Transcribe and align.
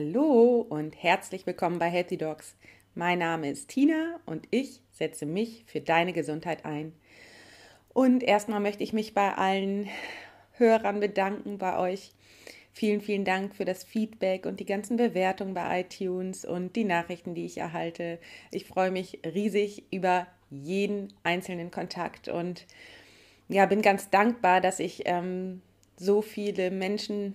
Hallo 0.00 0.64
und 0.66 0.94
herzlich 1.02 1.46
willkommen 1.46 1.78
bei 1.78 1.90
Healthy 1.90 2.16
Dogs. 2.16 2.56
Mein 2.94 3.18
Name 3.18 3.50
ist 3.50 3.68
Tina 3.68 4.18
und 4.24 4.48
ich 4.50 4.80
setze 4.92 5.26
mich 5.26 5.64
für 5.66 5.82
deine 5.82 6.14
Gesundheit 6.14 6.64
ein. 6.64 6.94
Und 7.92 8.22
erstmal 8.22 8.60
möchte 8.60 8.82
ich 8.82 8.94
mich 8.94 9.12
bei 9.12 9.34
allen 9.34 9.90
Hörern 10.52 11.00
bedanken, 11.00 11.58
bei 11.58 11.78
euch. 11.78 12.12
Vielen, 12.72 13.02
vielen 13.02 13.26
Dank 13.26 13.54
für 13.54 13.66
das 13.66 13.84
Feedback 13.84 14.46
und 14.46 14.58
die 14.58 14.64
ganzen 14.64 14.96
Bewertungen 14.96 15.52
bei 15.52 15.82
iTunes 15.82 16.46
und 16.46 16.76
die 16.76 16.84
Nachrichten, 16.84 17.34
die 17.34 17.44
ich 17.44 17.58
erhalte. 17.58 18.18
Ich 18.52 18.64
freue 18.64 18.90
mich 18.90 19.20
riesig 19.22 19.84
über 19.92 20.26
jeden 20.48 21.12
einzelnen 21.24 21.70
Kontakt 21.70 22.28
und 22.28 22.64
ja, 23.48 23.66
bin 23.66 23.82
ganz 23.82 24.08
dankbar, 24.08 24.62
dass 24.62 24.80
ich 24.80 25.02
ähm, 25.04 25.60
so 25.98 26.22
viele 26.22 26.70
Menschen 26.70 27.34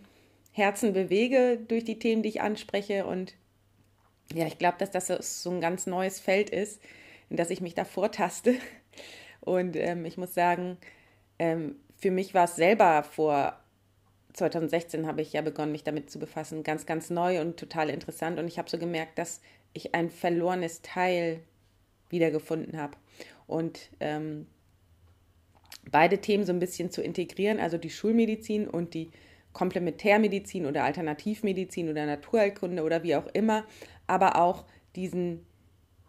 Herzen 0.56 0.94
bewege 0.94 1.60
durch 1.68 1.84
die 1.84 2.00
Themen, 2.00 2.24
die 2.24 2.30
ich 2.30 2.42
anspreche. 2.42 3.06
Und 3.06 3.36
ja, 4.34 4.48
ich 4.48 4.58
glaube, 4.58 4.78
dass 4.80 4.90
das 4.90 5.44
so 5.44 5.52
ein 5.52 5.60
ganz 5.60 5.86
neues 5.86 6.22
Feld 6.22 6.50
ist, 6.50 6.82
in 7.30 7.36
das 7.36 7.50
ich 7.50 7.60
mich 7.60 7.76
da 7.76 7.84
vortaste. 7.84 8.56
Und 9.42 9.76
ähm, 9.76 10.06
ich 10.06 10.18
muss 10.18 10.34
sagen, 10.34 10.78
ähm, 11.40 11.76
für 11.98 12.10
mich 12.10 12.34
war 12.34 12.46
es 12.46 12.56
selber 12.56 13.04
vor 13.04 13.60
2016 14.34 15.08
habe 15.08 15.22
ich 15.22 15.34
ja 15.34 15.42
begonnen, 15.42 15.72
mich 15.72 15.84
damit 15.84 16.10
zu 16.10 16.20
befassen, 16.20 16.64
ganz, 16.64 16.86
ganz 16.86 17.10
neu 17.10 17.40
und 17.40 17.58
total 17.58 17.90
interessant. 17.90 18.40
Und 18.40 18.48
ich 18.48 18.58
habe 18.58 18.70
so 18.70 18.78
gemerkt, 18.78 19.18
dass 19.18 19.42
ich 19.74 19.94
ein 19.94 20.10
verlorenes 20.10 20.82
Teil 20.82 21.42
wiedergefunden 22.10 22.80
habe. 22.80 22.98
Und 23.48 23.90
ähm, 24.00 24.48
beide 25.90 26.20
Themen 26.20 26.46
so 26.46 26.54
ein 26.54 26.60
bisschen 26.60 26.92
zu 26.92 27.02
integrieren, 27.02 27.60
also 27.60 27.78
die 27.78 27.90
Schulmedizin 27.90 28.68
und 28.68 28.94
die 28.94 29.12
Komplementärmedizin 29.56 30.66
oder 30.66 30.84
Alternativmedizin 30.84 31.90
oder 31.90 32.06
Naturheilkunde 32.06 32.84
oder 32.84 33.04
wie 33.04 33.16
auch 33.16 33.28
immer, 33.28 33.64
aber 34.06 34.36
auch 34.36 34.66
diesen, 34.98 35.46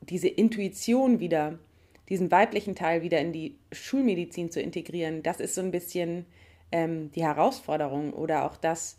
diese 0.03 0.27
Intuition 0.27 1.21
wieder, 1.21 1.59
diesen 2.09 2.33
weiblichen 2.33 2.75
Teil 2.75 3.03
wieder 3.03 3.21
in 3.21 3.33
die 3.33 3.57
Schulmedizin 3.71 4.51
zu 4.51 4.61
integrieren, 4.61 5.23
das 5.23 5.39
ist 5.39 5.55
so 5.55 5.61
ein 5.61 5.71
bisschen 5.71 6.27
ähm, 6.73 7.13
die 7.13 7.23
Herausforderung 7.23 8.13
oder 8.13 8.45
auch 8.45 8.57
das, 8.57 8.99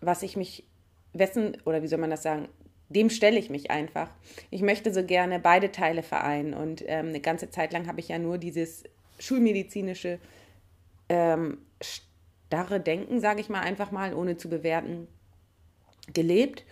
was 0.00 0.22
ich 0.22 0.36
mich, 0.36 0.62
wessen, 1.14 1.56
oder 1.64 1.82
wie 1.82 1.88
soll 1.88 1.98
man 1.98 2.10
das 2.10 2.22
sagen, 2.22 2.48
dem 2.90 3.10
stelle 3.10 3.40
ich 3.40 3.50
mich 3.50 3.72
einfach. 3.72 4.08
Ich 4.50 4.62
möchte 4.62 4.94
so 4.94 5.02
gerne 5.02 5.40
beide 5.40 5.72
Teile 5.72 6.04
vereinen 6.04 6.54
und 6.54 6.84
ähm, 6.86 7.08
eine 7.08 7.20
ganze 7.20 7.50
Zeit 7.50 7.72
lang 7.72 7.88
habe 7.88 7.98
ich 7.98 8.08
ja 8.08 8.20
nur 8.20 8.38
dieses 8.38 8.84
schulmedizinische 9.18 10.20
ähm, 11.08 11.58
starre 12.46 12.80
Denken, 12.80 13.20
sage 13.20 13.40
ich 13.40 13.48
mal 13.48 13.60
einfach 13.60 13.90
mal, 13.90 14.14
ohne 14.14 14.36
zu 14.36 14.48
bewerten, 14.48 15.08
gelebt. 16.12 16.64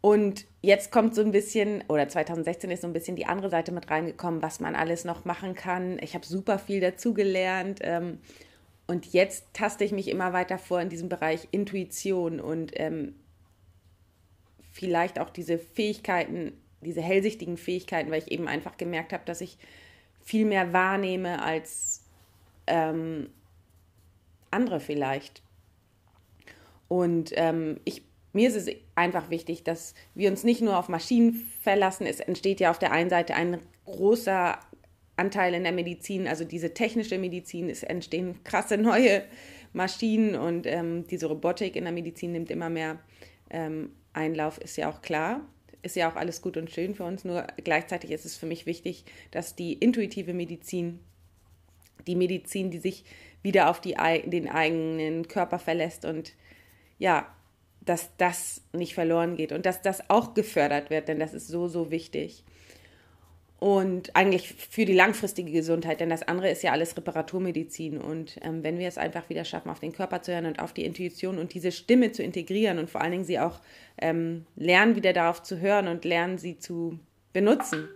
Und 0.00 0.44
jetzt 0.60 0.92
kommt 0.92 1.14
so 1.14 1.22
ein 1.22 1.32
bisschen, 1.32 1.82
oder 1.88 2.08
2016 2.08 2.70
ist 2.70 2.82
so 2.82 2.86
ein 2.86 2.92
bisschen 2.92 3.16
die 3.16 3.26
andere 3.26 3.50
Seite 3.50 3.72
mit 3.72 3.90
reingekommen, 3.90 4.42
was 4.42 4.60
man 4.60 4.74
alles 4.74 5.04
noch 5.04 5.24
machen 5.24 5.54
kann. 5.54 5.98
Ich 6.00 6.14
habe 6.14 6.26
super 6.26 6.58
viel 6.58 6.80
dazugelernt. 6.80 7.80
Ähm, 7.82 8.18
und 8.86 9.12
jetzt 9.12 9.46
taste 9.54 9.82
ich 9.82 9.92
mich 9.92 10.08
immer 10.08 10.32
weiter 10.32 10.58
vor 10.58 10.80
in 10.80 10.90
diesem 10.90 11.08
Bereich 11.08 11.48
Intuition 11.52 12.38
und 12.38 12.72
ähm, 12.74 13.14
vielleicht 14.72 15.18
auch 15.18 15.30
diese 15.30 15.58
Fähigkeiten, 15.58 16.52
diese 16.82 17.00
hellsichtigen 17.00 17.56
Fähigkeiten, 17.56 18.10
weil 18.10 18.22
ich 18.22 18.30
eben 18.30 18.46
einfach 18.46 18.76
gemerkt 18.76 19.14
habe, 19.14 19.24
dass 19.24 19.40
ich 19.40 19.56
viel 20.22 20.44
mehr 20.44 20.72
wahrnehme 20.74 21.42
als 21.42 22.04
ähm, 22.66 23.30
andere 24.54 24.80
vielleicht. 24.80 25.42
Und 26.88 27.32
ähm, 27.34 27.80
ich, 27.84 28.02
mir 28.32 28.48
ist 28.48 28.56
es 28.56 28.74
einfach 28.94 29.30
wichtig, 29.30 29.64
dass 29.64 29.94
wir 30.14 30.30
uns 30.30 30.44
nicht 30.44 30.60
nur 30.60 30.78
auf 30.78 30.88
Maschinen 30.88 31.48
verlassen. 31.60 32.06
Es 32.06 32.20
entsteht 32.20 32.60
ja 32.60 32.70
auf 32.70 32.78
der 32.78 32.92
einen 32.92 33.10
Seite 33.10 33.34
ein 33.34 33.58
großer 33.84 34.58
Anteil 35.16 35.54
in 35.54 35.62
der 35.62 35.72
Medizin, 35.72 36.26
also 36.26 36.44
diese 36.44 36.74
technische 36.74 37.18
Medizin, 37.18 37.70
es 37.70 37.82
entstehen 37.82 38.42
krasse 38.42 38.76
neue 38.76 39.22
Maschinen 39.72 40.34
und 40.34 40.66
ähm, 40.66 41.06
diese 41.06 41.26
Robotik 41.26 41.76
in 41.76 41.84
der 41.84 41.92
Medizin 41.92 42.32
nimmt 42.32 42.50
immer 42.50 42.70
mehr 42.70 42.98
ähm, 43.50 43.90
Einlauf 44.12 44.58
ist 44.58 44.76
ja 44.76 44.88
auch 44.90 45.02
klar, 45.02 45.40
ist 45.82 45.96
ja 45.96 46.10
auch 46.10 46.16
alles 46.16 46.40
gut 46.40 46.56
und 46.56 46.70
schön 46.70 46.94
für 46.94 47.04
uns, 47.04 47.24
nur 47.24 47.46
gleichzeitig 47.62 48.10
ist 48.10 48.24
es 48.24 48.36
für 48.36 48.46
mich 48.46 48.66
wichtig, 48.66 49.04
dass 49.30 49.56
die 49.56 49.74
intuitive 49.74 50.32
Medizin, 50.32 51.00
die 52.06 52.16
Medizin, 52.16 52.70
die 52.70 52.78
sich 52.78 53.04
wieder 53.44 53.70
auf 53.70 53.80
die, 53.80 53.94
den 54.26 54.48
eigenen 54.48 55.28
Körper 55.28 55.60
verlässt 55.60 56.04
und 56.04 56.32
ja, 56.98 57.28
dass 57.80 58.10
das 58.16 58.62
nicht 58.72 58.94
verloren 58.94 59.36
geht 59.36 59.52
und 59.52 59.64
dass 59.64 59.82
das 59.82 60.10
auch 60.10 60.34
gefördert 60.34 60.90
wird, 60.90 61.06
denn 61.06 61.20
das 61.20 61.34
ist 61.34 61.46
so, 61.46 61.68
so 61.68 61.92
wichtig 61.92 62.42
und 63.64 64.14
eigentlich 64.14 64.52
für 64.52 64.84
die 64.84 64.92
langfristige 64.92 65.50
Gesundheit, 65.50 66.00
denn 66.00 66.10
das 66.10 66.22
andere 66.22 66.50
ist 66.50 66.62
ja 66.62 66.72
alles 66.72 66.98
Reparaturmedizin. 66.98 67.96
Und 67.96 68.36
ähm, 68.42 68.62
wenn 68.62 68.78
wir 68.78 68.86
es 68.86 68.98
einfach 68.98 69.30
wieder 69.30 69.46
schaffen, 69.46 69.70
auf 69.70 69.80
den 69.80 69.92
Körper 69.92 70.20
zu 70.20 70.32
hören 70.32 70.44
und 70.44 70.58
auf 70.58 70.74
die 70.74 70.84
Intuition 70.84 71.38
und 71.38 71.54
diese 71.54 71.72
Stimme 71.72 72.12
zu 72.12 72.22
integrieren 72.22 72.78
und 72.78 72.90
vor 72.90 73.00
allen 73.00 73.12
Dingen 73.12 73.24
sie 73.24 73.38
auch 73.38 73.60
ähm, 73.96 74.44
lernen, 74.54 74.96
wieder 74.96 75.14
darauf 75.14 75.42
zu 75.42 75.60
hören 75.60 75.88
und 75.88 76.04
lernen, 76.04 76.36
sie 76.36 76.58
zu 76.58 76.98
benutzen, 77.32 77.88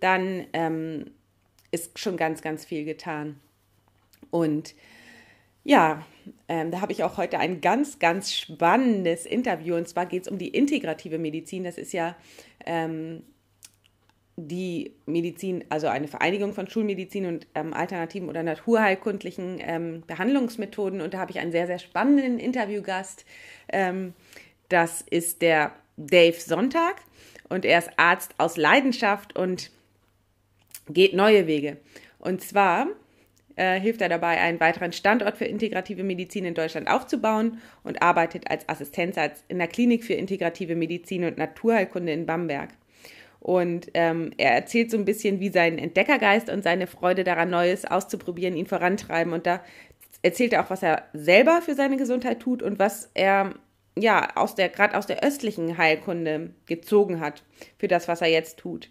dann 0.00 0.46
ähm, 0.54 1.10
ist 1.70 1.98
schon 1.98 2.16
ganz, 2.16 2.40
ganz 2.40 2.64
viel 2.64 2.86
getan. 2.86 3.38
Und 4.30 4.74
ja, 5.64 6.04
ähm, 6.48 6.70
da 6.70 6.80
habe 6.80 6.92
ich 6.92 7.04
auch 7.04 7.16
heute 7.16 7.38
ein 7.38 7.60
ganz, 7.60 7.98
ganz 7.98 8.32
spannendes 8.32 9.26
Interview. 9.26 9.76
Und 9.76 9.88
zwar 9.88 10.06
geht 10.06 10.22
es 10.22 10.28
um 10.28 10.38
die 10.38 10.48
integrative 10.48 11.18
Medizin. 11.18 11.64
Das 11.64 11.78
ist 11.78 11.92
ja 11.92 12.16
ähm, 12.66 13.22
die 14.36 14.94
Medizin, 15.06 15.64
also 15.68 15.88
eine 15.88 16.08
Vereinigung 16.08 16.54
von 16.54 16.68
Schulmedizin 16.68 17.26
und 17.26 17.46
ähm, 17.54 17.74
alternativen 17.74 18.28
oder 18.28 18.42
naturheilkundlichen 18.42 19.58
ähm, 19.60 20.02
Behandlungsmethoden. 20.06 21.00
Und 21.00 21.14
da 21.14 21.18
habe 21.18 21.30
ich 21.30 21.38
einen 21.38 21.52
sehr, 21.52 21.66
sehr 21.66 21.78
spannenden 21.78 22.38
Interviewgast. 22.38 23.24
Ähm, 23.68 24.14
das 24.68 25.02
ist 25.02 25.42
der 25.42 25.72
Dave 25.96 26.38
Sonntag 26.40 27.02
und 27.48 27.64
er 27.64 27.78
ist 27.80 27.90
Arzt 27.96 28.34
aus 28.38 28.56
Leidenschaft 28.56 29.36
und 29.36 29.70
geht 30.88 31.12
neue 31.12 31.46
Wege. 31.46 31.76
Und 32.18 32.40
zwar 32.40 32.86
äh, 33.56 33.78
hilft 33.80 34.00
er 34.00 34.08
dabei, 34.08 34.38
einen 34.40 34.60
weiteren 34.60 34.92
Standort 34.92 35.36
für 35.36 35.44
integrative 35.44 36.02
Medizin 36.02 36.44
in 36.44 36.54
Deutschland 36.54 36.88
aufzubauen 36.88 37.58
und 37.84 38.02
arbeitet 38.02 38.50
als 38.50 38.68
Assistenzarzt 38.68 39.44
in 39.48 39.58
der 39.58 39.68
Klinik 39.68 40.04
für 40.04 40.14
integrative 40.14 40.74
Medizin 40.74 41.24
und 41.24 41.38
Naturheilkunde 41.38 42.12
in 42.12 42.26
Bamberg. 42.26 42.70
Und 43.40 43.90
ähm, 43.94 44.32
er 44.36 44.52
erzählt 44.52 44.90
so 44.90 44.98
ein 44.98 45.06
bisschen, 45.06 45.40
wie 45.40 45.48
sein 45.48 45.78
Entdeckergeist 45.78 46.50
und 46.50 46.62
seine 46.62 46.86
Freude 46.86 47.24
daran, 47.24 47.50
Neues 47.50 47.86
auszuprobieren, 47.86 48.54
ihn 48.54 48.66
vorantreiben. 48.66 49.32
Und 49.32 49.46
da 49.46 49.62
erzählt 50.22 50.52
er 50.52 50.64
auch, 50.64 50.70
was 50.70 50.82
er 50.82 51.04
selber 51.14 51.62
für 51.62 51.74
seine 51.74 51.96
Gesundheit 51.96 52.40
tut 52.40 52.62
und 52.62 52.78
was 52.78 53.10
er 53.14 53.54
ja 53.98 54.28
gerade 54.36 54.96
aus 54.96 55.06
der 55.06 55.24
östlichen 55.24 55.78
Heilkunde 55.78 56.50
gezogen 56.66 57.20
hat 57.20 57.42
für 57.78 57.88
das, 57.88 58.08
was 58.08 58.20
er 58.20 58.28
jetzt 58.28 58.58
tut. 58.58 58.90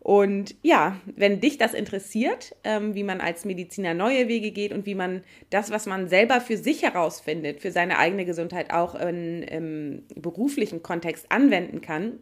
Und 0.00 0.56
ja, 0.62 0.98
wenn 1.04 1.40
dich 1.40 1.58
das 1.58 1.74
interessiert, 1.74 2.56
ähm, 2.64 2.94
wie 2.94 3.04
man 3.04 3.20
als 3.20 3.44
Mediziner 3.44 3.92
neue 3.92 4.28
Wege 4.28 4.50
geht 4.50 4.72
und 4.72 4.86
wie 4.86 4.94
man 4.94 5.22
das, 5.50 5.70
was 5.70 5.84
man 5.84 6.08
selber 6.08 6.40
für 6.40 6.56
sich 6.56 6.82
herausfindet, 6.82 7.60
für 7.60 7.70
seine 7.70 7.98
eigene 7.98 8.24
Gesundheit 8.24 8.72
auch 8.72 8.94
in, 8.94 9.42
im 9.42 10.02
beruflichen 10.16 10.82
Kontext 10.82 11.30
anwenden 11.30 11.82
kann, 11.82 12.18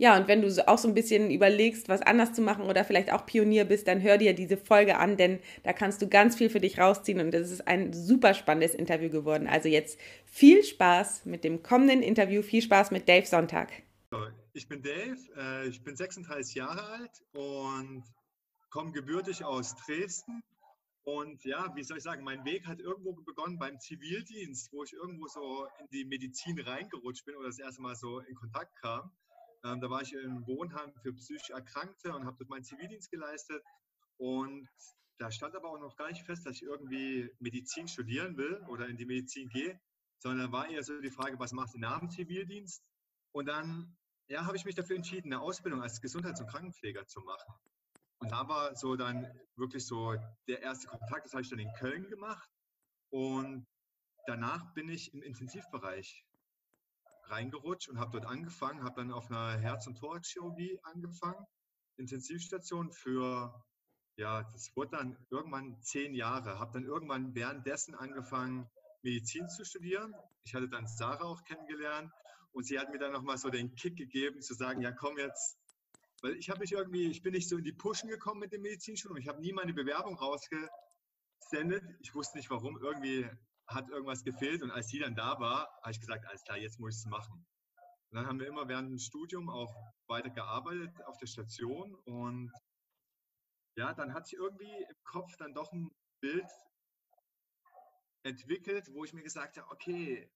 ja, 0.00 0.16
und 0.16 0.28
wenn 0.28 0.40
du 0.40 0.48
auch 0.66 0.78
so 0.78 0.88
ein 0.88 0.94
bisschen 0.94 1.30
überlegst, 1.30 1.90
was 1.90 2.00
anders 2.00 2.32
zu 2.32 2.40
machen 2.40 2.64
oder 2.64 2.86
vielleicht 2.86 3.12
auch 3.12 3.26
Pionier 3.26 3.66
bist, 3.66 3.86
dann 3.86 4.00
hör 4.00 4.16
dir 4.16 4.32
diese 4.32 4.56
Folge 4.56 4.96
an, 4.96 5.18
denn 5.18 5.40
da 5.62 5.74
kannst 5.74 6.00
du 6.00 6.08
ganz 6.08 6.36
viel 6.36 6.48
für 6.48 6.58
dich 6.58 6.78
rausziehen 6.78 7.20
und 7.20 7.34
es 7.34 7.50
ist 7.50 7.68
ein 7.68 7.92
super 7.92 8.32
spannendes 8.32 8.74
Interview 8.74 9.10
geworden. 9.10 9.46
Also 9.46 9.68
jetzt 9.68 10.00
viel 10.24 10.64
Spaß 10.64 11.26
mit 11.26 11.44
dem 11.44 11.62
kommenden 11.62 12.02
Interview, 12.02 12.40
viel 12.40 12.62
Spaß 12.62 12.92
mit 12.92 13.10
Dave 13.10 13.26
Sonntag. 13.26 13.68
Ich 14.52 14.66
bin 14.66 14.82
Dave, 14.82 15.16
äh, 15.36 15.68
ich 15.68 15.82
bin 15.84 15.94
36 15.94 16.56
Jahre 16.56 16.82
alt 16.82 17.22
und 17.32 18.02
komme 18.70 18.90
gebürtig 18.90 19.44
aus 19.44 19.76
Dresden. 19.76 20.42
Und 21.04 21.44
ja, 21.44 21.72
wie 21.76 21.84
soll 21.84 21.98
ich 21.98 22.02
sagen, 22.02 22.24
mein 22.24 22.44
Weg 22.44 22.66
hat 22.66 22.80
irgendwo 22.80 23.12
begonnen 23.12 23.58
beim 23.58 23.78
Zivildienst, 23.78 24.72
wo 24.72 24.82
ich 24.82 24.92
irgendwo 24.92 25.28
so 25.28 25.68
in 25.78 25.88
die 25.92 26.04
Medizin 26.04 26.58
reingerutscht 26.60 27.24
bin 27.24 27.36
oder 27.36 27.46
das 27.46 27.60
erste 27.60 27.80
Mal 27.80 27.94
so 27.94 28.18
in 28.18 28.34
Kontakt 28.34 28.74
kam. 28.80 29.12
Ähm, 29.62 29.80
da 29.80 29.88
war 29.88 30.02
ich 30.02 30.12
im 30.14 30.44
Wohnheim 30.46 30.92
für 31.00 31.12
psychisch 31.12 31.50
Erkrankte 31.50 32.12
und 32.12 32.26
habe 32.26 32.36
dort 32.38 32.50
meinen 32.50 32.64
Zivildienst 32.64 33.10
geleistet. 33.10 33.62
Und 34.16 34.68
da 35.18 35.30
stand 35.30 35.54
aber 35.54 35.70
auch 35.70 35.80
noch 35.80 35.96
gar 35.96 36.08
nicht 36.08 36.24
fest, 36.24 36.44
dass 36.44 36.56
ich 36.56 36.62
irgendwie 36.62 37.30
Medizin 37.38 37.86
studieren 37.86 38.36
will 38.36 38.64
oder 38.68 38.88
in 38.88 38.96
die 38.96 39.06
Medizin 39.06 39.48
gehe, 39.48 39.80
sondern 40.18 40.50
war 40.50 40.68
eher 40.68 40.82
so 40.82 41.00
die 41.00 41.10
Frage, 41.10 41.38
was 41.38 41.52
macht 41.52 41.74
ihr 41.74 41.80
nach 41.80 42.00
dem 42.00 42.10
Zivildienst? 42.10 42.82
Und 43.32 43.46
dann 43.46 43.96
ja, 44.30 44.46
habe 44.46 44.56
ich 44.56 44.64
mich 44.64 44.76
dafür 44.76 44.96
entschieden, 44.96 45.32
eine 45.32 45.42
Ausbildung 45.42 45.82
als 45.82 46.00
Gesundheits- 46.00 46.40
und 46.40 46.46
Krankenpfleger 46.46 47.06
zu 47.06 47.20
machen. 47.20 47.52
Und 48.20 48.30
da 48.30 48.48
war 48.48 48.76
so 48.76 48.94
dann 48.94 49.26
wirklich 49.56 49.84
so 49.84 50.14
der 50.46 50.62
erste 50.62 50.86
Kontakt, 50.86 51.24
das 51.24 51.32
habe 51.32 51.42
ich 51.42 51.50
dann 51.50 51.58
in 51.58 51.72
Köln 51.74 52.08
gemacht. 52.08 52.48
Und 53.10 53.66
danach 54.26 54.72
bin 54.72 54.88
ich 54.88 55.12
im 55.12 55.22
Intensivbereich 55.22 56.24
reingerutscht 57.24 57.88
und 57.88 57.98
habe 57.98 58.12
dort 58.12 58.26
angefangen, 58.26 58.84
habe 58.84 59.00
dann 59.00 59.12
auf 59.12 59.30
einer 59.30 59.58
Herz- 59.58 59.88
und 59.88 59.98
Thoraxchirurgie 59.98 60.78
angefangen, 60.84 61.44
Intensivstation 61.96 62.92
für, 62.92 63.64
ja, 64.16 64.44
das 64.44 64.76
wurde 64.76 64.96
dann 64.96 65.26
irgendwann 65.30 65.80
zehn 65.82 66.14
Jahre, 66.14 66.60
habe 66.60 66.72
dann 66.72 66.84
irgendwann 66.84 67.34
währenddessen 67.34 67.96
angefangen, 67.96 68.70
Medizin 69.02 69.48
zu 69.48 69.64
studieren. 69.64 70.14
Ich 70.44 70.54
hatte 70.54 70.68
dann 70.68 70.86
Sarah 70.86 71.24
auch 71.24 71.42
kennengelernt 71.44 72.12
und 72.52 72.64
sie 72.64 72.78
hat 72.78 72.90
mir 72.90 72.98
dann 72.98 73.12
nochmal 73.12 73.38
so 73.38 73.48
den 73.50 73.74
Kick 73.74 73.96
gegeben, 73.96 74.40
zu 74.42 74.54
sagen, 74.54 74.80
ja 74.80 74.92
komm 74.92 75.18
jetzt, 75.18 75.58
weil 76.22 76.34
ich 76.36 76.50
habe 76.50 76.60
mich 76.60 76.72
irgendwie, 76.72 77.08
ich 77.10 77.22
bin 77.22 77.32
nicht 77.32 77.48
so 77.48 77.56
in 77.56 77.64
die 77.64 77.72
Pushen 77.72 78.08
gekommen 78.08 78.40
mit 78.40 78.52
dem 78.52 78.62
Medizinstudium, 78.62 79.18
ich 79.18 79.28
habe 79.28 79.40
nie 79.40 79.52
meine 79.52 79.72
Bewerbung 79.72 80.16
rausgesendet, 80.16 81.84
ich 82.00 82.14
wusste 82.14 82.36
nicht 82.36 82.50
warum, 82.50 82.78
irgendwie 82.78 83.28
hat 83.70 83.88
irgendwas 83.88 84.24
gefehlt. 84.24 84.62
Und 84.62 84.70
als 84.70 84.88
sie 84.88 84.98
dann 84.98 85.14
da 85.14 85.38
war, 85.38 85.68
habe 85.82 85.92
ich 85.92 86.00
gesagt, 86.00 86.26
alles 86.26 86.42
klar, 86.42 86.58
jetzt 86.58 86.78
muss 86.78 86.96
ich 86.96 87.00
es 87.00 87.06
machen. 87.06 87.46
Und 88.10 88.16
dann 88.16 88.26
haben 88.26 88.40
wir 88.40 88.48
immer 88.48 88.68
während 88.68 88.90
dem 88.90 88.98
Studium 88.98 89.48
auch 89.48 89.72
weiter 90.08 90.30
gearbeitet 90.30 90.90
auf 91.06 91.16
der 91.18 91.26
Station. 91.26 91.94
Und 92.04 92.52
ja, 93.76 93.94
dann 93.94 94.12
hat 94.12 94.26
sich 94.26 94.38
irgendwie 94.38 94.84
im 94.88 95.04
Kopf 95.04 95.36
dann 95.36 95.54
doch 95.54 95.72
ein 95.72 95.90
Bild 96.20 96.50
entwickelt, 98.24 98.88
wo 98.92 99.04
ich 99.04 99.12
mir 99.12 99.22
gesagt 99.22 99.56
habe, 99.56 99.70
okay, 99.70 100.30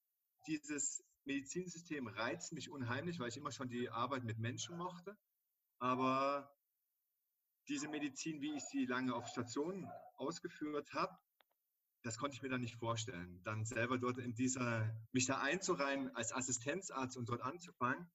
dieses 0.46 1.04
Medizinsystem 1.26 2.06
reizt 2.06 2.52
mich 2.52 2.70
unheimlich, 2.70 3.18
weil 3.18 3.28
ich 3.28 3.36
immer 3.36 3.52
schon 3.52 3.68
die 3.68 3.88
Arbeit 3.90 4.24
mit 4.24 4.38
Menschen 4.38 4.76
mochte. 4.76 5.16
Aber 5.78 6.54
diese 7.68 7.88
Medizin, 7.88 8.40
wie 8.40 8.54
ich 8.56 8.64
sie 8.64 8.86
lange 8.86 9.14
auf 9.14 9.26
Stationen 9.28 9.88
ausgeführt 10.16 10.92
habe, 10.92 11.16
das 12.02 12.18
konnte 12.18 12.36
ich 12.36 12.42
mir 12.42 12.50
dann 12.50 12.60
nicht 12.60 12.76
vorstellen. 12.76 13.40
Dann 13.44 13.64
selber 13.64 13.98
dort 13.98 14.18
in 14.18 14.34
dieser, 14.34 14.94
mich 15.12 15.26
da 15.26 15.40
einzureihen 15.40 16.14
als 16.14 16.34
Assistenzarzt 16.34 17.16
und 17.16 17.28
dort 17.30 17.40
anzufangen, 17.40 18.10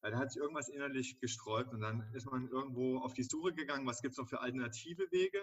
weil 0.00 0.12
da 0.12 0.18
hat 0.18 0.32
sich 0.32 0.40
irgendwas 0.40 0.70
innerlich 0.70 1.20
gesträubt 1.20 1.72
und 1.74 1.80
dann 1.80 2.10
ist 2.14 2.24
man 2.26 2.48
irgendwo 2.48 2.98
auf 2.98 3.12
die 3.12 3.22
Suche 3.22 3.52
gegangen, 3.52 3.86
was 3.86 4.00
gibt 4.00 4.12
es 4.12 4.18
noch 4.18 4.28
für 4.28 4.40
alternative 4.40 5.10
Wege. 5.10 5.40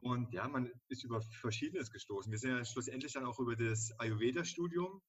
Und 0.00 0.32
ja, 0.32 0.46
man 0.46 0.70
ist 0.88 1.02
über 1.02 1.22
Verschiedenes 1.22 1.90
gestoßen. 1.90 2.30
Wir 2.30 2.38
sind 2.38 2.50
ja 2.50 2.64
schlussendlich 2.64 3.12
dann 3.12 3.24
auch 3.24 3.38
über 3.40 3.56
das 3.56 3.90
Ayurveda-Studium 3.98 5.02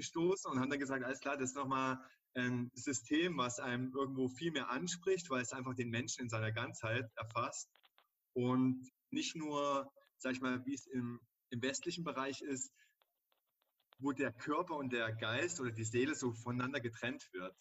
gestoßen 0.00 0.50
und 0.50 0.60
haben 0.60 0.70
dann 0.70 0.78
gesagt, 0.78 1.04
alles 1.04 1.20
klar, 1.20 1.36
das 1.36 1.50
ist 1.50 1.56
nochmal 1.56 1.98
ein 2.34 2.70
System, 2.74 3.36
was 3.38 3.58
einem 3.58 3.92
irgendwo 3.92 4.28
viel 4.28 4.52
mehr 4.52 4.70
anspricht, 4.70 5.30
weil 5.30 5.42
es 5.42 5.52
einfach 5.52 5.74
den 5.74 5.90
Menschen 5.90 6.22
in 6.22 6.28
seiner 6.28 6.52
Ganzheit 6.52 7.10
erfasst 7.16 7.68
und 8.34 8.88
nicht 9.10 9.36
nur, 9.36 9.92
sag 10.18 10.32
ich 10.32 10.40
mal, 10.40 10.64
wie 10.64 10.74
es 10.74 10.86
im 10.86 11.20
im 11.50 11.62
westlichen 11.62 12.04
Bereich 12.04 12.40
ist, 12.42 12.72
wo 13.98 14.12
der 14.12 14.32
Körper 14.32 14.76
und 14.76 14.92
der 14.92 15.12
Geist 15.12 15.60
oder 15.60 15.70
die 15.70 15.84
Seele 15.84 16.14
so 16.14 16.32
voneinander 16.32 16.80
getrennt 16.80 17.28
wird. 17.32 17.54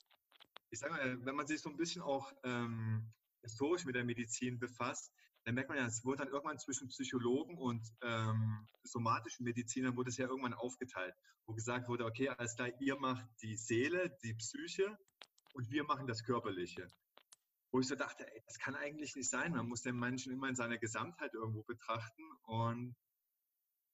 Ich 0.69 0.79
sage 0.79 0.93
mal, 0.93 1.25
wenn 1.25 1.35
man 1.35 1.47
sich 1.47 1.59
so 1.59 1.69
ein 1.69 1.75
bisschen 1.75 2.01
auch 2.01 2.31
ähm, 2.43 3.11
historisch 3.41 3.85
mit 3.85 3.95
der 3.95 4.03
Medizin 4.03 4.59
befasst, 4.59 5.11
dann 5.45 5.55
merkt 5.55 5.69
man 5.69 5.77
ja, 5.77 5.85
es 5.85 6.03
wurde 6.03 6.23
dann 6.23 6.33
irgendwann 6.33 6.59
zwischen 6.59 6.89
Psychologen 6.89 7.57
und 7.57 7.81
ähm, 8.01 8.67
somatischen 8.83 9.45
Medizinern 9.45 9.95
wurde 9.95 10.09
es 10.09 10.17
ja 10.17 10.27
irgendwann 10.27 10.53
aufgeteilt, 10.53 11.15
wo 11.45 11.53
gesagt 11.53 11.87
wurde, 11.87 12.05
okay, 12.05 12.29
alles 12.29 12.55
klar, 12.55 12.69
ihr 12.79 12.97
macht 12.99 13.25
die 13.41 13.55
Seele, 13.55 14.15
die 14.23 14.33
Psyche 14.33 14.97
und 15.53 15.71
wir 15.71 15.83
machen 15.85 16.07
das 16.07 16.23
Körperliche. 16.23 16.87
Wo 17.71 17.79
ich 17.79 17.87
so 17.87 17.95
dachte, 17.95 18.31
ey, 18.31 18.41
das 18.45 18.57
kann 18.59 18.75
eigentlich 18.75 19.15
nicht 19.15 19.29
sein. 19.29 19.53
Man 19.53 19.67
muss 19.67 19.81
den 19.81 19.97
Menschen 19.97 20.33
immer 20.33 20.49
in 20.49 20.55
seiner 20.55 20.77
Gesamtheit 20.77 21.33
irgendwo 21.33 21.63
betrachten 21.63 22.23
und 22.43 22.95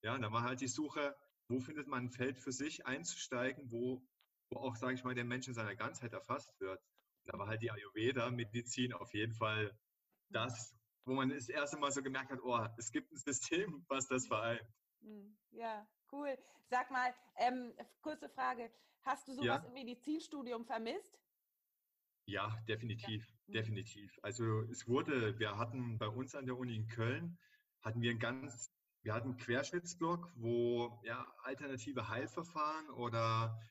ja, 0.02 0.18
da 0.18 0.32
war 0.32 0.44
halt 0.44 0.62
die 0.62 0.68
Suche, 0.68 1.16
wo 1.48 1.60
findet 1.60 1.88
man 1.88 2.06
ein 2.06 2.12
Feld 2.12 2.40
für 2.40 2.52
sich 2.52 2.86
einzusteigen, 2.86 3.72
wo, 3.72 4.06
wo 4.50 4.60
auch, 4.60 4.76
sage 4.76 4.94
ich 4.94 5.04
mal, 5.04 5.16
der 5.16 5.26
Mensch 5.26 5.48
in 5.48 5.54
seiner 5.54 5.76
Ganzheit 5.76 6.14
erfasst 6.14 6.60
wird. 6.60 6.82
Da 7.26 7.38
war 7.38 7.48
halt 7.48 7.62
die 7.62 7.72
Ayurveda-Medizin 7.72 8.94
auf 8.94 9.14
jeden 9.14 9.34
Fall 9.34 9.78
das, 10.30 10.76
wo 11.06 11.14
man 11.14 11.30
das 11.30 11.50
erste 11.50 11.78
Mal 11.78 11.92
so 11.92 12.02
gemerkt 12.02 12.32
hat, 12.32 12.40
oh, 12.44 12.66
es 12.78 12.92
gibt 12.92 13.12
ein 13.12 13.18
System, 13.18 13.86
was 13.90 14.08
das 14.08 14.28
vereint. 14.28 14.68
Hm, 15.02 15.38
ja, 15.52 15.88
cool. 16.12 16.38
Sag 16.70 16.90
mal, 16.92 17.14
ähm, 17.38 17.74
kurze 18.02 18.30
Frage, 18.30 18.72
hast 19.04 19.28
du 19.28 19.34
sowas 19.34 19.46
ja? 19.46 19.68
im 19.68 19.74
Medizinstudium 19.74 20.66
vermisst? 20.66 21.20
Ja, 22.28 22.58
definitiv, 22.68 23.24
ja. 23.24 23.48
Hm. 23.48 23.54
definitiv. 23.54 24.20
Also 24.24 24.62
es 24.72 24.88
wurde, 24.88 25.38
wir 25.38 25.58
hatten 25.58 26.00
bei 26.00 26.08
uns 26.08 26.34
an 26.34 26.48
der 26.48 26.58
Uni 26.58 26.76
in 26.76 26.88
Köln, 26.88 27.38
hatten 27.82 28.02
wir 28.02 28.12
ein 28.12 28.20
ganz 28.20 28.72
wir 29.06 29.14
hatten 29.14 29.30
einen 29.30 29.38
Querschnittsblock, 29.38 30.32
wo 30.36 31.00
ja, 31.04 31.32
alternative 31.44 32.10
Heilverfahren 32.10 32.90
oder 32.90 33.62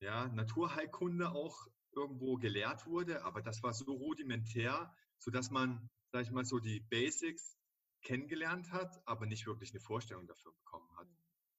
ja, 0.00 0.28
Naturheilkunde 0.28 1.30
auch 1.32 1.68
irgendwo 1.94 2.36
gelehrt 2.36 2.86
wurde, 2.86 3.24
aber 3.24 3.42
das 3.42 3.62
war 3.62 3.72
so 3.72 3.92
rudimentär, 3.92 4.94
sodass 5.18 5.50
man, 5.50 5.90
sag 6.10 6.22
ich 6.22 6.30
mal, 6.30 6.44
so 6.44 6.58
die 6.58 6.80
Basics 6.80 7.58
kennengelernt 8.02 8.72
hat, 8.72 9.00
aber 9.06 9.26
nicht 9.26 9.46
wirklich 9.46 9.70
eine 9.70 9.80
Vorstellung 9.80 10.26
dafür 10.26 10.52
bekommen 10.52 10.96
hat. 10.96 11.08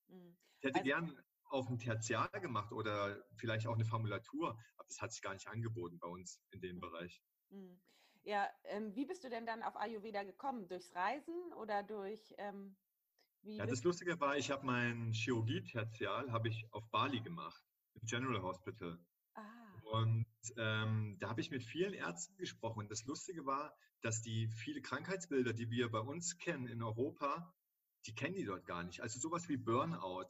Mhm. 0.07 0.37
Ich 0.59 0.65
hätte 0.65 0.79
also, 0.79 0.85
gern 0.85 1.23
auch 1.45 1.69
ein 1.69 1.77
Tertial 1.77 2.29
gemacht 2.41 2.71
oder 2.71 3.23
vielleicht 3.35 3.67
auch 3.67 3.75
eine 3.75 3.85
Formulatur, 3.85 4.59
aber 4.77 4.87
das 4.87 5.01
hat 5.01 5.11
sich 5.11 5.21
gar 5.21 5.33
nicht 5.33 5.47
angeboten 5.47 5.99
bei 5.99 6.07
uns 6.07 6.41
in 6.51 6.61
dem 6.61 6.77
mhm. 6.77 6.81
Bereich. 6.81 7.21
Mhm. 7.49 7.79
Ja, 8.23 8.47
ähm, 8.65 8.95
wie 8.95 9.05
bist 9.05 9.23
du 9.23 9.29
denn 9.29 9.45
dann 9.45 9.63
auf 9.63 9.75
Ayurveda 9.75 10.23
gekommen? 10.23 10.67
Durchs 10.67 10.95
Reisen 10.95 11.53
oder 11.57 11.83
durch 11.83 12.33
ähm, 12.37 12.77
ja, 13.45 13.65
das 13.65 13.83
Lustige 13.83 14.17
war, 14.21 14.37
ich 14.37 14.49
habe 14.51 14.65
mein 14.65 15.11
Chirurgie-Tertial 15.11 16.31
habe 16.31 16.47
ich 16.47 16.65
auf 16.71 16.89
Bali 16.91 17.19
gemacht, 17.19 17.61
im 17.95 18.07
General 18.07 18.41
Hospital. 18.41 18.97
Und 19.93 20.25
ähm, 20.57 21.17
da 21.19 21.29
habe 21.29 21.39
ich 21.39 21.51
mit 21.51 21.63
vielen 21.63 21.93
Ärzten 21.93 22.35
gesprochen. 22.37 22.87
Das 22.89 23.05
Lustige 23.05 23.45
war, 23.45 23.77
dass 24.01 24.23
die 24.23 24.47
viele 24.47 24.81
Krankheitsbilder, 24.81 25.53
die 25.53 25.69
wir 25.69 25.91
bei 25.91 25.99
uns 25.99 26.39
kennen 26.39 26.65
in 26.65 26.81
Europa, 26.81 27.53
die 28.07 28.15
kennen 28.15 28.33
die 28.33 28.43
dort 28.43 28.65
gar 28.65 28.81
nicht. 28.81 29.01
Also 29.01 29.19
sowas 29.19 29.47
wie 29.49 29.57
Burnout 29.57 30.29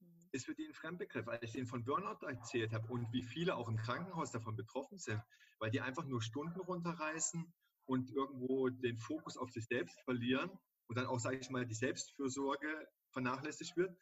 mhm. 0.00 0.28
ist 0.32 0.46
für 0.46 0.56
die 0.56 0.66
ein 0.66 0.74
Fremdbegriff. 0.74 1.28
Als 1.28 1.44
ich 1.44 1.52
denen 1.52 1.68
von 1.68 1.84
Burnout 1.84 2.26
erzählt 2.26 2.72
habe 2.72 2.88
und 2.88 3.12
wie 3.12 3.22
viele 3.22 3.54
auch 3.54 3.68
im 3.68 3.76
Krankenhaus 3.76 4.32
davon 4.32 4.56
betroffen 4.56 4.98
sind, 4.98 5.22
weil 5.60 5.70
die 5.70 5.80
einfach 5.80 6.04
nur 6.04 6.20
Stunden 6.20 6.58
runterreißen 6.58 7.54
und 7.84 8.10
irgendwo 8.10 8.70
den 8.70 8.98
Fokus 8.98 9.36
auf 9.36 9.52
sich 9.52 9.66
selbst 9.66 10.00
verlieren 10.00 10.50
und 10.88 10.98
dann 10.98 11.06
auch, 11.06 11.20
sage 11.20 11.38
ich 11.38 11.48
mal, 11.48 11.64
die 11.64 11.74
Selbstfürsorge 11.74 12.88
vernachlässigt 13.12 13.76
wird, 13.76 13.96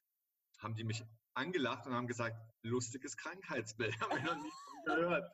haben 0.61 0.77
die 0.77 0.85
mich 0.85 1.05
angelacht 1.35 1.87
und 1.87 1.93
haben 1.93 2.07
gesagt, 2.07 2.41
lustiges 2.63 3.19
Krankheitsbild, 3.19 3.95
haben 4.01 4.17
wir 4.17 4.35
noch 4.35 4.43
nie 4.43 4.51
gehört. 4.85 5.31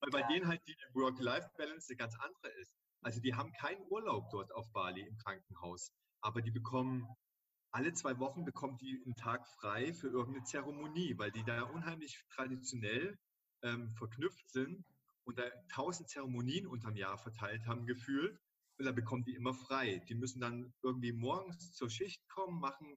Weil 0.00 0.10
bei 0.10 0.20
ja. 0.20 0.28
denen 0.28 0.48
halt 0.48 0.60
die 0.66 0.76
Work-Life-Balance 0.94 1.88
eine 1.90 1.96
ganz 1.96 2.14
andere 2.18 2.48
ist. 2.60 2.72
Also 3.02 3.20
die 3.20 3.34
haben 3.34 3.52
keinen 3.52 3.82
Urlaub 3.88 4.30
dort 4.30 4.52
auf 4.52 4.70
Bali 4.72 5.02
im 5.02 5.16
Krankenhaus, 5.18 5.92
aber 6.22 6.42
die 6.42 6.50
bekommen 6.50 7.06
alle 7.72 7.92
zwei 7.92 8.18
Wochen 8.18 8.44
bekommt 8.44 8.80
die 8.80 9.02
einen 9.04 9.16
Tag 9.16 9.46
frei 9.60 9.92
für 9.92 10.08
irgendeine 10.08 10.44
Zeremonie, 10.44 11.18
weil 11.18 11.30
die 11.30 11.44
da 11.44 11.62
unheimlich 11.62 12.24
traditionell 12.30 13.18
ähm, 13.62 13.92
verknüpft 13.96 14.48
sind 14.50 14.84
und 15.24 15.38
da 15.38 15.44
tausend 15.72 16.08
Zeremonien 16.08 16.66
unterm 16.66 16.96
Jahr 16.96 17.18
verteilt 17.18 17.66
haben 17.66 17.86
gefühlt 17.86 18.40
da 18.84 18.92
bekommen 18.92 19.24
die 19.24 19.34
immer 19.34 19.54
frei. 19.54 20.02
Die 20.08 20.14
müssen 20.14 20.40
dann 20.40 20.72
irgendwie 20.82 21.12
morgens 21.12 21.72
zur 21.72 21.88
Schicht 21.88 22.28
kommen, 22.28 22.60
machen 22.60 22.96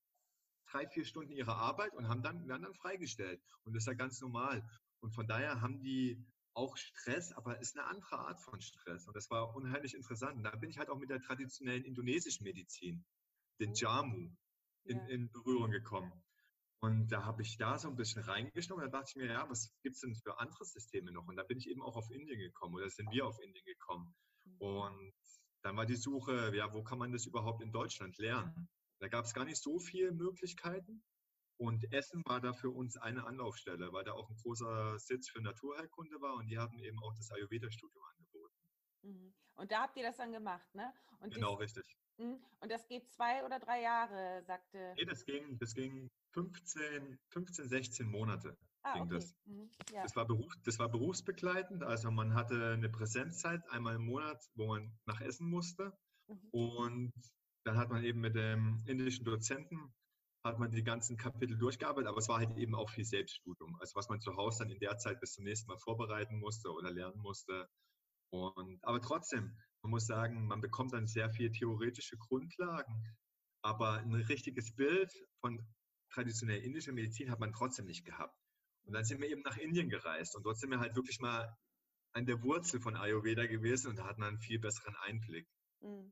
drei, 0.70 0.88
vier 0.88 1.06
Stunden 1.06 1.32
ihre 1.32 1.56
Arbeit 1.56 1.96
und 1.96 2.08
haben 2.10 2.22
dann, 2.22 2.48
werden 2.48 2.64
dann 2.64 2.76
freigestellt. 2.76 3.42
Und 3.64 3.76
das 3.76 3.84
ist 3.84 3.88
ja 3.88 3.94
ganz 3.94 4.20
normal. 4.22 4.68
Und 5.02 5.12
von 5.12 5.28
daher 5.28 5.62
haben 5.62 5.82
die 5.82 6.26
auch 6.54 6.76
Stress, 6.78 7.32
aber 7.34 7.60
es 7.60 7.70
ist 7.70 7.78
eine 7.78 7.88
andere 7.88 8.20
Art 8.20 8.42
von 8.42 8.60
Stress. 8.62 9.08
Und 9.08 9.16
das 9.16 9.30
war 9.30 9.56
unheimlich 9.56 9.94
interessant. 9.94 10.38
Und 10.38 10.44
da 10.44 10.56
bin 10.56 10.70
ich 10.70 10.78
halt 10.78 10.90
auch 10.90 10.98
mit 10.98 11.10
der 11.10 11.22
traditionellen 11.22 11.86
indonesischen 11.86 12.44
Medizin, 12.44 13.06
den 13.60 13.74
Jamu, 13.74 14.30
in, 14.84 15.00
in 15.08 15.32
Berührung 15.32 15.72
gekommen. 15.72 16.12
Und 16.82 17.10
da 17.10 17.26
habe 17.26 17.42
ich 17.42 17.58
da 17.58 17.78
so 17.78 17.90
ein 17.90 17.96
bisschen 17.96 18.24
reingeschnitten 18.24 18.82
und 18.82 18.82
da 18.82 19.00
dachte 19.00 19.12
ich 19.12 19.16
mir, 19.18 19.28
ja, 19.28 19.50
was 19.50 19.78
gibt 19.82 19.96
es 19.96 20.02
denn 20.02 20.16
für 20.16 20.40
andere 20.40 20.64
Systeme 20.64 21.12
noch? 21.12 21.28
Und 21.28 21.36
da 21.36 21.44
bin 21.44 21.58
ich 21.58 21.70
eben 21.70 21.82
auch 21.82 21.98
auf 21.98 22.10
Indien 22.10 22.40
gekommen 22.40 22.76
oder 22.76 22.90
sind 22.90 23.12
wir 23.12 23.26
auf 23.26 23.38
Indien 23.40 23.66
gekommen. 23.66 24.16
Mhm. 24.46 24.58
Und 24.60 25.14
dann 25.62 25.76
war 25.76 25.86
die 25.86 25.98
Suche, 25.98 26.56
ja, 26.56 26.74
wo 26.74 26.82
kann 26.84 26.98
man 26.98 27.12
das 27.12 27.26
überhaupt 27.26 27.62
in 27.62 27.74
Deutschland 27.74 28.18
lernen? 28.18 28.70
Da 29.00 29.10
gab 29.10 29.26
es 29.26 29.34
gar 29.34 29.44
nicht 29.44 29.62
so 29.62 29.80
viele 29.80 30.14
Möglichkeiten. 30.14 31.04
Und 31.60 31.92
Essen 31.92 32.24
war 32.26 32.40
da 32.40 32.54
für 32.54 32.70
uns 32.70 32.96
eine 32.96 33.26
Anlaufstelle, 33.26 33.92
weil 33.92 34.06
da 34.06 34.14
auch 34.14 34.30
ein 34.30 34.38
großer 34.38 34.98
Sitz 34.98 35.30
für 35.30 35.42
Naturheilkunde 35.42 36.22
war 36.22 36.36
und 36.36 36.48
die 36.48 36.58
haben 36.58 36.80
eben 36.80 36.98
auch 37.04 37.14
das 37.16 37.30
Ayurveda-Studium 37.32 38.02
angeboten. 38.12 38.56
Mhm. 39.02 39.34
Und 39.56 39.70
da 39.70 39.82
habt 39.82 39.98
ihr 39.98 40.04
das 40.04 40.16
dann 40.16 40.32
gemacht, 40.32 40.74
ne? 40.74 40.94
Und 41.20 41.34
genau, 41.34 41.56
das, 41.56 41.64
richtig. 41.64 41.98
Mhm. 42.16 42.40
Und 42.62 42.72
das 42.72 42.88
geht 42.88 43.12
zwei 43.12 43.44
oder 43.44 43.60
drei 43.60 43.82
Jahre, 43.82 44.42
sagte. 44.46 44.94
Nee, 44.96 45.04
das 45.04 45.26
ging, 45.26 45.58
das 45.60 45.74
ging 45.74 46.10
15, 46.32 47.20
15 47.28 47.68
16 47.68 48.08
Monate. 48.08 48.58
Ah, 48.84 48.94
ging 48.94 49.04
okay. 49.04 49.16
das. 49.16 49.36
Mhm. 49.44 49.70
Ja. 49.92 50.04
Das, 50.04 50.16
war 50.16 50.26
Beruf, 50.26 50.54
das 50.64 50.80
war 50.80 50.88
berufsbegleitend, 50.88 51.84
also 51.84 52.10
man 52.10 52.36
hatte 52.36 52.72
eine 52.72 52.88
Präsenzzeit 52.88 53.68
einmal 53.70 53.96
im 53.96 54.06
Monat, 54.06 54.42
wo 54.56 54.68
man 54.68 54.98
nach 55.06 55.20
Essen 55.20 55.50
musste. 55.50 55.92
Mhm. 56.28 56.50
Und 56.52 57.14
dann 57.66 57.78
hat 57.78 57.90
man 57.90 58.02
eben 58.06 58.22
mit 58.22 58.36
dem 58.36 58.82
indischen 58.86 59.26
Dozenten 59.26 59.94
hat 60.44 60.60
man 60.60 60.72
die 60.72 60.84
ganzen 60.84 61.18
Kapitel 61.18 61.58
durchgearbeitet, 61.58 62.08
aber 62.08 62.20
es 62.20 62.30
war 62.30 62.40
halt 62.40 62.58
eben 62.58 62.76
auch 62.76 62.90
viel 62.90 63.06
Selbststudium. 63.06 63.76
Also 63.80 63.96
was 63.96 64.10
man 64.10 64.22
zu 64.22 64.36
Hause 64.36 64.60
dann 64.60 64.72
in 64.72 64.80
der 64.80 64.98
Zeit 64.98 65.20
bis 65.20 65.34
zum 65.34 65.44
nächsten 65.44 65.68
Mal 65.68 65.78
vorbereiten 65.78 66.40
musste 66.40 66.72
oder 66.72 66.92
lernen 66.92 67.20
musste. 67.20 67.68
Und, 68.32 68.80
aber 68.84 69.02
trotzdem, 69.02 69.58
man 69.82 69.92
muss 69.92 70.06
sagen, 70.06 70.48
man 70.48 70.62
bekommt 70.62 70.94
dann 70.94 71.08
sehr 71.08 71.30
viel 71.32 71.52
theoretische 71.52 72.18
Grundlagen, 72.18 73.04
aber 73.62 73.94
ein 73.94 74.14
richtiges 74.14 74.76
Bild 74.76 75.12
von 75.42 75.68
traditionell 76.14 76.62
indischer 76.62 76.94
Medizin 76.94 77.32
hat 77.32 77.40
man 77.40 77.54
trotzdem 77.54 77.86
nicht 77.86 78.06
gehabt. 78.06 78.36
Und 78.86 78.94
dann 78.94 79.04
sind 79.04 79.22
wir 79.22 79.30
eben 79.30 79.42
nach 79.42 79.58
Indien 79.58 79.90
gereist 79.90 80.36
und 80.36 80.44
dort 80.44 80.58
sind 80.58 80.72
wir 80.72 80.80
halt 80.80 80.96
wirklich 80.96 81.20
mal 81.20 81.54
an 82.14 82.26
der 82.26 82.42
Wurzel 82.42 82.80
von 82.80 82.96
Ayurveda 82.96 83.46
gewesen 83.46 83.90
und 83.90 84.00
da 84.00 84.06
hat 84.06 84.18
man 84.18 84.30
einen 84.30 84.40
viel 84.40 84.60
besseren 84.60 84.96
Einblick. 85.04 85.48
Mhm. 85.82 86.12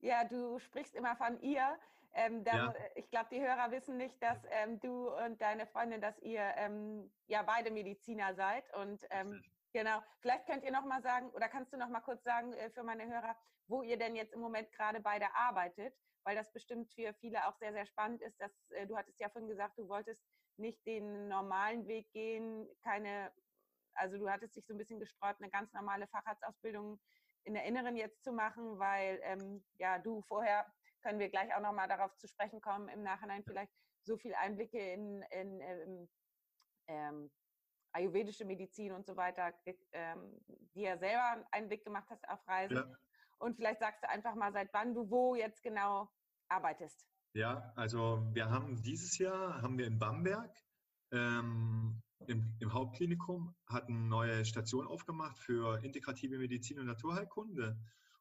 Ja, 0.00 0.24
du 0.24 0.58
sprichst 0.58 0.94
immer 0.94 1.16
von 1.16 1.40
ihr. 1.40 1.78
Ähm, 2.16 2.44
da, 2.44 2.56
ja. 2.56 2.74
Ich 2.94 3.10
glaube, 3.10 3.28
die 3.30 3.42
Hörer 3.42 3.70
wissen 3.70 3.98
nicht, 3.98 4.22
dass 4.22 4.38
ähm, 4.50 4.80
du 4.80 5.10
und 5.10 5.40
deine 5.42 5.66
Freundin, 5.66 6.00
dass 6.00 6.18
ihr 6.20 6.40
ähm, 6.56 7.12
ja 7.26 7.42
beide 7.42 7.70
Mediziner 7.70 8.34
seid. 8.34 8.74
Und 8.74 9.04
ähm, 9.10 9.44
genau, 9.74 10.02
vielleicht 10.20 10.46
könnt 10.46 10.64
ihr 10.64 10.72
noch 10.72 10.86
mal 10.86 11.02
sagen, 11.02 11.28
oder 11.32 11.48
kannst 11.48 11.74
du 11.74 11.76
noch 11.76 11.90
mal 11.90 12.00
kurz 12.00 12.24
sagen 12.24 12.54
äh, 12.54 12.70
für 12.70 12.82
meine 12.84 13.06
Hörer, 13.06 13.36
wo 13.66 13.82
ihr 13.82 13.98
denn 13.98 14.16
jetzt 14.16 14.32
im 14.32 14.40
Moment 14.40 14.72
gerade 14.72 15.00
beide 15.00 15.34
arbeitet, 15.34 15.94
weil 16.24 16.34
das 16.34 16.50
bestimmt 16.52 16.90
für 16.90 17.12
viele 17.12 17.46
auch 17.46 17.56
sehr, 17.58 17.74
sehr 17.74 17.84
spannend 17.84 18.22
ist. 18.22 18.40
Dass, 18.40 18.70
äh, 18.70 18.86
du 18.86 18.96
hattest 18.96 19.20
ja 19.20 19.28
vorhin 19.28 19.50
gesagt, 19.50 19.76
du 19.76 19.86
wolltest 19.86 20.22
nicht 20.56 20.86
den 20.86 21.28
normalen 21.28 21.86
Weg 21.86 22.10
gehen, 22.12 22.66
keine, 22.82 23.30
also 23.92 24.16
du 24.16 24.30
hattest 24.30 24.56
dich 24.56 24.64
so 24.64 24.72
ein 24.72 24.78
bisschen 24.78 25.00
gestreut, 25.00 25.36
eine 25.38 25.50
ganz 25.50 25.70
normale 25.74 26.06
Facharztausbildung 26.06 26.98
in 27.44 27.52
der 27.52 27.64
Inneren 27.64 27.94
jetzt 27.94 28.24
zu 28.24 28.32
machen, 28.32 28.78
weil 28.78 29.20
ähm, 29.22 29.62
ja 29.76 29.98
du 29.98 30.22
vorher 30.22 30.64
können 31.06 31.20
wir 31.20 31.28
gleich 31.28 31.54
auch 31.54 31.60
noch 31.60 31.72
mal 31.72 31.86
darauf 31.86 32.16
zu 32.16 32.26
sprechen 32.26 32.60
kommen 32.60 32.88
im 32.88 33.04
Nachhinein 33.04 33.44
vielleicht 33.44 33.70
so 34.02 34.16
viel 34.16 34.34
Einblicke 34.34 34.78
in, 34.78 35.22
in, 35.30 35.60
in 35.60 35.60
ähm, 35.60 36.08
ähm, 36.88 37.30
ayurvedische 37.92 38.44
Medizin 38.44 38.90
und 38.92 39.06
so 39.06 39.16
weiter, 39.16 39.54
ähm, 39.92 40.40
die 40.74 40.82
ja 40.82 40.98
selber 40.98 41.30
einen 41.30 41.44
Einblick 41.52 41.84
gemacht 41.84 42.08
hast 42.10 42.28
auf 42.28 42.44
Reisen. 42.48 42.76
Ja. 42.76 42.96
Und 43.38 43.54
vielleicht 43.54 43.80
sagst 43.80 44.02
du 44.02 44.08
einfach 44.08 44.34
mal, 44.34 44.52
seit 44.52 44.72
wann 44.72 44.94
du 44.94 45.08
wo 45.08 45.36
jetzt 45.36 45.62
genau 45.62 46.10
arbeitest. 46.48 47.06
Ja, 47.34 47.72
also 47.76 48.26
wir 48.32 48.50
haben 48.50 48.82
dieses 48.82 49.16
Jahr 49.18 49.62
haben 49.62 49.78
wir 49.78 49.86
in 49.86 49.98
Bamberg 49.98 50.56
ähm, 51.12 52.02
im, 52.26 52.56
im, 52.58 52.72
Hauptklinikum 52.72 53.54
hat 53.66 53.88
eine 53.88 53.98
neue 53.98 54.44
Station 54.44 54.88
aufgemacht 54.88 55.38
für 55.38 55.78
integrative 55.84 56.38
Medizin 56.38 56.80
und 56.80 56.86
Naturheilkunde. 56.86 57.78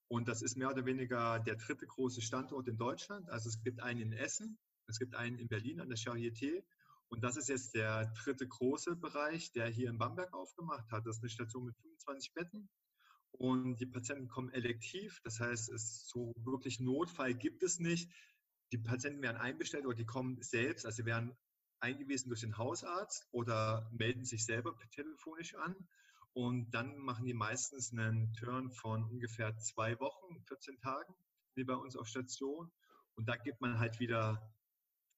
Und 0.08 0.28
das 0.28 0.42
ist 0.42 0.56
mehr 0.56 0.70
oder 0.70 0.86
weniger 0.86 1.40
der 1.40 1.56
dritte 1.56 1.88
große 1.88 2.22
Standort 2.22 2.68
in 2.68 2.78
Deutschland. 2.78 3.30
Also 3.30 3.50
es 3.50 3.62
gibt 3.62 3.82
einen 3.82 4.02
in 4.02 4.14
Essen, 4.14 4.58
es 4.88 5.00
gibt 5.00 5.16
einen 5.16 5.40
in 5.40 5.48
Berlin 5.48 5.82
an 5.82 5.90
der 5.90 5.98
Charité. 5.98 6.64
Und 7.08 7.24
das 7.24 7.38
ist 7.38 7.50
jetzt 7.50 7.76
der 7.76 8.08
dritte 8.24 8.48
große 8.48 8.96
Bereich, 8.96 9.52
der 9.52 9.68
hier 9.68 9.90
in 9.90 9.98
Bamberg 9.98 10.34
aufgemacht 10.34 10.92
hat. 10.92 11.06
Das 11.06 11.18
ist 11.18 11.24
eine 11.24 11.30
Station 11.30 11.66
mit 11.66 11.76
25 11.78 12.34
Betten. 12.34 12.70
Und 13.32 13.78
die 13.80 13.86
Patienten 13.86 14.28
kommen 14.28 14.50
elektiv. 14.52 15.20
Das 15.24 15.40
heißt, 15.40 15.70
es 15.70 16.08
so 16.08 16.34
wirklich 16.38 16.80
Notfall 16.80 17.34
gibt 17.34 17.64
es 17.64 17.80
nicht. 17.80 18.12
Die 18.72 18.78
Patienten 18.78 19.22
werden 19.22 19.38
einbestellt 19.38 19.86
oder 19.86 19.96
die 19.96 20.06
kommen 20.06 20.42
selbst. 20.42 20.86
Also 20.86 20.98
sie 20.98 21.06
werden 21.06 21.36
eingewiesen 21.80 22.30
durch 22.30 22.42
den 22.42 22.58
Hausarzt 22.58 23.28
oder 23.32 23.90
melden 23.92 24.26
sich 24.26 24.46
selber 24.46 24.76
telefonisch 24.92 25.56
an. 25.56 25.76
Und 26.36 26.70
dann 26.72 26.98
machen 26.98 27.26
die 27.26 27.34
meistens 27.34 27.94
einen 27.94 28.34
Turn 28.34 28.70
von 28.70 29.06
ungefähr 29.06 29.56
zwei 29.58 29.98
Wochen, 30.02 30.42
14 30.42 30.78
Tagen, 30.80 31.16
wie 31.56 31.64
bei 31.64 31.76
uns 31.76 31.96
auf 31.96 32.08
Station. 32.08 32.70
Und 33.16 33.30
da 33.30 33.38
gibt 33.38 33.62
man 33.62 33.80
halt 33.80 34.02
wieder 34.02 34.54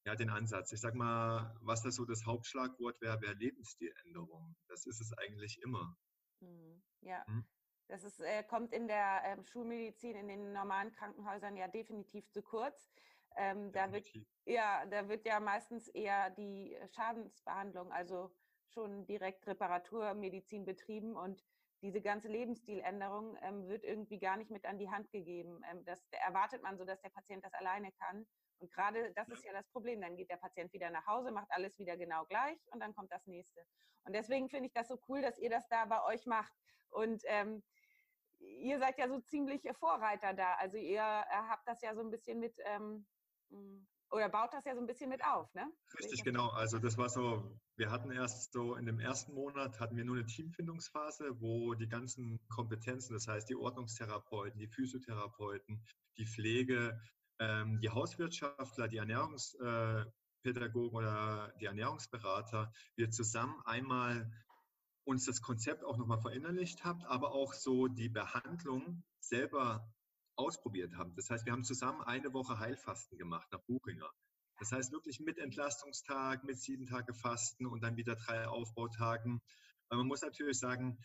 ja, 0.05 0.15
den 0.15 0.29
Ansatz. 0.29 0.71
Ich 0.73 0.79
sag 0.79 0.93
mal, 0.93 1.57
was 1.61 1.81
da 1.81 1.89
so 1.89 2.05
das 2.05 2.23
Hauptschlagwort 2.27 3.01
wäre, 3.01 3.19
wäre 3.19 3.33
Lebensstiländerung. 3.33 4.55
Das 4.67 4.85
ist 4.85 5.01
es 5.01 5.11
eigentlich 5.17 5.59
immer. 5.63 5.97
Mhm. 6.39 6.83
Ja. 7.01 7.25
Hm? 7.25 7.43
Das 7.87 8.03
ist, 8.03 8.19
äh, 8.19 8.43
kommt 8.43 8.71
in 8.71 8.87
der 8.87 9.21
ähm, 9.25 9.43
Schulmedizin 9.43 10.15
in 10.15 10.27
den 10.27 10.53
normalen 10.53 10.91
Krankenhäusern 10.91 11.57
ja 11.57 11.67
definitiv 11.67 12.29
zu 12.29 12.43
kurz. 12.43 12.91
Ähm, 13.37 13.71
da, 13.71 13.91
wird, 13.91 14.07
ja, 14.45 14.85
da 14.85 15.09
wird 15.09 15.25
ja 15.25 15.39
meistens 15.39 15.87
eher 15.87 16.29
die 16.29 16.77
Schadensbehandlung, 16.93 17.91
also 17.91 18.31
schon 18.73 19.05
direkt 19.05 19.45
Reparaturmedizin 19.47 20.65
betrieben 20.65 21.15
und 21.15 21.43
diese 21.81 22.01
ganze 22.01 22.27
Lebensstiländerung 22.27 23.37
ähm, 23.41 23.67
wird 23.67 23.83
irgendwie 23.83 24.19
gar 24.19 24.37
nicht 24.37 24.49
mit 24.49 24.65
an 24.65 24.79
die 24.79 24.89
Hand 24.89 25.11
gegeben. 25.11 25.61
Ähm, 25.69 25.85
das 25.85 26.01
erwartet 26.11 26.63
man 26.63 26.77
so, 26.77 26.85
dass 26.85 27.01
der 27.01 27.09
Patient 27.09 27.43
das 27.45 27.53
alleine 27.53 27.91
kann. 27.93 28.25
Und 28.59 28.71
gerade 28.73 29.13
das 29.13 29.29
ist 29.29 29.43
ja 29.43 29.53
das 29.53 29.67
Problem. 29.69 30.01
Dann 30.01 30.15
geht 30.15 30.31
der 30.31 30.37
Patient 30.37 30.73
wieder 30.73 30.89
nach 30.89 31.05
Hause, 31.05 31.31
macht 31.31 31.51
alles 31.51 31.77
wieder 31.77 31.95
genau 31.95 32.25
gleich 32.25 32.59
und 32.71 32.79
dann 32.79 32.95
kommt 32.95 33.11
das 33.11 33.25
nächste. 33.27 33.61
Und 34.05 34.13
deswegen 34.13 34.49
finde 34.49 34.67
ich 34.67 34.73
das 34.73 34.87
so 34.87 34.97
cool, 35.07 35.21
dass 35.21 35.37
ihr 35.37 35.49
das 35.49 35.67
da 35.67 35.85
bei 35.85 36.03
euch 36.03 36.25
macht. 36.25 36.51
Und 36.89 37.21
ähm, 37.25 37.61
ihr 38.39 38.79
seid 38.79 38.97
ja 38.97 39.07
so 39.07 39.19
ziemlich 39.19 39.61
Vorreiter 39.79 40.33
da. 40.33 40.55
Also 40.55 40.77
ihr 40.77 41.01
äh, 41.01 41.25
habt 41.29 41.67
das 41.67 41.81
ja 41.81 41.93
so 41.93 42.01
ein 42.01 42.09
bisschen 42.09 42.39
mit 42.39 42.55
ähm, 42.65 43.05
oder 44.11 44.29
baut 44.29 44.53
das 44.53 44.65
ja 44.65 44.73
so 44.73 44.81
ein 44.81 44.87
bisschen 44.87 45.09
mit 45.09 45.23
auf, 45.23 45.53
ne? 45.53 45.69
Richtig, 45.99 46.23
genau. 46.23 46.49
Also 46.49 46.79
das 46.79 46.97
war 46.97 47.09
so, 47.09 47.59
wir 47.75 47.91
hatten 47.91 48.11
erst 48.11 48.53
so 48.53 48.75
in 48.75 48.85
dem 48.85 48.99
ersten 48.99 49.33
Monat 49.33 49.79
hatten 49.79 49.97
wir 49.97 50.05
nur 50.05 50.15
eine 50.15 50.25
Teamfindungsphase, 50.25 51.41
wo 51.41 51.73
die 51.73 51.89
ganzen 51.89 52.39
Kompetenzen, 52.49 53.13
das 53.13 53.27
heißt 53.27 53.49
die 53.49 53.55
Ordnungstherapeuten, 53.55 54.59
die 54.59 54.67
Physiotherapeuten, 54.67 55.83
die 56.17 56.25
Pflege, 56.25 56.99
ähm, 57.39 57.79
die 57.79 57.89
Hauswirtschaftler, 57.89 58.87
die 58.87 58.97
Ernährungspädagogen 58.97 60.97
oder 60.97 61.53
die 61.59 61.65
Ernährungsberater, 61.65 62.71
wir 62.95 63.11
zusammen 63.11 63.61
einmal 63.65 64.31
uns 65.03 65.25
das 65.25 65.41
Konzept 65.41 65.83
auch 65.83 65.97
nochmal 65.97 66.19
verinnerlicht 66.19 66.83
habt, 66.83 67.05
aber 67.05 67.31
auch 67.31 67.53
so 67.53 67.87
die 67.87 68.09
Behandlung 68.09 69.03
selber 69.19 69.87
ausprobiert 70.37 70.95
haben. 70.95 71.15
Das 71.15 71.29
heißt, 71.29 71.45
wir 71.45 71.53
haben 71.53 71.63
zusammen 71.63 72.01
eine 72.01 72.33
Woche 72.33 72.59
Heilfasten 72.59 73.17
gemacht 73.17 73.47
nach 73.51 73.61
Buchinger. 73.65 74.09
Das 74.59 74.71
heißt 74.71 74.91
wirklich 74.91 75.19
mit 75.19 75.37
Entlastungstag, 75.37 76.43
mit 76.43 76.59
sieben 76.59 76.87
Tage 76.87 77.13
Fasten 77.13 77.65
und 77.67 77.81
dann 77.81 77.97
wieder 77.97 78.15
drei 78.15 78.47
Aufbautagen. 78.47 79.41
Weil 79.89 79.99
man 79.99 80.07
muss 80.07 80.21
natürlich 80.21 80.59
sagen, 80.59 80.97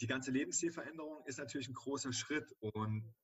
die 0.00 0.06
ganze 0.06 0.30
Lebensstilveränderung 0.30 1.24
ist 1.26 1.38
natürlich 1.38 1.68
ein 1.68 1.74
großer 1.74 2.12
Schritt. 2.12 2.54
Und 2.60 3.14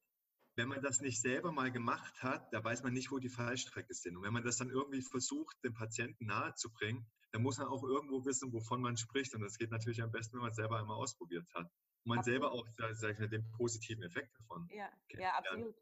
wenn 0.60 0.68
man 0.68 0.82
das 0.82 1.00
nicht 1.00 1.20
selber 1.20 1.52
mal 1.52 1.70
gemacht 1.72 2.22
hat, 2.22 2.52
da 2.52 2.62
weiß 2.62 2.82
man 2.82 2.92
nicht, 2.92 3.10
wo 3.10 3.18
die 3.18 3.28
Fallstrecke 3.28 3.94
sind. 3.94 4.16
Und 4.16 4.22
wenn 4.22 4.32
man 4.32 4.44
das 4.44 4.58
dann 4.58 4.70
irgendwie 4.70 5.02
versucht, 5.02 5.56
dem 5.64 5.74
Patienten 5.74 6.26
nahezubringen, 6.26 7.06
dann 7.32 7.42
muss 7.42 7.58
man 7.58 7.68
auch 7.68 7.82
irgendwo 7.82 8.24
wissen, 8.24 8.52
wovon 8.52 8.80
man 8.80 8.96
spricht. 8.96 9.34
Und 9.34 9.40
das 9.42 9.58
geht 9.58 9.70
natürlich 9.70 10.02
am 10.02 10.12
besten, 10.12 10.34
wenn 10.34 10.42
man 10.42 10.50
es 10.50 10.56
selber 10.56 10.78
einmal 10.78 10.96
ausprobiert 10.96 11.46
hat 11.54 11.70
man 12.04 12.18
absolut. 12.18 12.42
selber 12.42 12.52
auch 12.52 12.66
sag 12.92 13.12
ich 13.12 13.18
mal, 13.18 13.28
den 13.28 13.50
positiven 13.52 14.02
Effekt 14.02 14.34
davon. 14.38 14.68
Ja, 14.72 14.88
ja 15.10 15.32
absolut. 15.34 15.74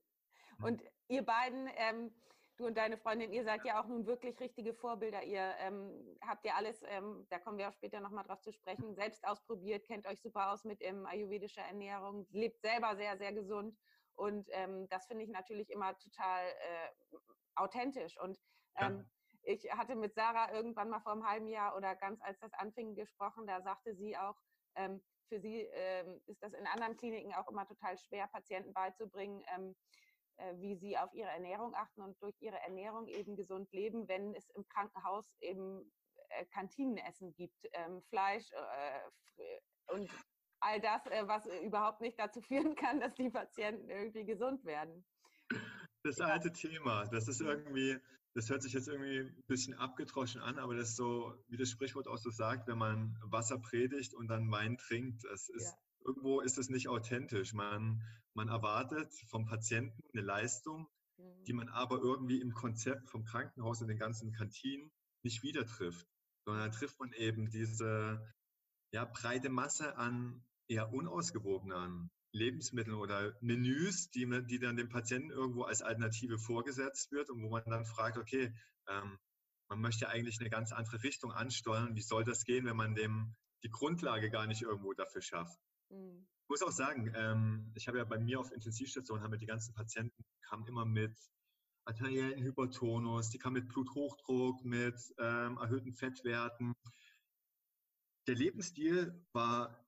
Und 0.60 0.82
ihr 1.08 1.22
beiden, 1.22 1.68
ähm, 1.76 2.12
du 2.56 2.66
und 2.66 2.76
deine 2.76 2.98
Freundin, 2.98 3.32
ihr 3.32 3.44
seid 3.44 3.64
ja 3.64 3.80
auch 3.80 3.86
nun 3.86 4.06
wirklich 4.06 4.38
richtige 4.40 4.74
Vorbilder. 4.74 5.22
Ihr 5.22 5.54
ähm, 5.58 6.18
habt 6.20 6.44
ja 6.44 6.54
alles, 6.54 6.82
ähm, 6.88 7.26
da 7.30 7.38
kommen 7.38 7.58
wir 7.58 7.68
auch 7.68 7.72
später 7.72 8.00
nochmal 8.00 8.24
drauf 8.24 8.40
zu 8.40 8.52
sprechen, 8.52 8.94
selbst 8.96 9.24
ausprobiert, 9.24 9.86
kennt 9.86 10.06
euch 10.06 10.20
super 10.20 10.52
aus 10.52 10.64
mit 10.64 10.78
ähm, 10.82 11.06
ayurvedischer 11.06 11.62
Ernährung, 11.62 12.26
lebt 12.30 12.60
selber 12.60 12.96
sehr, 12.96 13.16
sehr 13.16 13.32
gesund. 13.32 13.76
Und 14.18 14.48
ähm, 14.50 14.88
das 14.88 15.06
finde 15.06 15.24
ich 15.24 15.30
natürlich 15.30 15.70
immer 15.70 15.96
total 15.98 16.44
äh, 16.46 17.16
authentisch. 17.54 18.18
Und 18.20 18.38
ja. 18.76 18.88
Ähm, 18.88 19.08
ich 19.42 19.64
hatte 19.72 19.94
mit 19.96 20.14
Sarah 20.14 20.52
irgendwann 20.52 20.90
mal 20.90 21.00
vor 21.00 21.12
einem 21.12 21.26
halben 21.26 21.48
Jahr 21.48 21.74
oder 21.74 21.96
ganz 21.96 22.20
als 22.20 22.38
das 22.38 22.52
anfing 22.52 22.94
gesprochen, 22.94 23.46
da 23.46 23.62
sagte 23.62 23.94
sie 23.94 24.16
auch, 24.16 24.36
ähm, 24.74 25.00
für 25.28 25.40
sie 25.40 25.62
ähm, 25.72 26.20
ist 26.26 26.42
das 26.42 26.52
in 26.52 26.66
anderen 26.66 26.96
Kliniken 26.96 27.34
auch 27.34 27.48
immer 27.48 27.66
total 27.66 27.96
schwer, 27.96 28.28
Patienten 28.28 28.72
beizubringen, 28.74 29.42
ähm, 29.54 29.74
äh, 30.36 30.54
wie 30.58 30.76
sie 30.76 30.98
auf 30.98 31.12
ihre 31.14 31.30
Ernährung 31.30 31.74
achten 31.74 32.02
und 32.02 32.20
durch 32.22 32.36
ihre 32.40 32.58
Ernährung 32.60 33.06
eben 33.06 33.36
gesund 33.36 33.72
leben, 33.72 34.06
wenn 34.08 34.34
es 34.34 34.50
im 34.50 34.66
Krankenhaus 34.68 35.34
eben 35.40 35.90
äh, 36.28 36.44
Kantinenessen 36.46 37.34
gibt, 37.34 37.58
ähm, 37.72 38.02
Fleisch 38.10 38.50
äh, 38.52 39.92
und 39.92 40.10
all 40.60 40.80
das, 40.80 41.06
äh, 41.06 41.26
was 41.26 41.46
überhaupt 41.64 42.00
nicht 42.00 42.18
dazu 42.18 42.40
führen 42.40 42.74
kann, 42.74 43.00
dass 43.00 43.14
die 43.14 43.30
Patienten 43.30 43.88
irgendwie 43.88 44.24
gesund 44.24 44.64
werden. 44.64 45.04
Das 46.02 46.20
alte 46.20 46.52
Thema, 46.52 47.06
das 47.06 47.28
ist 47.28 47.40
irgendwie, 47.40 47.98
das 48.34 48.48
hört 48.50 48.62
sich 48.62 48.72
jetzt 48.72 48.88
irgendwie 48.88 49.20
ein 49.20 49.44
bisschen 49.46 49.74
abgetroschen 49.74 50.40
an, 50.40 50.58
aber 50.58 50.76
das 50.76 50.90
ist 50.90 50.96
so, 50.96 51.34
wie 51.48 51.56
das 51.56 51.70
Sprichwort 51.70 52.06
auch 52.08 52.18
so 52.18 52.30
sagt, 52.30 52.68
wenn 52.68 52.78
man 52.78 53.18
Wasser 53.22 53.58
predigt 53.58 54.14
und 54.14 54.28
dann 54.28 54.50
Wein 54.50 54.78
trinkt, 54.78 55.24
das 55.24 55.48
ist, 55.48 55.72
ja. 55.72 56.06
irgendwo 56.06 56.40
ist 56.40 56.58
es 56.58 56.68
nicht 56.68 56.88
authentisch. 56.88 57.52
Man, 57.52 58.02
man 58.34 58.48
erwartet 58.48 59.12
vom 59.28 59.44
Patienten 59.44 60.02
eine 60.12 60.22
Leistung, 60.22 60.88
mhm. 61.16 61.44
die 61.44 61.52
man 61.52 61.68
aber 61.68 61.98
irgendwie 61.98 62.40
im 62.40 62.52
Konzept 62.52 63.10
vom 63.10 63.24
Krankenhaus 63.24 63.82
und 63.82 63.88
den 63.88 63.98
ganzen 63.98 64.32
Kantinen 64.32 64.90
nicht 65.22 65.42
wieder 65.42 65.66
trifft, 65.66 66.06
sondern 66.44 66.70
trifft 66.70 66.98
man 67.00 67.12
eben 67.12 67.50
diese 67.50 68.24
ja, 68.92 69.04
breite 69.04 69.50
Masse 69.50 69.96
an 69.96 70.42
eher 70.68 70.92
unausgewogenen 70.92 72.10
Lebensmittel 72.32 72.94
oder 72.94 73.34
Menüs, 73.40 74.10
die, 74.10 74.26
man, 74.26 74.46
die 74.46 74.58
dann 74.58 74.76
dem 74.76 74.88
Patienten 74.88 75.30
irgendwo 75.30 75.62
als 75.62 75.82
Alternative 75.82 76.38
vorgesetzt 76.38 77.10
wird 77.10 77.30
und 77.30 77.42
wo 77.42 77.48
man 77.48 77.64
dann 77.66 77.86
fragt, 77.86 78.18
okay, 78.18 78.54
ähm, 78.88 79.18
man 79.68 79.80
möchte 79.80 80.08
eigentlich 80.08 80.40
eine 80.40 80.50
ganz 80.50 80.72
andere 80.72 81.02
Richtung 81.02 81.32
ansteuern. 81.32 81.94
Wie 81.94 82.02
soll 82.02 82.24
das 82.24 82.44
gehen, 82.44 82.66
wenn 82.66 82.76
man 82.76 82.94
dem 82.94 83.34
die 83.62 83.70
Grundlage 83.70 84.30
gar 84.30 84.46
nicht 84.46 84.62
irgendwo 84.62 84.92
dafür 84.92 85.22
schafft? 85.22 85.58
Mhm. 85.90 86.26
Ich 86.44 86.48
muss 86.48 86.62
auch 86.62 86.72
sagen, 86.72 87.12
ähm, 87.14 87.72
ich 87.74 87.88
habe 87.88 87.98
ja 87.98 88.04
bei 88.04 88.18
mir 88.18 88.40
auf 88.40 88.52
Intensivstation, 88.52 89.22
haben 89.22 89.32
wir 89.32 89.38
die 89.38 89.46
ganzen 89.46 89.74
Patienten, 89.74 90.24
kamen 90.48 90.66
immer 90.66 90.86
mit 90.86 91.14
arteriellen 91.84 92.42
Hypertonus, 92.42 93.30
die 93.30 93.38
kamen 93.38 93.62
mit 93.62 93.68
Bluthochdruck, 93.68 94.64
mit 94.64 94.96
ähm, 95.18 95.58
erhöhten 95.58 95.92
Fettwerten. 95.92 96.74
Der 98.26 98.34
Lebensstil 98.34 99.26
war 99.32 99.86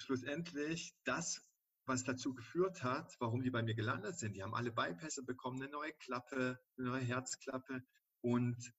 schlussendlich 0.00 0.94
das, 1.04 1.42
was 1.86 2.04
dazu 2.04 2.34
geführt 2.34 2.82
hat, 2.82 3.16
warum 3.20 3.42
die 3.42 3.50
bei 3.50 3.62
mir 3.62 3.74
gelandet 3.74 4.18
sind. 4.18 4.36
Die 4.36 4.42
haben 4.42 4.54
alle 4.54 4.72
Bypässe 4.72 5.24
bekommen, 5.24 5.60
eine 5.60 5.70
neue 5.70 5.92
Klappe, 5.94 6.60
eine 6.78 6.86
neue 6.88 7.02
Herzklappe. 7.02 7.82
Und 8.20 8.72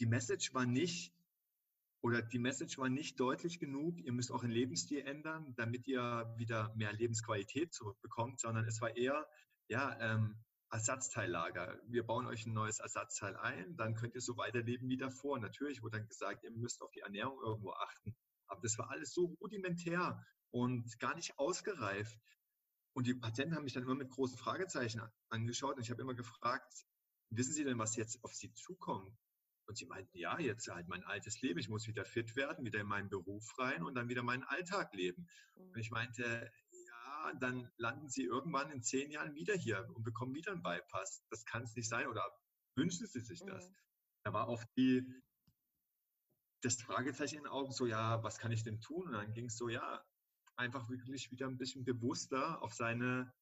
die 0.00 0.06
Message 0.06 0.54
war 0.54 0.66
nicht, 0.66 1.14
oder 2.00 2.22
die 2.22 2.38
Message 2.38 2.78
war 2.78 2.88
nicht 2.88 3.18
deutlich 3.20 3.58
genug, 3.58 3.98
ihr 3.98 4.12
müsst 4.12 4.30
euren 4.30 4.50
Lebensstil 4.50 5.00
ändern, 5.00 5.54
damit 5.56 5.86
ihr 5.86 6.34
wieder 6.36 6.74
mehr 6.74 6.92
Lebensqualität 6.92 7.72
zurückbekommt, 7.72 8.40
sondern 8.40 8.66
es 8.66 8.80
war 8.80 8.96
eher, 8.96 9.26
ja, 9.68 9.98
ähm, 10.00 10.44
Ersatzteillager. 10.70 11.78
Wir 11.86 12.04
bauen 12.04 12.26
euch 12.26 12.46
ein 12.46 12.52
neues 12.52 12.80
Ersatzteil 12.80 13.36
ein, 13.36 13.76
dann 13.76 13.94
könnt 13.94 14.14
ihr 14.16 14.20
so 14.20 14.36
weiterleben 14.36 14.88
wie 14.88 14.96
davor. 14.96 15.38
Natürlich 15.38 15.82
wurde 15.82 15.98
dann 15.98 16.08
gesagt, 16.08 16.42
ihr 16.42 16.50
müsst 16.50 16.82
auf 16.82 16.90
die 16.90 17.00
Ernährung 17.00 17.40
irgendwo 17.42 17.70
achten. 17.72 18.16
Aber 18.54 18.62
das 18.62 18.78
war 18.78 18.90
alles 18.90 19.12
so 19.12 19.36
rudimentär 19.40 20.24
und 20.50 20.98
gar 21.00 21.14
nicht 21.14 21.38
ausgereift. 21.38 22.18
Und 22.94 23.06
die 23.08 23.14
Patienten 23.14 23.56
haben 23.56 23.64
mich 23.64 23.72
dann 23.72 23.82
immer 23.82 23.96
mit 23.96 24.10
großen 24.10 24.38
Fragezeichen 24.38 25.02
angeschaut 25.28 25.76
und 25.76 25.82
ich 25.82 25.90
habe 25.90 26.00
immer 26.00 26.14
gefragt, 26.14 26.86
wissen 27.30 27.52
Sie 27.52 27.64
denn, 27.64 27.78
was 27.78 27.96
jetzt 27.96 28.22
auf 28.22 28.32
Sie 28.32 28.52
zukommt? 28.52 29.12
Und 29.66 29.78
sie 29.78 29.86
meinten, 29.86 30.16
ja, 30.16 30.38
jetzt 30.38 30.68
halt 30.68 30.88
mein 30.88 31.04
altes 31.04 31.40
Leben, 31.40 31.58
ich 31.58 31.68
muss 31.68 31.88
wieder 31.88 32.04
fit 32.04 32.36
werden, 32.36 32.64
wieder 32.64 32.80
in 32.80 32.86
meinen 32.86 33.08
Beruf 33.08 33.58
rein 33.58 33.82
und 33.82 33.94
dann 33.94 34.08
wieder 34.08 34.22
meinen 34.22 34.44
Alltag 34.44 34.92
leben. 34.92 35.26
Und 35.54 35.78
ich 35.78 35.90
meinte, 35.90 36.52
ja, 36.70 37.32
dann 37.40 37.70
landen 37.78 38.08
sie 38.08 38.24
irgendwann 38.24 38.70
in 38.70 38.82
zehn 38.82 39.10
Jahren 39.10 39.34
wieder 39.34 39.54
hier 39.54 39.88
und 39.94 40.04
bekommen 40.04 40.34
wieder 40.34 40.52
einen 40.52 40.62
Bypass. 40.62 41.24
Das 41.30 41.46
kann 41.46 41.62
es 41.62 41.74
nicht 41.74 41.88
sein 41.88 42.06
oder 42.08 42.30
wünschen 42.76 43.06
sie 43.06 43.20
sich 43.20 43.40
das? 43.46 43.70
Mhm. 43.70 43.74
Da 44.24 44.32
war 44.32 44.48
auch 44.48 44.62
die, 44.76 45.02
das 46.64 46.80
Fragezeichen 46.80 47.36
in 47.36 47.42
den 47.44 47.52
Augen 47.52 47.72
so, 47.72 47.86
ja, 47.86 48.22
was 48.22 48.38
kann 48.38 48.52
ich 48.52 48.62
denn 48.62 48.80
tun? 48.80 49.06
Und 49.06 49.12
dann 49.12 49.34
ging 49.34 49.46
es 49.46 49.56
so, 49.56 49.68
ja, 49.68 50.04
einfach 50.56 50.88
wirklich 50.88 51.30
wieder 51.30 51.46
ein 51.46 51.58
bisschen 51.58 51.84
bewusster 51.84 52.62
auf 52.62 52.74
seine 52.74 53.32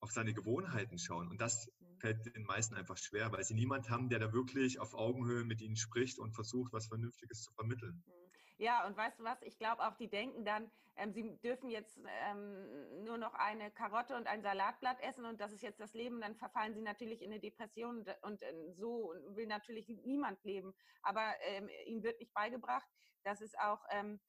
auf 0.00 0.12
seine 0.12 0.34
Gewohnheiten 0.34 0.98
schauen. 0.98 1.28
Und 1.28 1.40
das 1.40 1.66
mhm. 1.80 1.98
fällt 1.98 2.36
den 2.36 2.44
meisten 2.44 2.74
einfach 2.74 2.98
schwer, 2.98 3.32
weil 3.32 3.42
sie 3.42 3.54
niemand 3.54 3.88
haben, 3.88 4.10
der 4.10 4.18
da 4.18 4.34
wirklich 4.34 4.78
auf 4.78 4.94
Augenhöhe 4.94 5.44
mit 5.44 5.62
ihnen 5.62 5.76
spricht 5.76 6.18
und 6.18 6.34
versucht, 6.34 6.74
was 6.74 6.88
Vernünftiges 6.88 7.42
zu 7.42 7.52
vermitteln. 7.54 8.04
Mhm. 8.06 8.23
Ja, 8.56 8.86
und 8.86 8.96
weißt 8.96 9.18
du 9.18 9.24
was? 9.24 9.42
Ich 9.42 9.58
glaube 9.58 9.82
auch, 9.86 9.96
die 9.96 10.08
denken 10.08 10.44
dann, 10.44 10.70
ähm, 10.96 11.12
sie 11.12 11.36
dürfen 11.40 11.70
jetzt 11.70 11.98
ähm, 12.06 13.02
nur 13.04 13.18
noch 13.18 13.34
eine 13.34 13.70
Karotte 13.72 14.16
und 14.16 14.28
ein 14.28 14.42
Salatblatt 14.42 15.00
essen 15.00 15.24
und 15.24 15.40
das 15.40 15.52
ist 15.52 15.62
jetzt 15.62 15.80
das 15.80 15.92
Leben. 15.94 16.20
Dann 16.20 16.36
verfallen 16.36 16.74
sie 16.74 16.82
natürlich 16.82 17.20
in 17.22 17.32
eine 17.32 17.40
Depression 17.40 17.98
und, 17.98 18.16
und 18.22 18.42
äh, 18.42 18.72
so 18.72 19.12
will 19.28 19.46
natürlich 19.46 19.88
niemand 19.88 20.44
leben. 20.44 20.74
Aber 21.02 21.34
ähm, 21.40 21.68
ihnen 21.86 22.04
wird 22.04 22.20
nicht 22.20 22.32
beigebracht, 22.32 22.88
dass 23.24 23.40
es 23.40 23.56
auch 23.56 23.84
ähm, 23.90 24.20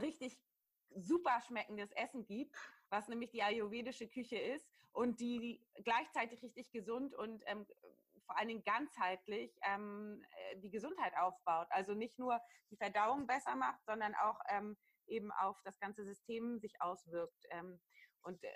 richtig 0.00 0.38
super 0.94 1.40
schmeckendes 1.46 1.90
Essen 1.92 2.24
gibt, 2.24 2.56
was 2.88 3.08
nämlich 3.08 3.30
die 3.30 3.42
ayurvedische 3.42 4.08
Küche 4.08 4.38
ist 4.38 4.70
und 4.92 5.20
die 5.20 5.60
gleichzeitig 5.82 6.42
richtig 6.42 6.70
gesund 6.70 7.14
und 7.14 7.42
ähm, 7.46 7.66
vor 8.26 8.38
allen 8.38 8.48
Dingen 8.48 8.64
ganzheitlich 8.64 9.56
ähm, 9.62 10.24
äh, 10.50 10.56
die 10.58 10.70
Gesundheit 10.70 11.16
aufbaut. 11.16 11.66
Also 11.70 11.94
nicht 11.94 12.18
nur 12.18 12.40
die 12.70 12.76
Verdauung 12.76 13.26
besser 13.26 13.56
macht, 13.56 13.84
sondern 13.84 14.14
auch 14.14 14.38
ähm, 14.48 14.76
eben 15.06 15.30
auf 15.32 15.60
das 15.64 15.78
ganze 15.78 16.04
System 16.04 16.58
sich 16.58 16.80
auswirkt. 16.80 17.44
Ähm, 17.50 17.80
und 18.22 18.42
äh, 18.42 18.50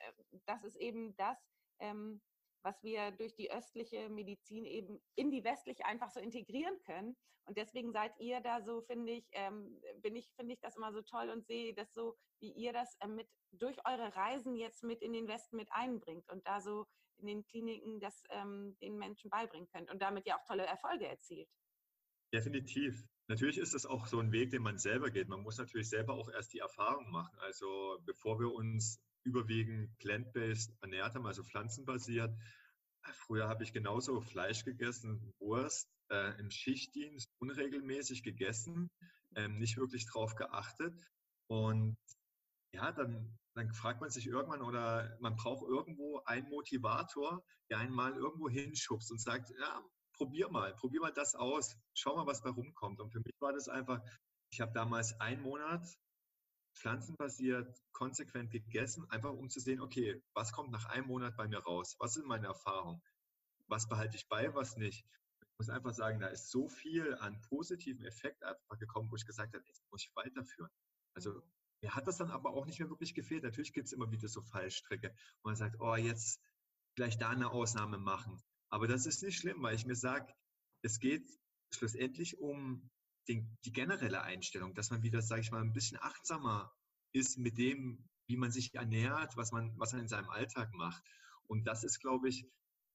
das 0.47 0.65
ist 0.65 0.77
eben 0.77 1.17
das, 1.17 1.39
ähm, 1.81 2.21
was 2.63 2.83
wir 2.83 3.13
durch 3.13 3.35
die 3.35 3.51
östliche 3.51 4.09
Medizin 4.09 4.65
eben 4.67 5.01
in 5.15 5.31
die 5.31 5.45
westliche 5.45 5.85
einfach 5.85 6.11
so 6.11 6.21
integrieren 6.21 6.79
können. 6.85 7.17
Und 7.45 7.57
deswegen 7.57 7.93
seid 7.93 8.13
ihr 8.19 8.41
da 8.41 8.61
so, 8.61 8.83
finde 8.83 9.13
ich, 9.13 9.27
ähm, 9.33 9.81
bin 10.03 10.17
ich, 10.17 10.31
finde 10.37 10.53
ich 10.53 10.61
das 10.61 10.77
immer 10.77 10.93
so 10.93 11.03
toll 11.03 11.31
und 11.31 11.47
sehe 11.47 11.75
das 11.75 11.93
so, 11.95 12.17
wie 12.41 12.53
ihr 12.53 12.73
das 12.73 12.95
äh, 13.01 13.07
mit 13.07 13.29
durch 13.53 13.79
eure 13.87 14.15
Reisen 14.15 14.55
jetzt 14.55 14.83
mit 14.83 15.01
in 15.01 15.13
den 15.13 15.29
Westen 15.29 15.57
mit 15.57 15.69
einbringt 15.73 16.29
und 16.29 16.47
da 16.47 16.61
so 16.61 16.87
in 17.19 17.27
den 17.27 17.45
Kliniken 17.45 18.01
das 18.01 18.23
ähm, 18.31 18.77
den 18.81 18.97
Menschen 18.97 19.31
beibringen 19.31 19.69
könnt 19.69 19.91
und 19.91 20.01
damit 20.01 20.27
ja 20.27 20.37
auch 20.37 20.45
tolle 20.47 20.65
Erfolge 20.65 21.07
erzielt. 21.07 21.49
Definitiv. 22.33 23.05
Natürlich 23.29 23.59
ist 23.59 23.75
das 23.75 23.87
auch 23.87 24.07
so 24.07 24.21
ein 24.21 24.33
Weg, 24.33 24.51
den 24.51 24.63
man 24.63 24.79
selber 24.79 25.11
geht. 25.11 25.29
Man 25.29 25.43
muss 25.43 25.59
natürlich 25.59 25.89
selber 25.89 26.15
auch 26.15 26.31
erst 26.31 26.53
die 26.53 26.59
Erfahrung 26.59 27.11
machen. 27.11 27.39
Also 27.41 27.99
bevor 28.05 28.39
wir 28.39 28.53
uns 28.53 29.01
überwiegend 29.25 29.97
plant-based 29.99 30.75
ernährt 30.81 31.15
haben, 31.15 31.27
also 31.27 31.43
pflanzenbasiert. 31.43 32.35
Früher 33.13 33.49
habe 33.49 33.65
ich 33.65 33.73
genauso 33.73 34.21
Fleisch 34.21 34.65
gegessen, 34.65 35.33
Wurst, 35.39 35.89
äh, 36.11 36.39
im 36.39 36.51
Schichtdienst 36.51 37.31
unregelmäßig 37.39 38.23
gegessen, 38.23 38.91
ähm, 39.35 39.59
nicht 39.59 39.77
wirklich 39.77 40.07
drauf 40.07 40.35
geachtet. 40.35 40.99
Und 41.49 41.97
ja, 42.73 42.93
dann, 42.93 43.39
dann 43.59 43.73
fragt 43.75 44.01
man 44.01 44.11
sich 44.11 44.27
irgendwann 44.27 44.63
oder 44.63 45.17
man 45.21 45.35
braucht 45.35 45.67
irgendwo 45.69 46.23
einen 46.25 46.49
Motivator, 46.49 47.45
der 47.71 47.79
einen 47.79 47.93
mal 47.93 48.15
irgendwo 48.15 48.49
hinschubst 48.49 49.11
und 49.11 49.21
sagt, 49.21 49.51
ja, 49.59 49.85
probier 50.13 50.49
mal, 50.49 50.75
probier 50.77 51.01
mal 51.01 51.13
das 51.13 51.35
aus, 51.35 51.77
schau 51.95 52.17
mal, 52.17 52.27
was 52.27 52.41
da 52.41 52.51
rumkommt. 52.51 53.01
Und 53.01 53.11
für 53.11 53.21
mich 53.21 53.35
war 53.41 53.53
das 53.53 53.69
einfach, 53.69 54.01
ich 54.51 54.61
habe 54.61 54.73
damals 54.73 55.19
einen 55.21 55.43
Monat 55.43 55.87
pflanzenbasiert 56.77 57.77
konsequent 57.93 58.53
gegessen, 58.53 59.09
einfach 59.11 59.33
um 59.33 59.49
zu 59.49 59.59
sehen, 59.59 59.81
okay, 59.81 60.23
was 60.35 60.53
kommt 60.53 60.71
nach 60.71 60.87
einem 60.87 61.09
Monat 61.09 61.37
bei 61.37 61.49
mir 61.49 61.59
raus? 61.59 61.97
Was 61.99 62.15
sind 62.15 62.27
meine 62.27 62.47
Erfahrungen? 62.47 63.03
Was 63.67 63.89
behalte 63.89 64.17
ich 64.17 64.29
bei, 64.29 64.55
was 64.55 64.77
nicht? 64.77 65.05
Ich 65.43 65.59
muss 65.59 65.71
einfach 65.71 65.93
sagen, 65.93 66.21
da 66.21 66.29
ist 66.29 66.51
so 66.51 66.69
viel 66.69 67.17
an 67.17 67.41
positiven 67.41 68.05
Effekt 68.05 68.45
einfach 68.45 68.79
gekommen, 68.79 69.11
wo 69.11 69.17
ich 69.17 69.27
gesagt 69.27 69.55
habe, 69.55 69.65
jetzt 69.67 69.83
muss 69.91 70.05
ich 70.05 70.15
weiterführen. 70.15 70.71
Also. 71.15 71.43
Mir 71.83 71.95
hat 71.95 72.07
das 72.07 72.19
dann 72.19 72.31
aber 72.31 72.51
auch 72.51 72.67
nicht 72.67 72.81
mehr 72.81 72.91
wirklich 72.91 73.15
gefehlt. 73.15 73.45
Natürlich 73.45 73.73
gibt 73.73 73.87
es 73.87 73.93
immer 73.93 74.11
wieder 74.11 74.29
so 74.29 74.43
Fallstricke, 74.43 75.15
wo 75.43 75.49
man 75.51 75.57
sagt, 75.57 75.81
oh, 75.81 75.95
jetzt 75.95 76.41
vielleicht 76.95 77.21
da 77.23 77.31
eine 77.31 77.51
Ausnahme 77.51 77.99
machen. 77.99 78.43
Aber 78.71 78.89
das 78.89 79.07
ist 79.07 79.23
nicht 79.23 79.39
schlimm, 79.39 79.63
weil 79.63 79.77
ich 79.77 79.87
mir 79.87 79.95
sage, 79.95 80.33
es 80.83 80.99
geht 80.99 81.29
schlussendlich 81.73 82.39
um 82.39 82.91
den, 83.29 83.57
die 83.65 83.73
generelle 83.73 84.23
Einstellung, 84.23 84.75
dass 84.75 84.91
man 84.91 85.03
wieder, 85.03 85.23
sage 85.23 85.43
ich 85.43 85.51
mal, 85.51 85.63
ein 85.63 85.73
bisschen 85.73 85.99
achtsamer 86.01 86.73
ist 87.13 87.39
mit 87.39 87.59
dem, 87.59 88.09
wie 88.27 88.37
man 88.37 88.51
sich 88.51 88.75
ernährt, 88.75 89.37
was 89.37 89.53
man, 89.53 89.79
was 89.79 89.93
man 89.93 90.03
in 90.03 90.09
seinem 90.09 90.29
Alltag 90.29 90.73
macht. 90.75 91.03
Und 91.47 91.65
das 91.67 91.85
ist, 91.85 92.01
glaube 92.01 92.29
ich, 92.29 92.47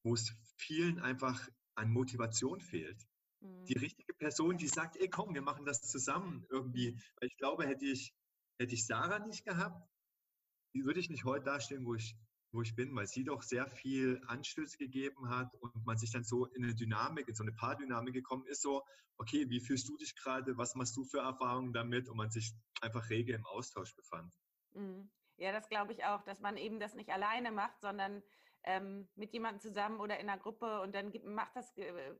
wo 0.04 0.13
es 0.13 0.34
vielen 0.58 1.00
einfach 1.00 1.48
an 1.76 1.91
Motivation 1.91 2.62
fehlt. 2.62 3.08
Mhm. 3.41 3.65
Die 3.65 3.78
richtige 3.78 4.13
Person, 4.13 4.58
die 4.58 4.67
sagt, 4.67 4.98
ey, 4.98 5.10
komm, 5.10 5.34
wir 5.34 5.41
machen 5.41 5.65
das 5.65 5.82
zusammen 5.82 6.46
irgendwie. 6.50 7.00
Weil 7.19 7.30
ich 7.30 7.38
glaube, 7.38 7.65
hätte 7.65 7.86
ich, 7.86 8.13
hätte 8.63 8.76
ich 8.76 8.86
Sarah 8.86 9.19
nicht 9.19 9.45
gehabt, 9.45 9.88
würde 10.73 10.99
ich 10.99 11.10
nicht 11.10 11.26
heute 11.26 11.45
dastehen, 11.45 11.86
wo 11.86 11.93
ich 11.95 12.17
wo 12.54 12.62
ich 12.62 12.76
bin, 12.76 12.95
weil 12.95 13.08
sie 13.08 13.23
doch 13.23 13.41
sehr 13.41 13.67
viel 13.67 14.21
Anstöße 14.28 14.78
gegeben 14.78 15.30
hat 15.30 15.56
und 15.56 15.86
man 15.86 15.97
sich 15.97 16.12
dann 16.12 16.23
so 16.23 16.45
in 16.45 16.63
eine 16.63 16.76
Dynamik, 16.76 17.28
in 17.28 17.34
so 17.34 17.43
eine 17.43 17.52
Paardynamik 17.52 18.13
gekommen 18.13 18.45
ist, 18.45 18.62
so, 18.62 18.84
okay, 19.17 19.49
wie 19.49 19.60
fühlst 19.60 19.89
du 19.89 19.97
dich 19.97 20.15
gerade, 20.15 20.56
was 20.56 20.76
machst 20.76 20.95
du 20.95 21.04
für 21.04 21.19
Erfahrungen 21.19 21.73
damit 21.73 22.08
und 22.10 22.17
man 22.17 22.30
sich 22.30 22.54
einfach 22.82 23.10
rege 23.10 23.34
im 23.34 23.45
Austausch 23.47 23.95
befand. 23.95 24.36
Mhm. 24.73 25.10
Ja, 25.38 25.52
das 25.52 25.67
glaube 25.67 25.93
ich 25.93 26.06
auch, 26.06 26.21
dass 26.23 26.41
man 26.41 26.58
eben 26.58 26.80
das 26.80 26.93
nicht 26.93 27.10
alleine 27.10 27.52
macht, 27.52 27.82
sondern 27.82 28.21
ähm, 28.65 29.10
mit 29.15 29.34
jemandem 29.34 29.60
zusammen 29.60 29.99
oder 29.99 30.19
in 30.19 30.30
einer 30.30 30.39
Gruppe 30.39 30.82
und 30.82 30.93
dann 30.93 31.12
gibt, 31.12 31.26
macht 31.26 31.56
das, 31.56 31.76
äh, 31.78 32.13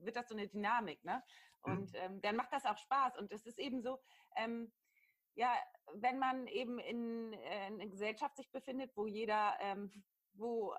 wird 0.00 0.16
das 0.16 0.28
so 0.28 0.34
eine 0.34 0.48
Dynamik, 0.48 1.02
ne? 1.02 1.22
Und 1.62 1.92
mhm. 1.92 1.98
ähm, 1.98 2.20
dann 2.20 2.36
macht 2.36 2.52
das 2.52 2.66
auch 2.66 2.76
Spaß 2.76 3.16
und 3.16 3.32
es 3.32 3.46
ist 3.46 3.58
eben 3.58 3.80
so, 3.80 3.98
ähm, 4.36 4.70
ja, 5.38 5.54
wenn 5.94 6.18
man 6.18 6.48
eben 6.48 6.80
in, 6.80 7.32
äh, 7.32 7.68
in 7.68 7.74
einer 7.74 7.86
Gesellschaft 7.86 8.36
sich 8.36 8.50
befindet, 8.50 8.90
wo 8.96 9.06
jeder, 9.06 9.56
ähm, 9.60 9.90
wo 10.34 10.74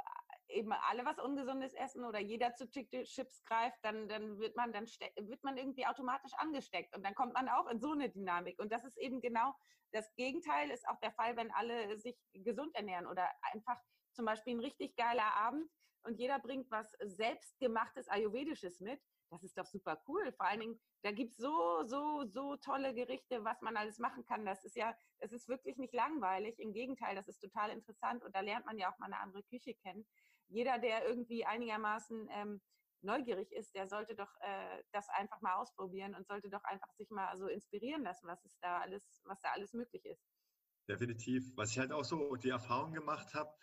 eben 0.49 0.73
alle 0.73 1.05
was 1.05 1.17
Ungesundes 1.17 1.73
essen 1.73 2.03
oder 2.03 2.19
jeder 2.19 2.53
zu 2.55 2.69
Chips 2.69 3.43
greift, 3.45 3.77
dann, 3.83 4.09
dann 4.09 4.37
wird 4.37 4.57
man 4.57 4.73
dann 4.73 4.85
wird 4.85 5.43
man 5.43 5.57
irgendwie 5.57 5.85
automatisch 5.85 6.33
angesteckt 6.37 6.95
und 6.95 7.05
dann 7.05 7.15
kommt 7.15 7.33
man 7.33 7.47
auch 7.47 7.67
in 7.67 7.79
so 7.79 7.91
eine 7.93 8.09
Dynamik. 8.09 8.59
Und 8.59 8.71
das 8.71 8.83
ist 8.83 8.97
eben 8.97 9.21
genau 9.21 9.53
das 9.91 10.13
Gegenteil 10.15 10.69
ist 10.71 10.87
auch 10.87 10.99
der 10.99 11.13
Fall, 11.13 11.37
wenn 11.37 11.51
alle 11.51 11.97
sich 11.97 12.17
gesund 12.33 12.75
ernähren 12.75 13.07
oder 13.07 13.27
einfach 13.53 13.79
zum 14.13 14.25
Beispiel 14.25 14.55
ein 14.55 14.59
richtig 14.59 14.95
geiler 14.97 15.35
Abend 15.35 15.71
und 16.03 16.19
jeder 16.19 16.39
bringt 16.39 16.69
was 16.69 16.91
selbstgemachtes 16.99 18.09
Ayurvedisches 18.09 18.81
mit 18.81 19.01
das 19.29 19.43
ist 19.43 19.57
doch 19.57 19.65
super 19.65 20.01
cool. 20.07 20.31
Vor 20.33 20.45
allen 20.45 20.59
Dingen, 20.59 20.79
da 21.03 21.11
gibt 21.11 21.31
es 21.31 21.37
so, 21.37 21.83
so, 21.85 22.25
so 22.25 22.55
tolle 22.57 22.93
Gerichte, 22.93 23.43
was 23.43 23.61
man 23.61 23.77
alles 23.77 23.99
machen 23.99 24.25
kann. 24.25 24.45
Das 24.45 24.63
ist 24.63 24.75
ja, 24.75 24.95
das 25.19 25.31
ist 25.31 25.47
wirklich 25.47 25.77
nicht 25.77 25.93
langweilig. 25.93 26.59
Im 26.59 26.73
Gegenteil, 26.73 27.15
das 27.15 27.27
ist 27.27 27.39
total 27.39 27.69
interessant 27.69 28.23
und 28.23 28.35
da 28.35 28.41
lernt 28.41 28.65
man 28.65 28.77
ja 28.77 28.91
auch 28.91 28.97
mal 28.97 29.05
eine 29.05 29.19
andere 29.19 29.43
Küche 29.43 29.73
kennen. 29.75 30.05
Jeder, 30.47 30.79
der 30.79 31.05
irgendwie 31.05 31.45
einigermaßen 31.45 32.27
ähm, 32.31 32.61
neugierig 33.01 33.51
ist, 33.51 33.75
der 33.75 33.87
sollte 33.87 34.15
doch 34.15 34.33
äh, 34.41 34.83
das 34.91 35.07
einfach 35.09 35.39
mal 35.41 35.55
ausprobieren 35.55 36.15
und 36.15 36.27
sollte 36.27 36.49
doch 36.49 36.63
einfach 36.63 36.91
sich 36.93 37.09
mal 37.11 37.37
so 37.37 37.47
inspirieren 37.47 38.03
lassen, 38.03 38.27
was 38.27 38.43
ist 38.43 38.57
da 38.61 38.79
alles, 38.79 39.21
was 39.25 39.39
da 39.41 39.51
alles 39.51 39.73
möglich 39.73 40.03
ist. 40.05 40.23
Definitiv. 40.87 41.55
Was 41.55 41.71
ich 41.71 41.79
halt 41.79 41.91
auch 41.91 42.03
so 42.03 42.35
die 42.35 42.49
Erfahrung 42.49 42.93
gemacht 42.93 43.33
habe, 43.35 43.53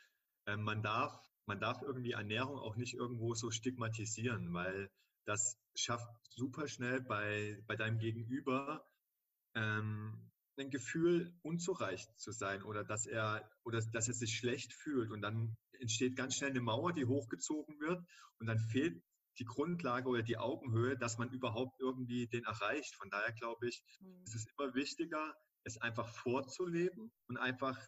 äh, 0.46 0.56
man 0.56 0.82
darf, 0.82 1.20
man 1.46 1.58
darf 1.58 1.82
irgendwie 1.82 2.12
Ernährung 2.12 2.58
auch 2.58 2.76
nicht 2.76 2.94
irgendwo 2.94 3.34
so 3.34 3.50
stigmatisieren, 3.50 4.54
weil 4.54 4.90
das 5.26 5.58
schafft 5.74 6.08
super 6.30 6.68
schnell 6.68 7.00
bei, 7.02 7.62
bei 7.66 7.76
deinem 7.76 7.98
Gegenüber 7.98 8.88
ähm, 9.54 10.30
ein 10.58 10.70
Gefühl, 10.70 11.34
unzureichend 11.42 12.18
zu 12.18 12.32
sein 12.32 12.62
oder 12.62 12.82
dass 12.82 13.06
er 13.06 13.50
oder 13.64 13.82
dass 13.92 14.08
er 14.08 14.14
sich 14.14 14.38
schlecht 14.38 14.72
fühlt 14.72 15.10
und 15.10 15.20
dann 15.20 15.54
entsteht 15.80 16.16
ganz 16.16 16.36
schnell 16.36 16.50
eine 16.50 16.62
Mauer, 16.62 16.92
die 16.92 17.04
hochgezogen 17.04 17.78
wird 17.78 18.02
und 18.38 18.46
dann 18.46 18.58
fehlt 18.58 19.02
die 19.38 19.44
Grundlage 19.44 20.08
oder 20.08 20.22
die 20.22 20.38
Augenhöhe, 20.38 20.96
dass 20.96 21.18
man 21.18 21.30
überhaupt 21.30 21.78
irgendwie 21.80 22.26
den 22.26 22.44
erreicht. 22.44 22.94
Von 22.94 23.10
daher 23.10 23.32
glaube 23.32 23.68
ich, 23.68 23.82
mhm. 24.00 24.22
ist 24.24 24.34
es 24.34 24.46
immer 24.56 24.74
wichtiger, 24.74 25.36
es 25.64 25.78
einfach 25.78 26.08
vorzuleben 26.08 27.12
und 27.28 27.36
einfach 27.36 27.78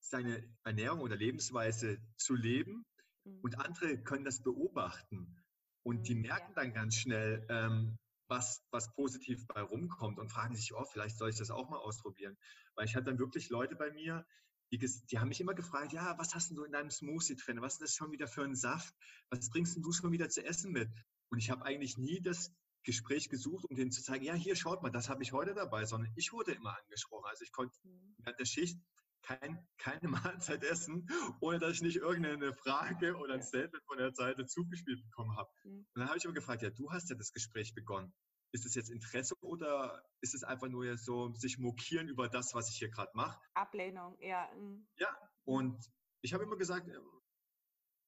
seine 0.00 0.42
Ernährung 0.64 1.00
oder 1.00 1.16
Lebensweise 1.16 1.98
zu 2.16 2.34
leben. 2.34 2.84
Mhm. 3.24 3.40
Und 3.42 3.58
andere 3.58 4.02
können 4.02 4.24
das 4.24 4.42
beobachten. 4.42 5.39
Und 5.82 6.08
die 6.08 6.14
merken 6.14 6.52
dann 6.54 6.72
ganz 6.72 6.96
schnell, 6.96 7.46
ähm, 7.48 7.98
was, 8.28 8.62
was 8.70 8.92
positiv 8.94 9.46
bei 9.48 9.60
rumkommt 9.60 10.18
und 10.18 10.30
fragen 10.30 10.54
sich, 10.54 10.72
oh, 10.74 10.84
vielleicht 10.84 11.18
soll 11.18 11.30
ich 11.30 11.36
das 11.36 11.50
auch 11.50 11.68
mal 11.68 11.78
ausprobieren. 11.78 12.36
Weil 12.74 12.86
ich 12.86 12.94
hatte 12.94 13.06
dann 13.06 13.18
wirklich 13.18 13.48
Leute 13.50 13.74
bei 13.76 13.90
mir, 13.90 14.24
die, 14.70 14.78
die 14.78 15.18
haben 15.18 15.28
mich 15.28 15.40
immer 15.40 15.54
gefragt, 15.54 15.92
ja, 15.92 16.16
was 16.16 16.34
hast 16.34 16.50
du 16.52 16.62
in 16.62 16.72
deinem 16.72 16.90
Smoothie 16.90 17.36
drin? 17.36 17.60
Was 17.60 17.74
ist 17.74 17.82
das 17.82 17.94
schon 17.96 18.12
wieder 18.12 18.28
für 18.28 18.44
ein 18.44 18.54
Saft? 18.54 18.94
Was 19.30 19.50
bringst 19.50 19.76
du 19.76 19.92
schon 19.92 20.12
wieder 20.12 20.28
zu 20.28 20.44
essen 20.44 20.70
mit? 20.70 20.88
Und 21.28 21.38
ich 21.38 21.50
habe 21.50 21.64
eigentlich 21.64 21.98
nie 21.98 22.20
das 22.20 22.52
Gespräch 22.84 23.28
gesucht, 23.28 23.66
um 23.68 23.76
denen 23.76 23.90
zu 23.90 24.02
zeigen, 24.02 24.24
ja, 24.24 24.34
hier 24.34 24.54
schaut 24.54 24.82
mal, 24.82 24.90
das 24.90 25.08
habe 25.08 25.22
ich 25.22 25.32
heute 25.32 25.54
dabei, 25.54 25.84
sondern 25.84 26.12
ich 26.16 26.32
wurde 26.32 26.52
immer 26.52 26.78
angesprochen. 26.78 27.26
Also 27.28 27.44
ich 27.44 27.52
konnte 27.52 27.76
mhm. 27.82 28.14
während 28.18 28.38
der 28.38 28.46
Schicht 28.46 28.78
kein, 29.22 29.66
keine 29.78 30.08
Mahlzeit 30.08 30.64
essen, 30.64 31.08
ohne 31.40 31.58
dass 31.58 31.72
ich 31.72 31.82
nicht 31.82 31.96
irgendeine 31.96 32.54
Frage 32.54 33.16
oder 33.16 33.34
ein 33.34 33.42
Statement 33.42 33.84
von 33.84 33.98
der 33.98 34.12
Seite 34.12 34.46
zugespielt 34.46 35.02
bekommen 35.02 35.36
habe. 35.36 35.50
Und 35.64 35.86
dann 35.94 36.08
habe 36.08 36.18
ich 36.18 36.24
immer 36.24 36.34
gefragt, 36.34 36.62
ja, 36.62 36.70
du 36.70 36.90
hast 36.90 37.10
ja 37.10 37.16
das 37.16 37.32
Gespräch 37.32 37.74
begonnen. 37.74 38.12
Ist 38.52 38.66
es 38.66 38.74
jetzt 38.74 38.90
Interesse 38.90 39.34
oder 39.42 40.02
ist 40.20 40.34
es 40.34 40.42
einfach 40.42 40.68
nur 40.68 40.96
so, 40.98 41.32
sich 41.34 41.58
mokieren 41.58 42.08
über 42.08 42.28
das, 42.28 42.52
was 42.52 42.68
ich 42.68 42.78
hier 42.78 42.90
gerade 42.90 43.10
mache? 43.14 43.40
Ablehnung, 43.54 44.16
ja. 44.20 44.50
Mhm. 44.56 44.88
Ja, 44.96 45.16
und 45.44 45.78
ich 46.22 46.34
habe 46.34 46.44
immer 46.44 46.56
gesagt, 46.56 46.88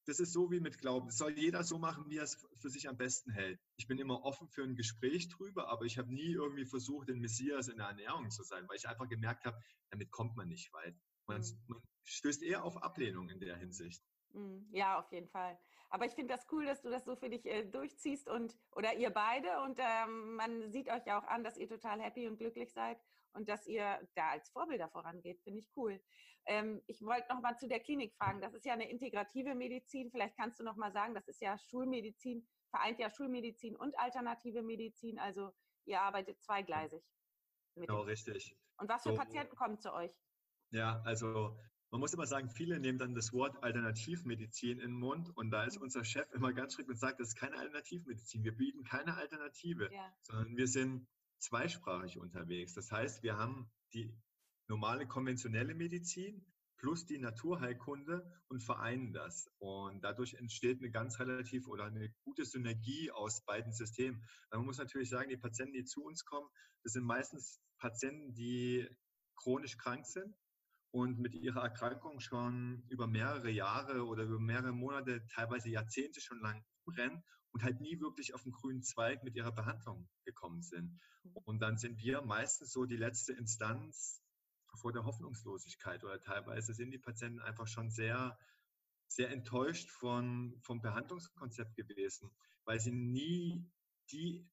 das 0.05 0.19
ist 0.19 0.33
so 0.33 0.51
wie 0.51 0.59
mit 0.59 0.79
Glauben. 0.79 1.07
Das 1.07 1.17
soll 1.17 1.37
jeder 1.37 1.63
so 1.63 1.77
machen, 1.77 2.05
wie 2.07 2.17
er 2.17 2.23
es 2.23 2.37
für 2.55 2.69
sich 2.69 2.89
am 2.89 2.97
besten 2.97 3.31
hält. 3.31 3.59
Ich 3.77 3.87
bin 3.87 3.97
immer 3.97 4.23
offen 4.23 4.47
für 4.49 4.63
ein 4.63 4.75
Gespräch 4.75 5.29
drüber, 5.29 5.69
aber 5.69 5.85
ich 5.85 5.97
habe 5.97 6.13
nie 6.13 6.33
irgendwie 6.33 6.65
versucht, 6.65 7.09
den 7.09 7.19
Messias 7.19 7.67
in 7.67 7.77
der 7.77 7.87
Ernährung 7.87 8.29
zu 8.31 8.43
sein, 8.43 8.67
weil 8.67 8.77
ich 8.77 8.87
einfach 8.87 9.07
gemerkt 9.07 9.45
habe, 9.45 9.57
damit 9.89 10.11
kommt 10.11 10.35
man 10.35 10.47
nicht 10.47 10.71
weit. 10.73 10.95
Man, 11.27 11.41
mhm. 11.41 11.63
man 11.67 11.81
stößt 12.03 12.43
eher 12.43 12.63
auf 12.63 12.81
Ablehnung 12.81 13.29
in 13.29 13.39
der 13.39 13.57
Hinsicht. 13.57 14.03
Mhm. 14.33 14.67
Ja, 14.71 14.99
auf 14.99 15.11
jeden 15.11 15.29
Fall. 15.29 15.57
Aber 15.89 16.05
ich 16.05 16.13
finde 16.13 16.33
das 16.33 16.47
cool, 16.51 16.65
dass 16.65 16.81
du 16.81 16.89
das 16.89 17.05
so 17.05 17.15
für 17.15 17.29
dich 17.29 17.45
äh, 17.45 17.65
durchziehst 17.65 18.27
und 18.27 18.57
oder 18.71 18.95
ihr 18.95 19.11
beide 19.11 19.61
und 19.61 19.79
ähm, 19.79 20.35
man 20.35 20.71
sieht 20.71 20.89
euch 20.89 21.05
ja 21.05 21.19
auch 21.19 21.27
an, 21.27 21.43
dass 21.43 21.57
ihr 21.57 21.67
total 21.67 22.01
happy 22.01 22.27
und 22.27 22.37
glücklich 22.37 22.73
seid 22.73 22.99
und 23.33 23.49
dass 23.49 23.67
ihr 23.67 23.99
da 24.15 24.29
als 24.29 24.49
Vorbilder 24.49 24.89
vorangeht. 24.89 25.41
Finde 25.41 25.59
ich 25.59 25.69
cool. 25.75 26.01
Ähm, 26.45 26.81
ich 26.87 27.01
wollte 27.01 27.27
noch 27.29 27.41
mal 27.41 27.57
zu 27.57 27.67
der 27.67 27.79
Klinik 27.79 28.13
fragen. 28.15 28.41
Das 28.41 28.53
ist 28.53 28.65
ja 28.65 28.73
eine 28.73 28.89
integrative 28.89 29.55
Medizin. 29.55 30.11
Vielleicht 30.11 30.35
kannst 30.35 30.59
du 30.59 30.63
noch 30.63 30.75
mal 30.75 30.91
sagen, 30.91 31.13
das 31.13 31.27
ist 31.27 31.41
ja 31.41 31.57
Schulmedizin, 31.57 32.47
vereint 32.69 32.99
ja 32.99 33.09
Schulmedizin 33.09 33.75
und 33.75 33.97
alternative 33.97 34.61
Medizin. 34.61 35.19
Also 35.19 35.51
ihr 35.85 36.01
arbeitet 36.01 36.41
zweigleisig. 36.41 37.03
Genau, 37.75 38.01
richtig. 38.01 38.55
Und 38.77 38.89
was 38.89 39.03
für 39.03 39.11
so, 39.11 39.17
Patienten 39.17 39.55
kommen 39.55 39.79
zu 39.79 39.93
euch? 39.93 40.11
Ja, 40.71 41.01
also 41.05 41.57
man 41.91 41.99
muss 41.99 42.13
immer 42.13 42.25
sagen, 42.25 42.49
viele 42.49 42.79
nehmen 42.79 42.97
dann 42.97 43.13
das 43.13 43.33
Wort 43.33 43.63
Alternativmedizin 43.63 44.79
in 44.79 44.91
den 44.91 44.99
Mund 44.99 45.29
und 45.37 45.51
da 45.51 45.63
ist 45.63 45.77
unser 45.77 46.03
Chef 46.03 46.31
immer 46.33 46.51
ganz 46.51 46.73
strikt 46.73 46.89
und 46.89 46.97
sagt, 46.97 47.19
das 47.19 47.29
ist 47.29 47.35
keine 47.35 47.57
Alternativmedizin. 47.57 48.43
Wir 48.43 48.55
bieten 48.55 48.83
keine 48.83 49.15
Alternative, 49.15 49.93
ja. 49.93 50.11
sondern 50.23 50.57
wir 50.57 50.67
sind 50.67 51.07
zweisprachig 51.43 52.17
unterwegs. 52.17 52.73
Das 52.73 52.91
heißt, 52.91 53.23
wir 53.23 53.37
haben 53.37 53.69
die 53.93 54.15
normale 54.67 55.07
konventionelle 55.07 55.75
Medizin 55.75 56.45
plus 56.77 57.05
die 57.05 57.17
Naturheilkunde 57.17 58.29
und 58.49 58.63
vereinen 58.63 59.13
das. 59.13 59.49
Und 59.59 60.03
dadurch 60.03 60.33
entsteht 60.33 60.79
eine 60.79 60.91
ganz 60.91 61.19
relativ 61.19 61.67
oder 61.67 61.85
eine 61.85 62.09
gute 62.23 62.45
Synergie 62.45 63.11
aus 63.11 63.45
beiden 63.45 63.71
Systemen. 63.71 64.21
Man 64.51 64.65
muss 64.65 64.77
natürlich 64.77 65.09
sagen, 65.09 65.29
die 65.29 65.37
Patienten, 65.37 65.73
die 65.73 65.85
zu 65.85 66.03
uns 66.03 66.25
kommen, 66.25 66.49
das 66.83 66.93
sind 66.93 67.05
meistens 67.05 67.61
Patienten, 67.77 68.33
die 68.33 68.87
chronisch 69.37 69.77
krank 69.77 70.05
sind 70.05 70.35
und 70.91 71.19
mit 71.19 71.35
ihrer 71.35 71.63
Erkrankung 71.63 72.19
schon 72.19 72.83
über 72.89 73.07
mehrere 73.07 73.49
Jahre 73.49 74.05
oder 74.05 74.23
über 74.23 74.39
mehrere 74.39 74.73
Monate, 74.73 75.25
teilweise 75.27 75.69
Jahrzehnte 75.69 76.21
schon 76.21 76.39
lang 76.41 76.63
rennen 76.97 77.23
und 77.53 77.63
halt 77.63 77.79
nie 77.79 77.99
wirklich 77.99 78.33
auf 78.33 78.43
den 78.43 78.51
grünen 78.51 78.81
Zweig 78.81 79.23
mit 79.23 79.35
ihrer 79.35 79.51
Behandlung 79.51 80.09
gekommen 80.25 80.63
sind. 80.63 80.99
Mhm. 81.23 81.37
Und 81.45 81.59
dann 81.59 81.77
sind 81.77 81.99
wir 81.99 82.21
meistens 82.23 82.71
so 82.73 82.85
die 82.85 82.97
letzte 82.97 83.33
Instanz 83.33 84.21
vor 84.75 84.91
der 84.91 85.05
Hoffnungslosigkeit 85.05 86.03
oder 86.03 86.19
teilweise 86.19 86.73
sind 86.73 86.91
die 86.91 86.97
Patienten 86.97 87.39
einfach 87.39 87.67
schon 87.67 87.91
sehr, 87.91 88.37
sehr 89.07 89.29
enttäuscht 89.29 89.89
von, 89.91 90.59
vom 90.61 90.81
Behandlungskonzept 90.81 91.75
gewesen, 91.75 92.31
weil 92.65 92.79
sie 92.79 92.91
nie 92.91 93.71
die, 94.11 94.49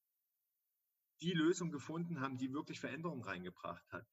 die 1.22 1.32
Lösung 1.32 1.72
gefunden 1.72 2.20
haben, 2.20 2.36
die 2.36 2.52
wirklich 2.52 2.80
Veränderungen 2.80 3.22
reingebracht 3.22 3.90
hat. 3.92 4.06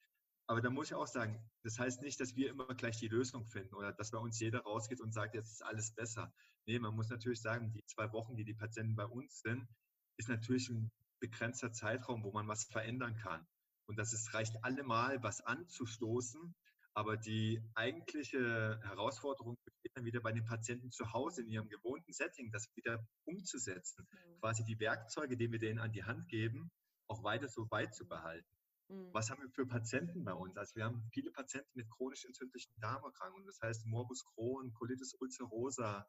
Aber 0.47 0.61
da 0.61 0.69
muss 0.69 0.87
ich 0.87 0.95
auch 0.95 1.07
sagen, 1.07 1.37
das 1.63 1.77
heißt 1.77 2.01
nicht, 2.01 2.19
dass 2.21 2.35
wir 2.35 2.49
immer 2.49 2.73
gleich 2.73 2.97
die 2.97 3.09
Lösung 3.09 3.45
finden 3.45 3.75
oder 3.75 3.91
dass 3.91 4.11
bei 4.11 4.17
uns 4.17 4.39
jeder 4.39 4.61
rausgeht 4.61 5.01
und 5.01 5.13
sagt, 5.13 5.35
jetzt 5.35 5.51
ist 5.51 5.61
alles 5.61 5.93
besser. 5.93 6.33
Nee, 6.65 6.79
man 6.79 6.95
muss 6.95 7.09
natürlich 7.09 7.41
sagen, 7.41 7.71
die 7.73 7.83
zwei 7.85 8.11
Wochen, 8.13 8.35
die 8.37 8.45
die 8.45 8.53
Patienten 8.53 8.95
bei 8.95 9.05
uns 9.05 9.41
sind, 9.41 9.67
ist 10.17 10.29
natürlich 10.29 10.69
ein 10.69 10.89
begrenzter 11.19 11.73
Zeitraum, 11.73 12.23
wo 12.23 12.31
man 12.31 12.47
was 12.47 12.63
verändern 12.65 13.17
kann. 13.17 13.45
Und 13.87 13.97
das 13.97 14.13
ist, 14.13 14.33
reicht 14.33 14.53
allemal, 14.63 15.21
was 15.21 15.41
anzustoßen. 15.41 16.55
Aber 16.93 17.15
die 17.15 17.61
eigentliche 17.75 18.79
Herausforderung 18.83 19.57
besteht 19.63 19.91
dann 19.95 20.05
wieder 20.05 20.19
bei 20.19 20.31
den 20.31 20.45
Patienten 20.45 20.91
zu 20.91 21.13
Hause 21.13 21.41
in 21.43 21.49
ihrem 21.49 21.69
gewohnten 21.69 22.11
Setting, 22.11 22.51
das 22.51 22.75
wieder 22.75 23.05
umzusetzen. 23.25 24.07
Mhm. 24.09 24.39
Quasi 24.39 24.63
die 24.63 24.79
Werkzeuge, 24.79 25.37
die 25.37 25.51
wir 25.51 25.59
denen 25.59 25.79
an 25.79 25.91
die 25.91 26.03
Hand 26.03 26.27
geben, 26.27 26.71
auch 27.07 27.23
weiter 27.23 27.47
so 27.49 27.67
beizubehalten. 27.67 28.56
Mhm. 28.89 29.13
Was 29.13 29.29
haben 29.29 29.41
wir 29.41 29.49
für 29.49 29.65
Patienten 29.65 30.23
bei 30.23 30.33
uns? 30.33 30.57
Also 30.57 30.75
wir 30.75 30.85
haben 30.85 31.09
viele 31.11 31.31
Patienten 31.31 31.69
mit 31.73 31.89
chronisch 31.89 32.25
entzündlichen 32.25 32.73
Darmerkrankungen, 32.79 33.45
das 33.47 33.59
heißt 33.61 33.85
Morbus 33.85 34.25
Crohn, 34.25 34.73
Colitis 34.73 35.13
ulcerosa. 35.19 36.07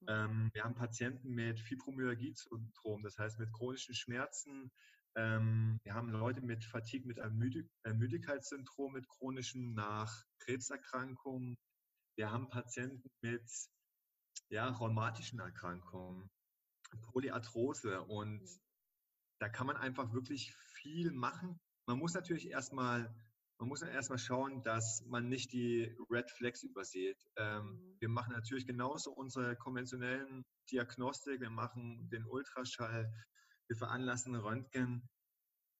Mhm. 0.00 0.06
Ähm, 0.08 0.50
wir 0.52 0.64
haben 0.64 0.74
Patienten 0.74 1.30
mit 1.30 1.60
Fibromyalgie-Syndrom, 1.60 3.02
das 3.02 3.18
heißt 3.18 3.38
mit 3.38 3.52
chronischen 3.52 3.94
Schmerzen. 3.94 4.70
Ähm, 5.16 5.80
wir 5.82 5.94
haben 5.94 6.10
Leute 6.10 6.42
mit 6.42 6.64
Fatigue, 6.64 7.06
mit 7.06 7.18
Ermüdigkeitssyndrom, 7.18 8.92
mit 8.92 9.08
chronischen 9.08 9.74
nach 9.74 10.24
Krebserkrankungen. 10.40 11.58
Wir 12.16 12.30
haben 12.30 12.48
Patienten 12.48 13.10
mit 13.22 13.48
ja, 14.50 14.68
rheumatischen 14.68 15.40
Erkrankungen, 15.40 16.30
Polyarthrose 17.02 18.02
und 18.02 18.42
mhm. 18.42 18.60
da 19.40 19.48
kann 19.48 19.66
man 19.66 19.76
einfach 19.76 20.12
wirklich 20.12 20.54
viel 20.54 21.10
machen 21.12 21.60
man 21.88 21.98
muss 21.98 22.12
natürlich 22.12 22.50
erstmal, 22.50 23.10
man 23.58 23.68
muss 23.68 23.80
erstmal 23.80 24.18
schauen, 24.18 24.62
dass 24.62 25.02
man 25.06 25.30
nicht 25.30 25.52
die 25.54 25.96
Red 26.10 26.30
Flags 26.30 26.62
übersieht. 26.62 27.16
Ähm, 27.36 27.64
mhm. 27.64 27.96
Wir 27.98 28.08
machen 28.10 28.34
natürlich 28.34 28.66
genauso 28.66 29.10
unsere 29.10 29.56
konventionellen 29.56 30.44
Diagnostik, 30.70 31.40
wir 31.40 31.50
machen 31.50 32.10
den 32.10 32.26
Ultraschall, 32.26 33.10
wir 33.68 33.76
veranlassen 33.76 34.36
Röntgen. 34.36 35.08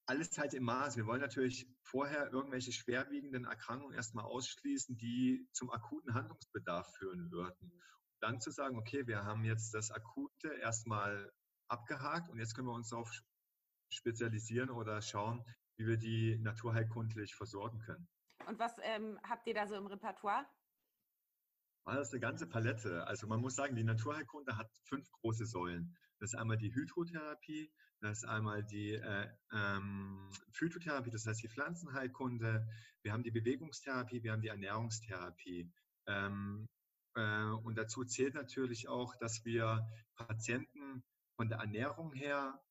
Alles 0.07 0.39
halt 0.39 0.55
im 0.55 0.65
Maß. 0.65 0.97
Wir 0.97 1.05
wollen 1.05 1.21
natürlich 1.21 1.71
vorher 1.83 2.33
irgendwelche 2.33 2.73
schwerwiegenden 2.73 3.45
Erkrankungen 3.45 3.95
erstmal 3.95 4.25
ausschließen, 4.25 4.97
die 4.97 5.47
zum 5.53 5.71
akuten 5.71 6.15
Handlungsbedarf 6.15 6.91
führen 6.97 7.31
würden. 7.31 7.71
Dann 8.21 8.41
zu 8.41 8.51
sagen, 8.51 8.79
okay, 8.79 9.07
wir 9.07 9.25
haben 9.25 9.45
jetzt 9.45 9.75
das 9.75 9.91
Akute 9.91 10.49
erstmal 10.63 11.31
abgehakt 11.69 12.31
und 12.31 12.39
jetzt 12.39 12.55
können 12.55 12.69
wir 12.69 12.75
uns 12.75 12.89
darauf 12.89 13.11
spezialisieren 13.91 14.71
oder 14.71 15.03
schauen, 15.03 15.45
wie 15.79 15.87
wir 15.87 15.97
die 15.97 16.39
naturheilkundlich 16.39 17.35
versorgen 17.35 17.79
können. 17.79 18.07
Und 18.47 18.59
was 18.59 18.75
ähm, 18.83 19.19
habt 19.23 19.47
ihr 19.47 19.55
da 19.55 19.67
so 19.67 19.75
im 19.77 19.87
Repertoire? 19.87 20.47
Ah, 21.85 21.95
das 21.95 22.09
ist 22.09 22.15
eine 22.15 22.21
ganze 22.21 22.47
Palette. 22.47 23.07
Also 23.07 23.27
man 23.27 23.41
muss 23.41 23.55
sagen, 23.55 23.75
die 23.75 23.85
Naturheilkunde 23.85 24.57
hat 24.57 24.71
fünf 24.85 25.11
große 25.11 25.47
Säulen. 25.47 25.97
Das 26.19 26.33
ist 26.33 26.39
einmal 26.39 26.59
die 26.59 26.75
Hydrotherapie, 26.75 27.73
das 28.01 28.19
ist 28.19 28.25
einmal 28.25 28.63
die 28.65 28.93
äh, 28.93 29.29
ähm, 29.53 30.31
Phytotherapie, 30.53 31.11
das 31.11 31.27
heißt 31.27 31.43
die 31.43 31.49
Pflanzenheilkunde. 31.49 32.69
Wir 33.03 33.13
haben 33.13 33.23
die 33.23 33.31
Bewegungstherapie, 33.31 34.23
wir 34.23 34.33
haben 34.33 34.43
die 34.43 34.49
Ernährungstherapie. 34.49 35.73
Ähm, 36.07 36.67
Äh, 37.19 37.51
und 37.65 37.77
dazu 37.77 38.05
zählt 38.05 38.35
natürlich 38.35 38.89
auch, 38.89 39.17
dass 39.17 39.45
wir 39.45 39.87
Patienten 40.15 41.03
von 41.37 41.49
der 41.49 41.59
Ernährung 41.59 42.13
her 42.13 42.63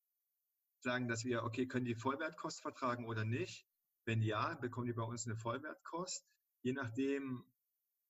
sagen, 0.80 1.08
dass 1.08 1.24
wir, 1.24 1.44
okay, 1.44 1.66
können 1.66 1.84
die 1.84 1.94
Vollwertkost 1.94 2.60
vertragen 2.60 3.06
oder 3.06 3.24
nicht? 3.24 3.66
Wenn 4.04 4.22
ja, 4.22 4.54
bekommen 4.54 4.86
die 4.86 4.92
bei 4.92 5.02
uns 5.02 5.26
eine 5.26 5.36
Vollwertkost. 5.36 6.26
Je 6.62 6.72
nachdem, 6.72 7.44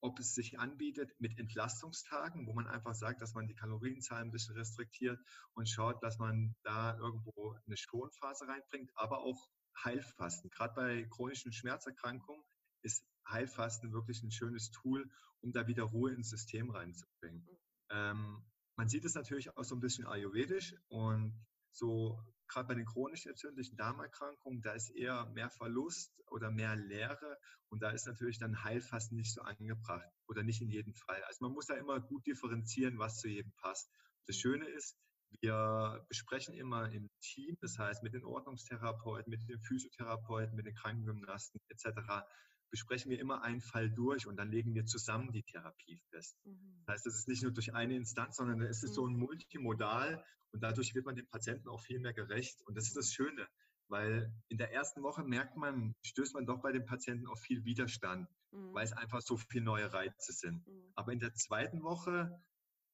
ob 0.01 0.19
es 0.19 0.35
sich 0.35 0.59
anbietet 0.59 1.11
mit 1.21 1.39
Entlastungstagen, 1.39 2.47
wo 2.47 2.53
man 2.53 2.67
einfach 2.67 2.95
sagt, 2.95 3.21
dass 3.21 3.35
man 3.35 3.47
die 3.47 3.55
Kalorienzahl 3.55 4.23
ein 4.23 4.31
bisschen 4.31 4.57
restriktiert 4.57 5.21
und 5.55 5.69
schaut, 5.69 6.03
dass 6.03 6.19
man 6.19 6.55
da 6.63 6.97
irgendwo 6.99 7.57
eine 7.67 7.77
Schonphase 7.77 8.47
reinbringt, 8.47 8.93
aber 8.95 9.21
auch 9.21 9.49
Heilfasten. 9.85 10.51
Gerade 10.51 10.75
bei 10.75 11.05
chronischen 11.11 11.53
Schmerzerkrankungen 11.53 12.43
ist 12.83 13.05
Heilfasten 13.29 13.93
wirklich 13.93 14.23
ein 14.23 14.31
schönes 14.31 14.71
Tool, 14.71 15.11
um 15.41 15.53
da 15.53 15.67
wieder 15.67 15.85
Ruhe 15.85 16.13
ins 16.13 16.31
System 16.31 16.71
reinzubringen. 16.71 17.43
Mhm. 17.43 17.59
Ähm, 17.91 18.45
man 18.77 18.89
sieht 18.89 19.05
es 19.05 19.15
natürlich 19.15 19.57
auch 19.57 19.65
so 19.65 19.75
ein 19.75 19.81
bisschen 19.81 20.07
ayurvedisch 20.07 20.75
und 20.89 21.45
so 21.73 22.23
gerade 22.49 22.69
bei 22.69 22.75
den 22.75 22.87
chronisch 22.87 23.27
entzündlichen 23.27 23.77
Darmerkrankungen, 23.77 24.63
da 24.63 24.73
ist 24.73 24.91
eher 24.91 25.27
mehr 25.27 25.51
Verlust 25.51 26.23
oder 26.31 26.51
mehr 26.51 26.77
Leere 26.77 27.39
und 27.69 27.83
da 27.83 27.91
ist 27.91 28.07
natürlich 28.07 28.39
dann 28.39 28.65
Heilfasten 28.65 29.17
nicht 29.17 29.33
so 29.33 29.43
angebracht 29.43 30.09
oder 30.27 30.43
nicht 30.43 30.61
in 30.63 30.71
jedem 30.71 30.95
Fall. 30.95 31.23
Also 31.25 31.45
man 31.45 31.53
muss 31.53 31.67
da 31.67 31.75
immer 31.75 32.01
gut 32.01 32.27
differenzieren, 32.27 32.99
was 32.99 33.19
zu 33.19 33.29
jedem 33.29 33.53
passt. 33.53 33.91
Das. 34.27 34.37
Schöne 34.37 34.67
ist, 34.69 34.97
wir 35.41 36.05
besprechen 36.09 36.55
immer 36.55 36.91
im 36.91 37.11
Team, 37.21 37.57
das 37.61 37.79
heißt 37.79 38.03
mit 38.03 38.15
den 38.15 38.25
Ordnungstherapeuten, 38.25 39.31
mit 39.31 39.49
den 39.49 39.61
Physiotherapeuten, 39.61 40.55
mit 40.55 40.67
den 40.67 40.75
Krankengymnasten 40.75 41.61
etc., 41.69 42.25
besprechen 42.71 43.11
wir 43.11 43.19
immer 43.19 43.43
einen 43.43 43.61
Fall 43.61 43.91
durch 43.91 44.27
und 44.27 44.37
dann 44.37 44.51
legen 44.51 44.75
wir 44.75 44.85
zusammen 44.85 45.33
die 45.33 45.43
Therapie 45.43 46.01
fest. 46.11 46.37
Mhm. 46.45 46.83
Das 46.87 46.95
heißt, 46.95 47.07
es 47.07 47.17
ist 47.21 47.29
nicht 47.29 47.43
nur 47.43 47.53
durch 47.53 47.75
eine 47.75 47.97
Instanz, 47.97 48.37
sondern 48.37 48.61
es 48.63 48.83
ist 48.83 48.91
mhm. 48.91 48.95
so 48.95 49.07
ein 49.07 49.17
Multimodal 49.17 50.25
und 50.53 50.63
dadurch 50.63 50.95
wird 50.95 51.07
man 51.07 51.17
dem 51.17 51.29
Patienten 51.29 51.69
auch 51.69 51.81
viel 51.81 52.01
mehr 52.01 52.13
gerecht. 52.13 52.61
Und 52.67 52.77
das 52.77 52.87
ist 52.87 52.97
das 52.97 53.13
Schöne, 53.13 53.47
weil 53.89 54.33
in 54.49 54.59
der 54.59 54.73
ersten 54.73 55.03
Woche 55.03 55.25
merkt 55.25 55.57
man, 55.57 55.95
stößt 56.03 56.35
man 56.35 56.47
doch 56.47 56.61
bei 56.61 56.73
den 56.73 56.85
Patienten 56.85 57.27
auf 57.27 57.41
viel 57.41 57.65
Widerstand, 57.65 58.29
mhm. 58.51 58.75
weil 58.75 58.85
es 58.85 58.93
einfach 58.93 59.21
so 59.21 59.37
viele 59.37 59.65
neue 59.65 59.93
Reize 59.93 60.33
sind. 60.33 60.67
Mhm. 60.67 60.93
Aber 60.95 61.13
in 61.13 61.19
der 61.19 61.35
zweiten 61.35 61.83
Woche 61.83 62.43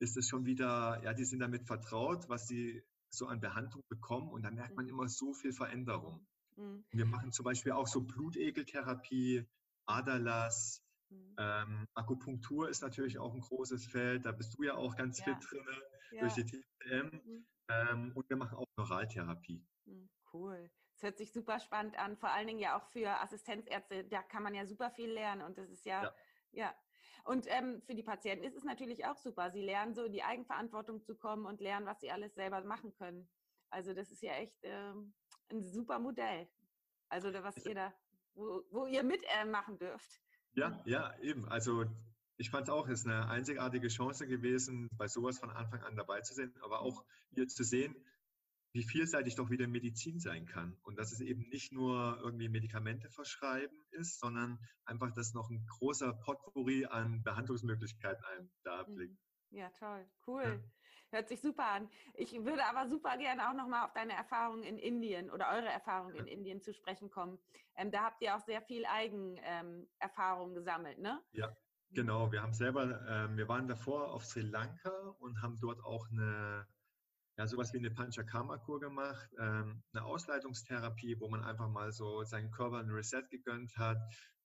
ist 0.01 0.17
es 0.17 0.29
schon 0.29 0.45
wieder, 0.45 1.01
ja, 1.03 1.15
die 1.15 1.25
sind 1.25 1.41
damit 1.41 1.67
vertraut, 1.67 2.29
was 2.29 2.47
sie 2.47 2.83
so 3.11 3.27
an 3.27 3.41
Behandlung 3.41 3.83
bekommen 3.89 4.29
und 4.31 4.43
da 4.43 4.51
merkt 4.51 4.75
man 4.77 4.87
mhm. 4.87 4.93
immer 4.93 5.09
so 5.09 5.33
viel 5.35 5.53
Veränderung. 5.53 6.27
Mhm. 6.57 6.85
Wir 6.91 7.07
machen 7.07 7.33
zum 7.33 7.45
Beispiel 7.45 7.73
auch 7.73 7.87
so 7.87 8.01
Blutegeltherapie, 8.03 9.47
Aderlass. 9.87 10.83
Mhm. 11.11 11.37
Ähm, 11.39 11.89
Akupunktur 11.95 12.69
ist 12.69 12.83
natürlich 12.83 13.19
auch 13.19 13.35
ein 13.35 13.41
großes 13.41 13.87
Feld. 13.87 14.25
Da 14.25 14.33
bist 14.33 14.57
du 14.57 14.63
ja 14.63 14.75
auch 14.75 14.97
ganz 14.97 15.19
ja. 15.19 15.25
fit 15.25 15.37
drin 15.51 15.67
ja. 16.13 16.21
durch 16.21 16.35
die 16.35 16.45
TCM. 16.45 17.11
Mhm. 17.25 17.47
Ähm, 17.69 18.13
und 18.15 18.29
wir 18.29 18.37
machen 18.37 18.59
auch 18.59 18.67
Neuraltherapie. 18.77 19.65
Mhm, 19.87 20.09
cool. 20.33 20.71
Das 20.95 21.03
hört 21.03 21.19
sich 21.19 21.33
super 21.33 21.59
spannend 21.61 21.99
an. 21.99 22.17
Vor 22.17 22.31
allen 22.31 22.47
Dingen 22.47 22.61
ja 22.61 22.79
auch 22.79 22.87
für 22.91 23.21
Assistenzärzte. 23.21 24.05
Da 24.05 24.23
kann 24.23 24.43
man 24.43 24.55
ja 24.55 24.67
super 24.67 24.91
viel 24.91 25.11
lernen. 25.11 25.43
Und 25.43 25.59
das 25.59 25.71
ist 25.71 25.85
ja, 25.85 26.05
ja. 26.05 26.15
ja. 26.53 26.75
Und 27.25 27.47
ähm, 27.49 27.81
für 27.83 27.95
die 27.95 28.03
Patienten 28.03 28.45
ist 28.45 28.57
es 28.57 28.65
natürlich 28.65 29.07
auch 29.07 29.17
super. 29.17 29.51
Sie 29.51 29.63
lernen 29.63 29.95
so 29.95 30.05
in 30.05 30.13
die 30.13 30.23
Eigenverantwortung 30.23 31.03
zu 31.03 31.17
kommen 31.17 31.47
und 31.47 31.61
lernen, 31.61 31.87
was 31.87 32.01
sie 32.01 32.11
alles 32.11 32.35
selber 32.35 32.63
machen 32.65 32.93
können. 32.95 33.29
Also 33.71 33.95
das 33.95 34.11
ist 34.13 34.23
ja 34.23 34.35
echt 34.35 34.59
ähm, 34.63 35.15
ein 35.51 35.63
super 35.63 35.99
Modell. 35.99 36.49
Also 37.09 37.33
was 37.33 37.65
ihr 37.65 37.75
da 37.75 37.95
wo, 38.35 38.63
wo 38.71 38.87
ihr 38.87 39.03
mitmachen 39.03 39.77
äh, 39.77 39.79
dürft. 39.79 40.21
Ja, 40.55 40.83
ja, 40.85 41.17
eben. 41.21 41.49
Also 41.49 41.85
ich 42.37 42.51
fand 42.51 42.69
es 42.69 42.75
auch, 42.75 42.89
es 42.89 43.01
ist 43.01 43.07
eine 43.07 43.29
einzigartige 43.29 43.89
Chance 43.89 44.27
gewesen, 44.27 44.89
bei 44.97 45.09
sowas 45.09 45.39
von 45.39 45.51
Anfang 45.51 45.83
an 45.83 45.97
dabei 45.97 46.21
zu 46.21 46.35
sein, 46.35 46.53
aber 46.63 46.81
auch 46.81 47.05
hier 47.31 47.47
zu 47.49 47.65
sehen, 47.65 47.95
wie 48.73 48.83
vielseitig 48.83 49.37
doch 49.37 49.51
wieder 49.51 49.69
Medizin 49.69 50.19
sein 50.19 50.47
kann. 50.47 50.77
Und 50.83 50.99
dass 50.99 51.13
es 51.13 51.21
eben 51.21 51.49
nicht 51.49 51.73
nur 51.73 52.19
irgendwie 52.21 52.49
Medikamente 52.49 53.09
verschreiben 53.09 53.85
ist, 53.91 54.19
sondern 54.19 54.59
einfach, 54.85 55.13
dass 55.13 55.33
noch 55.33 55.49
ein 55.49 55.65
großer 55.67 56.13
Potpourri 56.13 56.87
an 56.87 57.23
Behandlungsmöglichkeiten 57.23 58.25
einem 58.25 58.51
da 58.65 58.83
blickt. 58.83 59.13
Mhm. 59.51 59.59
Ja, 59.59 59.71
toll, 59.79 60.05
cool. 60.27 60.43
Ja. 60.43 60.84
Hört 61.11 61.29
sich 61.29 61.41
super 61.41 61.67
an. 61.67 61.89
Ich 62.15 62.33
würde 62.33 62.65
aber 62.65 62.89
super 62.89 63.17
gerne 63.17 63.49
auch 63.49 63.55
nochmal 63.55 63.85
auf 63.85 63.93
deine 63.93 64.15
Erfahrungen 64.15 64.65
in 64.65 64.79
Indien 64.79 65.31
oder 65.31 65.51
eure 65.51 65.69
Erfahrungen 65.69 66.17
in 66.17 66.27
Indien 66.27 66.61
zu 66.61 66.73
sprechen 66.75 67.11
kommen. 67.11 67.39
Ähm, 67.77 67.91
da 67.91 68.03
habt 68.03 68.21
ihr 68.23 68.35
auch 68.37 68.41
sehr 68.41 68.63
viel 68.63 68.85
Eigenerfahrung 68.87 70.51
ähm, 70.51 70.55
gesammelt, 70.55 70.99
ne? 70.99 71.23
Ja, 71.33 71.57
genau. 71.91 72.33
Wir 72.33 72.43
haben 72.43 72.53
selber, 72.53 73.01
ähm, 73.09 73.37
wir 73.37 73.49
waren 73.49 73.69
davor 73.69 74.13
auf 74.13 74.25
Sri 74.25 74.43
Lanka 74.43 74.91
und 75.19 75.41
haben 75.41 75.59
dort 75.61 75.83
auch 75.85 76.09
eine, 76.11 76.67
ja, 77.37 77.47
sowas 77.47 77.73
wie 77.73 77.79
eine 77.79 77.91
Panchakarma-Kur 77.91 78.81
gemacht, 78.81 79.29
ähm, 79.39 79.83
eine 79.93 80.05
Ausleitungstherapie, 80.05 81.21
wo 81.21 81.29
man 81.29 81.45
einfach 81.45 81.69
mal 81.69 81.93
so 81.93 82.25
seinen 82.25 82.51
Körper 82.51 82.79
ein 82.79 82.91
Reset 82.91 83.29
gegönnt 83.31 83.77
hat, 83.77 83.99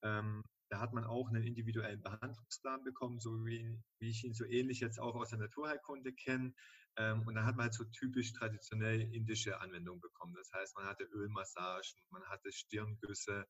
ähm, 0.03 0.43
da 0.69 0.79
hat 0.79 0.93
man 0.93 1.03
auch 1.03 1.29
einen 1.29 1.43
individuellen 1.43 2.01
Behandlungsplan 2.01 2.83
bekommen, 2.83 3.19
so 3.19 3.45
wie, 3.45 3.81
wie 3.99 4.09
ich 4.09 4.23
ihn 4.23 4.33
so 4.33 4.45
ähnlich 4.45 4.79
jetzt 4.79 4.99
auch 4.99 5.15
aus 5.15 5.29
der 5.29 5.39
Naturheilkunde 5.39 6.13
kenne. 6.13 6.53
Ähm, 6.97 7.23
und 7.27 7.35
dann 7.35 7.45
hat 7.45 7.55
man 7.55 7.65
halt 7.65 7.73
so 7.73 7.85
typisch 7.85 8.33
traditionell 8.33 9.01
indische 9.01 9.59
Anwendungen 9.59 10.01
bekommen. 10.01 10.35
Das 10.35 10.51
heißt, 10.53 10.75
man 10.75 10.85
hatte 10.85 11.03
Ölmassagen, 11.05 12.01
man 12.11 12.23
hatte 12.25 12.51
Stirngüsse, 12.51 13.47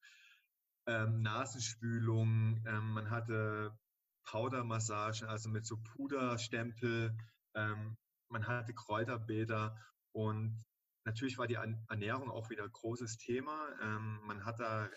ähm, 0.88 1.22
Nasenspülung, 1.22 2.64
ähm, 2.66 2.94
man 2.94 3.10
hatte 3.10 3.78
Powdermassagen, 4.24 5.28
also 5.28 5.50
mit 5.50 5.66
so 5.66 5.78
Puderstempel, 5.78 7.18
ähm, 7.56 7.98
man 8.30 8.48
hatte 8.48 8.74
Kräuterbäder 8.74 9.78
und 10.14 10.64
natürlich 11.06 11.38
war 11.38 11.48
die 11.48 11.56
Ernährung 11.56 12.30
auch 12.30 12.50
wieder 12.50 12.64
ein 12.64 12.72
großes 12.72 13.18
Thema. 13.18 13.68
Ähm, 13.82 14.20
man 14.26 14.46
hat 14.46 14.60
da 14.60 14.90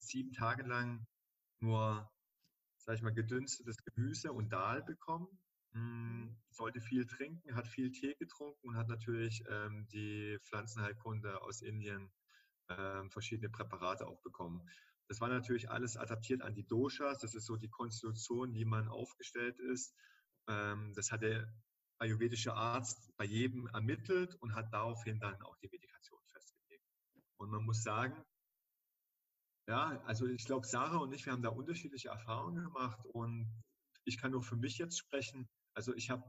sieben 0.00 0.32
Tage 0.32 0.64
lang 0.64 1.06
nur, 1.64 2.10
sag 2.78 2.96
ich 2.96 3.02
mal, 3.02 3.12
gedünstetes 3.12 3.82
Gemüse 3.84 4.32
und 4.32 4.50
Dahl 4.50 4.82
bekommen. 4.82 5.28
Mm, 5.72 6.36
sollte 6.50 6.80
viel 6.80 7.04
trinken, 7.06 7.56
hat 7.56 7.66
viel 7.66 7.90
Tee 7.90 8.14
getrunken 8.14 8.68
und 8.68 8.76
hat 8.76 8.88
natürlich 8.88 9.42
ähm, 9.50 9.88
die 9.88 10.38
Pflanzenheilkunde 10.44 11.42
aus 11.42 11.62
Indien 11.62 12.12
ähm, 12.68 13.10
verschiedene 13.10 13.50
Präparate 13.50 14.06
auch 14.06 14.20
bekommen. 14.22 14.68
Das 15.08 15.20
war 15.20 15.28
natürlich 15.28 15.70
alles 15.70 15.96
adaptiert 15.96 16.42
an 16.42 16.54
die 16.54 16.66
Doshas. 16.66 17.18
Das 17.18 17.34
ist 17.34 17.46
so 17.46 17.56
die 17.56 17.68
Konstitution, 17.68 18.54
wie 18.54 18.64
man 18.64 18.88
aufgestellt 18.88 19.58
ist. 19.58 19.94
Ähm, 20.48 20.92
das 20.94 21.10
hat 21.10 21.22
der 21.22 21.52
ayurvedische 21.98 22.54
Arzt 22.54 23.10
bei 23.16 23.24
jedem 23.24 23.66
ermittelt 23.68 24.34
und 24.36 24.54
hat 24.54 24.72
daraufhin 24.72 25.18
dann 25.18 25.40
auch 25.42 25.56
die 25.56 25.68
Medikation 25.68 26.20
festgelegt. 26.32 26.86
Und 27.36 27.50
man 27.50 27.64
muss 27.64 27.82
sagen, 27.82 28.24
ja, 29.68 30.00
also 30.04 30.26
ich 30.26 30.44
glaube, 30.44 30.66
Sarah 30.66 30.98
und 30.98 31.12
ich, 31.12 31.24
wir 31.26 31.32
haben 31.32 31.42
da 31.42 31.50
unterschiedliche 31.50 32.08
Erfahrungen 32.08 32.64
gemacht 32.64 33.04
und 33.12 33.62
ich 34.04 34.18
kann 34.18 34.32
nur 34.32 34.42
für 34.42 34.56
mich 34.56 34.78
jetzt 34.78 34.98
sprechen. 34.98 35.48
Also 35.74 35.94
ich 35.94 36.10
habe, 36.10 36.24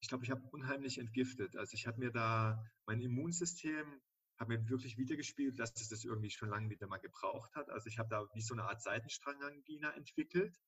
ich 0.00 0.08
glaube, 0.08 0.24
ich 0.24 0.30
habe 0.30 0.42
unheimlich 0.50 0.98
entgiftet. 0.98 1.56
Also 1.56 1.74
ich 1.74 1.86
habe 1.86 1.98
mir 1.98 2.10
da 2.10 2.64
mein 2.86 3.00
Immunsystem 3.00 4.00
habe 4.38 4.58
mir 4.58 4.68
wirklich 4.68 4.98
wiedergespielt, 4.98 5.58
dass 5.58 5.72
es 5.76 5.88
das 5.88 6.04
irgendwie 6.04 6.30
schon 6.30 6.48
lange 6.48 6.70
wieder 6.70 6.86
mal 6.86 6.98
gebraucht 6.98 7.54
hat. 7.54 7.70
Also 7.70 7.88
ich 7.88 7.98
habe 7.98 8.08
da 8.08 8.26
wie 8.34 8.42
so 8.42 8.54
eine 8.54 8.64
Art 8.64 8.82
Seitenstrangangina 8.82 9.92
entwickelt. 9.92 10.58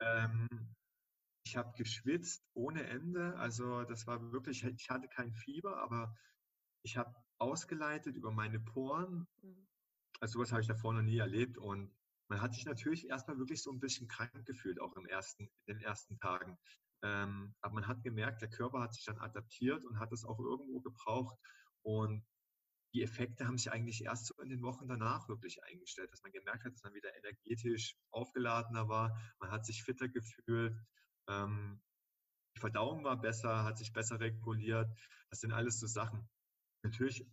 Ähm, 0.00 0.74
ich 1.44 1.56
habe 1.56 1.72
geschwitzt 1.76 2.44
ohne 2.54 2.84
Ende. 2.84 3.36
Also 3.36 3.84
das 3.84 4.06
war 4.06 4.32
wirklich, 4.32 4.64
ich 4.64 4.90
hatte 4.90 5.08
kein 5.08 5.32
Fieber, 5.32 5.78
aber 5.78 6.16
ich 6.82 6.96
habe 6.96 7.14
ausgeleitet 7.38 8.16
über 8.16 8.32
meine 8.32 8.60
Poren. 8.60 9.26
Mhm. 9.42 9.69
Also 10.20 10.34
sowas 10.34 10.52
habe 10.52 10.60
ich 10.60 10.68
davor 10.68 10.92
noch 10.92 11.02
nie 11.02 11.18
erlebt 11.18 11.58
und 11.58 11.92
man 12.28 12.40
hat 12.40 12.54
sich 12.54 12.64
natürlich 12.64 13.08
erstmal 13.08 13.38
wirklich 13.38 13.62
so 13.62 13.72
ein 13.72 13.80
bisschen 13.80 14.06
krank 14.06 14.44
gefühlt, 14.46 14.80
auch 14.80 14.94
im 14.96 15.06
ersten, 15.06 15.50
in 15.66 15.78
den 15.78 15.80
ersten 15.80 16.16
Tagen. 16.18 16.58
Ähm, 17.02 17.54
aber 17.60 17.74
man 17.74 17.88
hat 17.88 18.02
gemerkt, 18.02 18.42
der 18.42 18.50
Körper 18.50 18.80
hat 18.80 18.94
sich 18.94 19.04
dann 19.04 19.18
adaptiert 19.18 19.84
und 19.84 19.98
hat 19.98 20.12
es 20.12 20.24
auch 20.24 20.38
irgendwo 20.38 20.80
gebraucht. 20.80 21.36
Und 21.82 22.24
die 22.94 23.02
Effekte 23.02 23.46
haben 23.46 23.58
sich 23.58 23.72
eigentlich 23.72 24.04
erst 24.04 24.26
so 24.26 24.34
in 24.42 24.50
den 24.50 24.62
Wochen 24.62 24.86
danach 24.86 25.28
wirklich 25.28 25.62
eingestellt, 25.64 26.12
dass 26.12 26.22
man 26.22 26.32
gemerkt 26.32 26.64
hat, 26.64 26.72
dass 26.72 26.82
man 26.82 26.94
wieder 26.94 27.16
energetisch 27.16 27.96
aufgeladener 28.10 28.88
war, 28.88 29.16
man 29.40 29.50
hat 29.50 29.64
sich 29.64 29.82
fitter 29.82 30.08
gefühlt, 30.08 30.76
ähm, 31.28 31.80
die 32.56 32.60
Verdauung 32.60 33.04
war 33.04 33.20
besser, 33.20 33.64
hat 33.64 33.78
sich 33.78 33.92
besser 33.92 34.18
reguliert. 34.18 34.90
Das 35.30 35.40
sind 35.40 35.52
alles 35.52 35.78
so 35.78 35.86
Sachen. 35.86 36.28
Natürlich 36.82 37.26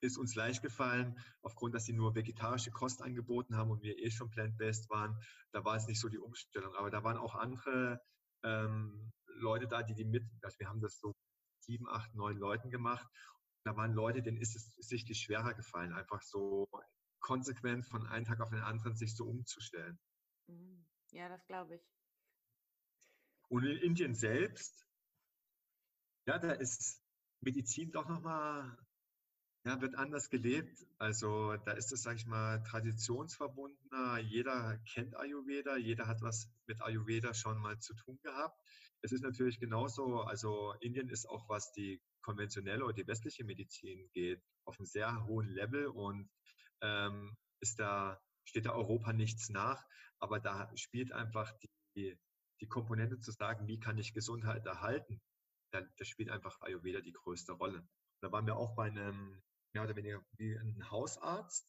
ist 0.00 0.18
uns 0.18 0.34
leicht 0.34 0.62
gefallen, 0.62 1.18
aufgrund, 1.42 1.74
dass 1.74 1.84
sie 1.84 1.92
nur 1.92 2.14
vegetarische 2.14 2.70
Kost 2.70 3.02
angeboten 3.02 3.56
haben 3.56 3.70
und 3.70 3.82
wir 3.82 3.98
eh 3.98 4.10
schon 4.10 4.30
plant-based 4.30 4.88
waren. 4.90 5.20
Da 5.52 5.64
war 5.64 5.76
es 5.76 5.86
nicht 5.86 6.00
so 6.00 6.08
die 6.08 6.18
Umstellung. 6.18 6.74
Aber 6.74 6.90
da 6.90 7.04
waren 7.04 7.16
auch 7.16 7.34
andere 7.34 8.00
ähm, 8.42 9.12
Leute 9.26 9.66
da, 9.68 9.82
die 9.82 9.94
die 9.94 10.04
mit, 10.04 10.24
also 10.42 10.58
wir 10.58 10.68
haben 10.68 10.80
das 10.80 10.98
so 10.98 11.14
sieben, 11.60 11.88
acht, 11.88 12.14
neun 12.14 12.38
Leuten 12.38 12.70
gemacht. 12.70 13.06
Da 13.64 13.76
waren 13.76 13.92
Leute, 13.92 14.22
denen 14.22 14.38
ist 14.38 14.56
es 14.56 14.74
sichtlich 14.76 15.20
schwerer 15.20 15.54
gefallen, 15.54 15.92
einfach 15.92 16.22
so 16.22 16.68
konsequent 17.20 17.86
von 17.86 18.06
einem 18.06 18.24
Tag 18.24 18.40
auf 18.40 18.50
den 18.50 18.62
anderen 18.62 18.96
sich 18.96 19.14
so 19.14 19.26
umzustellen. 19.26 19.98
Mhm. 20.46 20.86
Ja, 21.10 21.28
das 21.28 21.44
glaube 21.46 21.76
ich. 21.76 21.82
Und 23.48 23.64
in 23.64 23.76
Indien 23.78 24.14
selbst, 24.14 24.86
ja, 26.26 26.38
da 26.38 26.52
ist 26.52 27.02
Medizin 27.40 27.90
doch 27.90 28.08
nochmal, 28.08 28.78
ja, 29.64 29.80
wird 29.80 29.94
anders 29.94 30.30
gelebt. 30.30 30.86
Also 30.98 31.56
da 31.64 31.72
ist 31.72 31.92
es, 31.92 32.02
sag 32.02 32.16
ich 32.16 32.26
mal, 32.26 32.62
traditionsverbundener. 32.62 34.18
Jeder 34.18 34.78
kennt 34.92 35.16
Ayurveda, 35.16 35.76
jeder 35.76 36.06
hat 36.06 36.22
was 36.22 36.50
mit 36.66 36.80
Ayurveda 36.82 37.34
schon 37.34 37.58
mal 37.58 37.78
zu 37.78 37.94
tun 37.94 38.18
gehabt. 38.22 38.58
Es 39.02 39.12
ist 39.12 39.22
natürlich 39.22 39.60
genauso, 39.60 40.20
also 40.22 40.74
Indien 40.80 41.08
ist 41.08 41.28
auch, 41.28 41.48
was 41.48 41.72
die 41.72 42.02
konventionelle 42.22 42.84
oder 42.84 42.94
die 42.94 43.06
westliche 43.06 43.44
Medizin 43.44 44.10
geht, 44.12 44.42
auf 44.64 44.78
einem 44.78 44.86
sehr 44.86 45.24
hohen 45.26 45.48
Level 45.48 45.86
und 45.86 46.28
ähm, 46.82 47.36
ist 47.60 47.78
da, 47.78 48.20
steht 48.44 48.66
da 48.66 48.72
Europa 48.72 49.12
nichts 49.12 49.48
nach. 49.48 49.82
Aber 50.18 50.38
da 50.38 50.70
spielt 50.76 51.12
einfach 51.12 51.50
die, 51.96 52.18
die 52.60 52.68
Komponente 52.68 53.18
zu 53.20 53.32
sagen, 53.32 53.66
wie 53.66 53.80
kann 53.80 53.98
ich 53.98 54.12
Gesundheit 54.12 54.66
erhalten, 54.66 55.20
da, 55.72 55.80
da 55.80 56.04
spielt 56.04 56.30
einfach 56.30 56.60
Ayurveda 56.60 57.00
die 57.00 57.12
größte 57.12 57.52
Rolle. 57.52 57.86
Da 58.20 58.30
waren 58.32 58.46
wir 58.46 58.56
auch 58.56 58.74
bei 58.74 58.88
einem, 58.88 59.42
mehr 59.72 59.84
oder 59.84 59.96
weniger 59.96 60.20
wie 60.36 60.56
ein 60.56 60.90
Hausarzt 60.90 61.66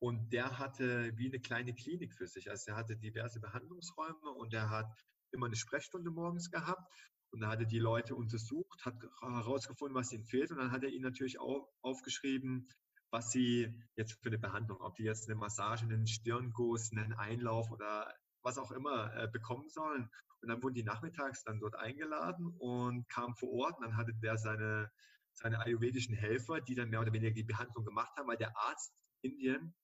und 0.00 0.32
der 0.32 0.58
hatte 0.58 1.16
wie 1.16 1.28
eine 1.28 1.40
kleine 1.40 1.74
Klinik 1.74 2.14
für 2.14 2.26
sich. 2.26 2.50
Also 2.50 2.72
er 2.72 2.76
hatte 2.76 2.96
diverse 2.96 3.40
Behandlungsräume 3.40 4.30
und 4.30 4.54
er 4.54 4.70
hat 4.70 4.90
immer 5.32 5.46
eine 5.46 5.56
Sprechstunde 5.56 6.10
morgens 6.10 6.50
gehabt 6.50 6.92
und 7.32 7.42
er 7.42 7.48
hatte 7.48 7.66
die 7.66 7.78
Leute 7.78 8.14
untersucht, 8.14 8.84
hat 8.84 8.96
herausgefunden, 9.20 9.96
was 9.96 10.12
ihnen 10.12 10.24
fehlt 10.24 10.50
und 10.50 10.58
dann 10.58 10.72
hat 10.72 10.82
er 10.82 10.90
ihnen 10.90 11.04
natürlich 11.04 11.38
auch 11.38 11.68
aufgeschrieben, 11.82 12.68
was 13.10 13.30
sie 13.30 13.84
jetzt 13.96 14.12
für 14.22 14.28
eine 14.28 14.38
Behandlung, 14.38 14.80
ob 14.80 14.96
die 14.96 15.04
jetzt 15.04 15.28
eine 15.28 15.36
Massage, 15.36 15.84
einen 15.84 16.06
Stirnguss, 16.06 16.92
einen 16.92 17.12
Einlauf 17.12 17.70
oder 17.70 18.12
was 18.42 18.58
auch 18.58 18.70
immer 18.70 19.14
äh, 19.16 19.28
bekommen 19.28 19.68
sollen. 19.68 20.08
Und 20.40 20.48
dann 20.48 20.62
wurden 20.62 20.74
die 20.74 20.84
nachmittags 20.84 21.42
dann 21.44 21.60
dort 21.60 21.76
eingeladen 21.76 22.54
und 22.58 23.08
kamen 23.08 23.34
vor 23.36 23.50
Ort. 23.50 23.78
Und 23.78 23.86
dann 23.86 23.96
hatte 23.96 24.14
der 24.14 24.38
seine, 24.38 24.90
seine 25.32 25.60
ayurvedischen 25.60 26.14
Helfer, 26.14 26.60
die 26.60 26.74
dann 26.74 26.90
mehr 26.90 27.00
oder 27.00 27.12
weniger 27.12 27.34
die 27.34 27.44
Behandlung 27.44 27.84
gemacht 27.84 28.16
haben, 28.16 28.28
weil 28.28 28.36
der 28.36 28.56
Arzt 28.56 28.92
in 29.22 29.32
Indien, 29.32 29.74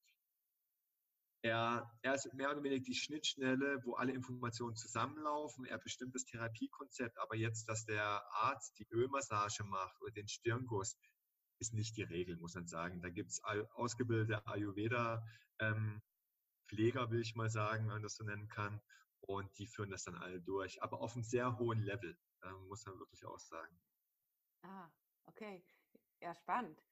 er, 1.43 1.91
er 2.03 2.15
ist 2.15 2.33
mehr 2.35 2.51
oder 2.51 2.63
weniger 2.63 2.83
die 2.83 2.95
Schnittstelle, 2.95 3.81
wo 3.85 3.95
alle 3.95 4.13
Informationen 4.13 4.75
zusammenlaufen. 4.75 5.65
Er 5.65 5.79
bestimmt 5.79 6.15
das 6.15 6.25
Therapiekonzept, 6.25 7.19
aber 7.19 7.37
jetzt, 7.37 7.69
dass 7.69 7.85
der 7.85 8.25
Arzt 8.33 8.79
die 8.79 8.87
Ölmassage 8.91 9.63
macht 9.65 10.01
oder 10.01 10.11
den 10.13 10.29
Stirnguss, 10.29 10.99
ist 11.59 11.73
nicht 11.73 11.97
die 11.97 12.03
Regel, 12.03 12.37
muss 12.37 12.55
man 12.55 12.67
sagen. 12.67 13.01
Da 13.01 13.11
gibt 13.11 13.31
es 13.31 13.43
ausgebildete 13.45 14.45
Ayurveda- 14.47 15.25
ähm, 15.59 16.03
will 16.69 17.21
ich 17.21 17.37
mal 17.37 17.49
sagen, 17.49 17.85
wenn 17.85 17.95
man 17.95 18.03
das 18.03 18.17
so 18.17 18.25
nennen 18.25 18.49
kann. 18.49 18.81
Und 19.21 19.57
die 19.59 19.67
führen 19.67 19.91
das 19.91 20.05
dann 20.05 20.17
alle 20.17 20.41
durch, 20.41 20.83
aber 20.83 21.01
auf 21.01 21.15
einem 21.15 21.25
sehr 21.25 21.59
hohen 21.59 21.81
Level, 21.81 22.19
äh, 22.43 22.53
muss 22.69 22.85
man 22.87 22.99
wirklich 22.99 23.25
auch 23.25 23.39
sagen. 23.39 23.81
Okay. 25.37 25.63
Ja, 26.21 26.35
spannend. 26.35 26.83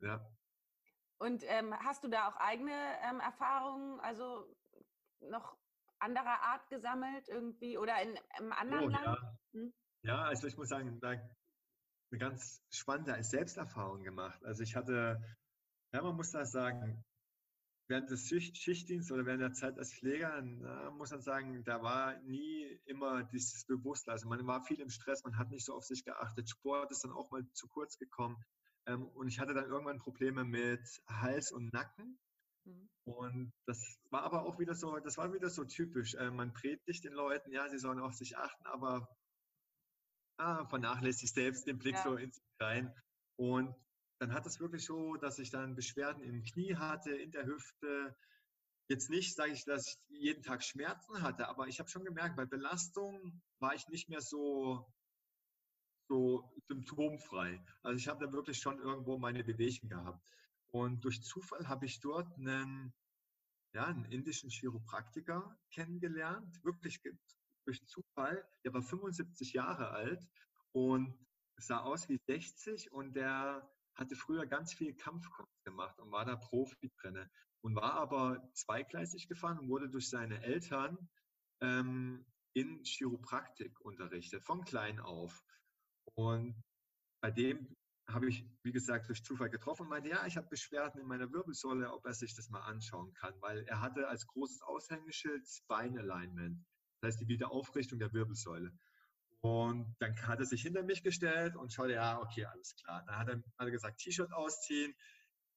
Ja. 0.00 0.20
Und 1.18 1.42
ähm, 1.46 1.74
hast 1.74 2.04
du 2.04 2.08
da 2.08 2.28
auch 2.28 2.36
eigene 2.36 2.72
ähm, 3.02 3.20
Erfahrungen, 3.20 4.00
also 4.00 4.54
noch 5.20 5.56
anderer 5.98 6.42
Art 6.42 6.68
gesammelt 6.68 7.28
irgendwie 7.28 7.78
oder 7.78 8.00
in 8.02 8.18
einem 8.36 8.52
anderen 8.52 8.84
oh, 8.84 8.88
Land? 8.88 9.04
Ja. 9.04 9.38
Hm? 9.52 9.72
ja, 10.02 10.22
also 10.22 10.46
ich 10.46 10.56
muss 10.56 10.68
sagen, 10.68 10.98
da 11.00 11.10
eine 11.10 12.18
ganz 12.18 12.62
spannende 12.70 13.22
Selbsterfahrung 13.22 14.02
gemacht. 14.02 14.42
Also 14.44 14.62
ich 14.62 14.76
hatte, 14.76 15.22
ja, 15.92 16.02
man 16.02 16.16
muss 16.16 16.32
da 16.32 16.44
sagen, 16.44 17.02
während 17.90 18.08
des 18.08 18.28
Schichtdienstes 18.28 19.12
oder 19.12 19.26
während 19.26 19.42
der 19.42 19.52
Zeit 19.52 19.76
als 19.76 19.92
Pfleger, 19.92 20.40
na, 20.40 20.90
muss 20.92 21.10
man 21.10 21.20
sagen, 21.20 21.64
da 21.64 21.82
war 21.82 22.18
nie 22.20 22.80
immer 22.86 23.24
dieses 23.24 23.66
Bewusstsein. 23.66 24.12
Also 24.12 24.28
man 24.28 24.46
war 24.46 24.64
viel 24.64 24.80
im 24.80 24.88
Stress, 24.88 25.24
man 25.24 25.36
hat 25.36 25.50
nicht 25.50 25.66
so 25.66 25.74
auf 25.74 25.84
sich 25.84 26.04
geachtet. 26.04 26.48
Sport 26.48 26.92
ist 26.92 27.02
dann 27.04 27.10
auch 27.12 27.30
mal 27.32 27.44
zu 27.52 27.66
kurz 27.66 27.98
gekommen. 27.98 28.36
Ähm, 28.86 29.06
und 29.08 29.26
ich 29.28 29.40
hatte 29.40 29.54
dann 29.54 29.66
irgendwann 29.66 29.98
Probleme 29.98 30.44
mit 30.44 30.80
Hals 31.08 31.50
und 31.50 31.72
Nacken. 31.72 32.18
Mhm. 32.64 32.88
Und 33.04 33.52
das 33.66 33.98
war 34.10 34.22
aber 34.22 34.44
auch 34.44 34.60
wieder 34.60 34.74
so, 34.74 34.96
das 35.00 35.18
war 35.18 35.32
wieder 35.34 35.50
so 35.50 35.64
typisch. 35.64 36.14
Äh, 36.14 36.30
man 36.30 36.52
predigt 36.52 37.04
den 37.04 37.12
Leuten, 37.12 37.52
ja, 37.52 37.68
sie 37.68 37.78
sollen 37.78 37.98
auf 37.98 38.14
sich 38.14 38.38
achten, 38.38 38.66
aber 38.66 39.08
ah, 40.38 40.64
vernachlässigt 40.66 41.34
selbst 41.34 41.66
den 41.66 41.78
Blick 41.78 41.96
ja. 41.96 42.02
so 42.04 42.14
in 42.14 42.30
sich 42.30 42.44
rein. 42.60 42.94
Und 43.36 43.74
dann 44.20 44.34
hat 44.34 44.46
es 44.46 44.60
wirklich 44.60 44.84
so, 44.84 45.16
dass 45.16 45.38
ich 45.38 45.50
dann 45.50 45.74
Beschwerden 45.74 46.22
im 46.22 46.42
Knie 46.44 46.76
hatte, 46.76 47.10
in 47.10 47.32
der 47.32 47.46
Hüfte. 47.46 48.14
Jetzt 48.86 49.08
nicht, 49.08 49.34
sage 49.34 49.52
ich, 49.52 49.64
dass 49.64 49.86
ich 49.86 49.98
jeden 50.08 50.42
Tag 50.42 50.62
Schmerzen 50.62 51.22
hatte, 51.22 51.48
aber 51.48 51.68
ich 51.68 51.80
habe 51.80 51.88
schon 51.88 52.04
gemerkt, 52.04 52.36
bei 52.36 52.44
Belastung 52.44 53.40
war 53.60 53.74
ich 53.74 53.88
nicht 53.88 54.10
mehr 54.10 54.20
so, 54.20 54.86
so 56.06 56.52
symptomfrei. 56.68 57.64
Also 57.82 57.96
ich 57.96 58.08
habe 58.08 58.26
da 58.26 58.30
wirklich 58.30 58.58
schon 58.58 58.78
irgendwo 58.78 59.16
meine 59.16 59.42
Bewegung 59.42 59.88
gehabt. 59.88 60.22
Und 60.68 61.02
durch 61.02 61.22
Zufall 61.22 61.66
habe 61.66 61.86
ich 61.86 62.00
dort 62.00 62.30
einen, 62.36 62.92
ja, 63.72 63.86
einen 63.86 64.04
indischen 64.04 64.50
Chiropraktiker 64.50 65.58
kennengelernt, 65.70 66.62
wirklich 66.62 67.00
durch 67.64 67.86
Zufall. 67.86 68.46
Der 68.64 68.74
war 68.74 68.82
75 68.82 69.54
Jahre 69.54 69.90
alt 69.90 70.22
und 70.72 71.16
sah 71.56 71.80
aus 71.80 72.06
wie 72.10 72.18
60 72.26 72.92
und 72.92 73.14
der 73.14 73.66
hatte 74.00 74.16
früher 74.16 74.46
ganz 74.46 74.72
viel 74.72 74.94
Kampfkunst 74.94 75.64
gemacht 75.64 75.98
und 76.00 76.10
war 76.10 76.24
da 76.24 76.34
Profi 76.34 76.90
drin 77.00 77.28
und 77.60 77.76
war 77.76 77.94
aber 77.94 78.50
zweigleisig 78.54 79.28
gefahren 79.28 79.58
und 79.58 79.68
wurde 79.68 79.90
durch 79.90 80.08
seine 80.08 80.42
Eltern 80.42 80.96
ähm, 81.60 82.24
in 82.54 82.82
Chiropraktik 82.82 83.78
unterrichtet, 83.80 84.42
von 84.42 84.64
klein 84.64 84.98
auf. 84.98 85.44
Und 86.14 86.56
bei 87.20 87.30
dem 87.30 87.76
habe 88.08 88.28
ich, 88.28 88.44
wie 88.62 88.72
gesagt, 88.72 89.08
durch 89.08 89.22
Zufall 89.22 89.50
getroffen 89.50 89.82
und 89.82 89.90
meinte, 89.90 90.08
ja, 90.08 90.26
ich 90.26 90.36
habe 90.36 90.48
Beschwerden 90.48 91.00
in 91.00 91.06
meiner 91.06 91.30
Wirbelsäule, 91.30 91.92
ob 91.92 92.04
er 92.06 92.14
sich 92.14 92.34
das 92.34 92.48
mal 92.48 92.62
anschauen 92.62 93.12
kann, 93.12 93.34
weil 93.40 93.62
er 93.64 93.80
hatte 93.80 94.08
als 94.08 94.26
großes 94.26 94.62
Aushängeschild 94.62 95.46
Spine 95.46 96.00
Alignment, 96.00 96.64
das 97.00 97.08
heißt 97.08 97.20
die 97.20 97.28
Wiederaufrichtung 97.28 97.98
der 97.98 98.12
Wirbelsäule. 98.12 98.72
Und 99.42 99.96
dann 100.00 100.14
hat 100.26 100.38
er 100.38 100.44
sich 100.44 100.62
hinter 100.62 100.82
mich 100.82 101.02
gestellt 101.02 101.56
und 101.56 101.72
schaute, 101.72 101.92
ja, 101.92 102.20
okay, 102.20 102.44
alles 102.44 102.74
klar. 102.76 103.02
Dann 103.06 103.16
hat 103.16 103.28
er, 103.28 103.36
hat 103.36 103.66
er 103.66 103.70
gesagt, 103.70 104.00
T-Shirt 104.00 104.32
ausziehen, 104.32 104.94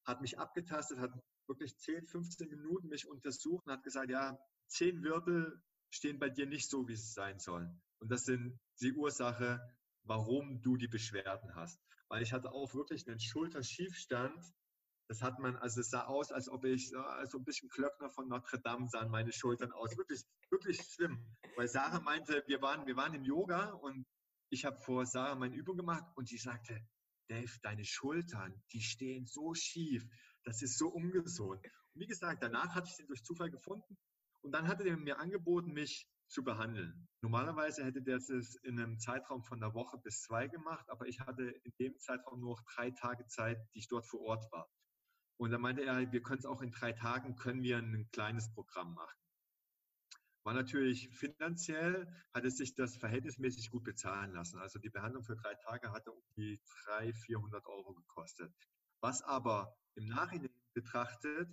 hat 0.04 0.20
mich 0.22 0.38
abgetastet, 0.38 0.98
hat 0.98 1.12
wirklich 1.46 1.76
10, 1.78 2.06
15 2.06 2.48
Minuten 2.48 2.88
mich 2.88 3.06
untersucht 3.06 3.66
und 3.66 3.72
hat 3.72 3.82
gesagt, 3.82 4.10
ja, 4.10 4.38
zehn 4.68 5.02
Wirbel 5.02 5.62
stehen 5.90 6.18
bei 6.18 6.30
dir 6.30 6.46
nicht 6.46 6.70
so, 6.70 6.88
wie 6.88 6.96
sie 6.96 7.12
sein 7.12 7.38
sollen. 7.38 7.82
Und 7.98 8.10
das 8.10 8.24
sind 8.24 8.58
die 8.80 8.92
Ursache, 8.92 9.60
warum 10.02 10.60
du 10.62 10.76
die 10.76 10.88
Beschwerden 10.88 11.54
hast. 11.54 11.80
Weil 12.08 12.22
ich 12.22 12.32
hatte 12.32 12.52
auch 12.52 12.74
wirklich 12.74 13.06
einen 13.06 13.20
Schulterschiefstand 13.20 14.42
das 15.08 15.22
hat 15.22 15.38
man, 15.38 15.56
also 15.56 15.80
es 15.80 15.90
sah 15.90 16.04
aus, 16.04 16.32
als 16.32 16.48
ob 16.48 16.64
ich 16.64 16.92
äh, 16.92 17.26
so 17.26 17.38
ein 17.38 17.44
bisschen 17.44 17.68
Klöckner 17.68 18.10
von 18.10 18.28
Notre 18.28 18.58
Dame 18.60 18.88
sahen 18.88 19.10
meine 19.10 19.32
Schultern 19.32 19.72
aus. 19.72 19.96
Wirklich, 19.96 20.24
wirklich 20.50 20.80
schlimm. 20.82 21.24
Weil 21.56 21.68
Sarah 21.68 22.00
meinte, 22.00 22.42
wir 22.46 22.62
waren, 22.62 22.86
wir 22.86 22.96
waren 22.96 23.14
im 23.14 23.24
Yoga 23.24 23.70
und 23.70 24.06
ich 24.50 24.64
habe 24.64 24.80
vor 24.80 25.04
Sarah 25.04 25.34
meine 25.34 25.54
Übung 25.54 25.76
gemacht 25.76 26.04
und 26.16 26.28
sie 26.28 26.38
sagte, 26.38 26.80
Dave, 27.28 27.52
deine 27.62 27.84
Schultern, 27.84 28.62
die 28.72 28.80
stehen 28.80 29.26
so 29.26 29.54
schief. 29.54 30.06
Das 30.44 30.62
ist 30.62 30.78
so 30.78 30.88
ungesund. 30.88 31.64
Und 31.94 32.00
wie 32.00 32.06
gesagt, 32.06 32.42
danach 32.42 32.74
hatte 32.74 32.88
ich 32.88 32.96
den 32.96 33.06
durch 33.06 33.24
Zufall 33.24 33.50
gefunden 33.50 33.96
und 34.42 34.52
dann 34.52 34.68
hatte 34.68 34.84
er 34.84 34.96
mir 34.96 35.18
angeboten, 35.18 35.72
mich 35.72 36.08
zu 36.28 36.42
behandeln. 36.42 37.08
Normalerweise 37.20 37.84
hätte 37.84 38.02
der 38.02 38.16
es 38.16 38.56
in 38.62 38.78
einem 38.78 38.98
Zeitraum 38.98 39.42
von 39.44 39.62
einer 39.62 39.74
Woche 39.74 39.98
bis 39.98 40.22
zwei 40.22 40.48
gemacht, 40.48 40.88
aber 40.88 41.06
ich 41.06 41.20
hatte 41.20 41.42
in 41.44 41.72
dem 41.78 41.98
Zeitraum 42.00 42.40
nur 42.40 42.58
drei 42.74 42.90
Tage 42.90 43.26
Zeit, 43.26 43.58
die 43.74 43.80
ich 43.80 43.88
dort 43.88 44.06
vor 44.06 44.20
Ort 44.22 44.50
war. 44.50 44.68
Und 45.36 45.50
dann 45.50 45.60
meinte 45.60 45.84
er, 45.84 46.12
wir 46.12 46.22
können 46.22 46.38
es 46.38 46.46
auch 46.46 46.62
in 46.62 46.70
drei 46.70 46.92
Tagen, 46.92 47.36
können 47.36 47.62
wir 47.62 47.78
ein 47.78 48.08
kleines 48.12 48.52
Programm 48.52 48.94
machen. 48.94 49.18
War 50.44 50.54
natürlich 50.54 51.08
finanziell, 51.08 52.06
hat 52.34 52.44
es 52.44 52.58
sich 52.58 52.74
das 52.74 52.96
verhältnismäßig 52.96 53.70
gut 53.70 53.84
bezahlen 53.84 54.32
lassen. 54.32 54.58
Also 54.58 54.78
die 54.78 54.90
Behandlung 54.90 55.24
für 55.24 55.36
drei 55.36 55.54
Tage 55.54 55.90
hatte 55.90 56.12
um 56.12 56.22
die 56.36 56.60
300, 56.84 57.16
400 57.16 57.66
Euro 57.66 57.94
gekostet. 57.94 58.52
Was 59.00 59.22
aber 59.22 59.74
im 59.94 60.06
Nachhinein 60.06 60.50
betrachtet 60.74 61.48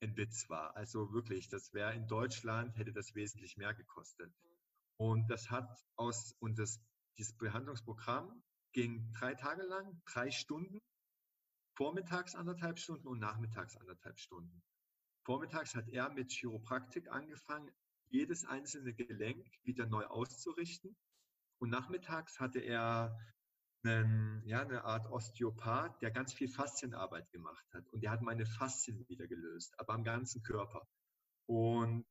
ein 0.00 0.16
Witz 0.16 0.48
war. 0.48 0.76
Also 0.76 1.12
wirklich, 1.12 1.48
das 1.48 1.72
wäre 1.72 1.94
in 1.94 2.06
Deutschland, 2.06 2.76
hätte 2.76 2.92
das 2.92 3.14
wesentlich 3.14 3.56
mehr 3.56 3.74
gekostet. 3.74 4.32
Und 4.96 5.28
das 5.28 5.50
hat 5.50 5.68
aus, 5.96 6.34
und 6.38 6.58
das, 6.58 6.80
dieses 7.16 7.36
Behandlungsprogramm 7.36 8.42
ging 8.72 9.12
drei 9.12 9.34
Tage 9.34 9.62
lang, 9.62 10.00
drei 10.06 10.30
Stunden 10.30 10.80
vormittags 11.78 12.34
anderthalb 12.34 12.80
Stunden 12.80 13.06
und 13.06 13.20
nachmittags 13.20 13.76
anderthalb 13.76 14.18
Stunden. 14.18 14.62
Vormittags 15.24 15.76
hat 15.76 15.88
er 15.88 16.10
mit 16.10 16.32
Chiropraktik 16.32 17.08
angefangen, 17.08 17.70
jedes 18.08 18.44
einzelne 18.44 18.92
Gelenk 18.94 19.46
wieder 19.62 19.86
neu 19.86 20.04
auszurichten. 20.06 20.96
Und 21.60 21.70
nachmittags 21.70 22.40
hatte 22.40 22.58
er 22.58 23.16
einen, 23.84 24.42
ja, 24.44 24.62
eine 24.62 24.84
Art 24.84 25.06
Osteopath, 25.06 26.02
der 26.02 26.10
ganz 26.10 26.32
viel 26.32 26.48
Faszienarbeit 26.48 27.30
gemacht 27.30 27.64
hat. 27.72 27.88
Und 27.90 28.02
der 28.02 28.10
hat 28.10 28.22
meine 28.22 28.44
Faszien 28.44 29.08
wieder 29.08 29.28
gelöst, 29.28 29.78
aber 29.78 29.94
am 29.94 30.02
ganzen 30.02 30.42
Körper. 30.42 30.84
Und 31.46 32.06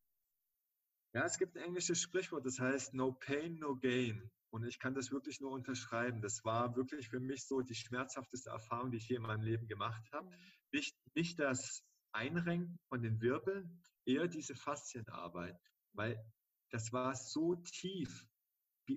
Ja, 1.18 1.26
es 1.26 1.40
gibt 1.40 1.58
ein 1.58 1.64
englisches 1.64 2.00
Sprichwort, 2.00 2.46
das 2.46 2.60
heißt 2.60 2.94
No 2.94 3.12
Pain, 3.12 3.58
No 3.58 3.76
Gain. 3.76 4.30
Und 4.52 4.68
ich 4.68 4.78
kann 4.78 4.94
das 4.94 5.12
wirklich 5.12 5.42
nur 5.42 5.50
unterschreiben. 5.50 6.22
Das 6.22 6.46
war 6.46 6.76
wirklich 6.76 7.10
für 7.10 7.20
mich 7.20 7.48
so 7.48 7.62
die 7.62 7.74
schmerzhafteste 7.74 8.52
Erfahrung, 8.52 8.92
die 8.92 8.98
ich 8.98 9.10
je 9.10 9.16
in 9.16 9.24
meinem 9.24 9.42
Leben 9.42 9.68
gemacht 9.68 10.08
habe. 10.12 10.30
Mhm. 10.30 10.36
Nicht, 10.74 10.96
nicht 11.16 11.40
das 11.40 11.82
Einrenken 12.12 12.78
von 12.90 13.02
den 13.02 13.20
Wirbeln, 13.20 13.82
eher 14.06 14.28
diese 14.28 14.54
Faszienarbeit, 14.54 15.60
weil 15.94 16.24
das 16.70 16.94
war 16.94 17.16
so 17.16 17.56
tief 17.56 18.28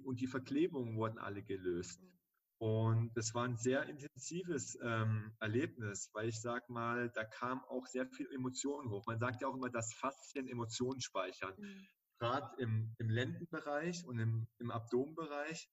und 0.03 0.21
die 0.21 0.27
Verklebungen 0.27 0.97
wurden 0.99 1.17
alle 1.19 1.43
gelöst. 1.43 2.03
Mhm. 2.03 2.19
Und 2.59 3.17
das 3.17 3.33
war 3.33 3.45
ein 3.45 3.57
sehr 3.57 3.89
intensives 3.89 4.79
ähm, 4.83 5.35
Erlebnis, 5.41 6.11
weil 6.13 6.29
ich 6.29 6.39
sag 6.39 6.69
mal, 6.69 7.09
da 7.15 7.25
kam 7.25 7.65
auch 7.65 7.87
sehr 7.87 8.07
viel 8.09 8.31
Emotionen 8.31 8.91
hoch. 8.91 9.07
Man 9.07 9.19
sagt 9.19 9.41
ja 9.41 9.49
auch 9.49 9.55
immer, 9.55 9.71
dass 9.71 9.95
Faszien 9.95 10.47
Emotionen 10.49 11.01
speichern. 11.01 11.55
Mhm. 11.57 11.89
Gerade 12.21 12.55
im, 12.63 12.95
im 12.99 13.09
Lendenbereich 13.09 14.05
und 14.05 14.19
im, 14.19 14.47
im 14.59 14.71
Abdomenbereich. 14.71 15.71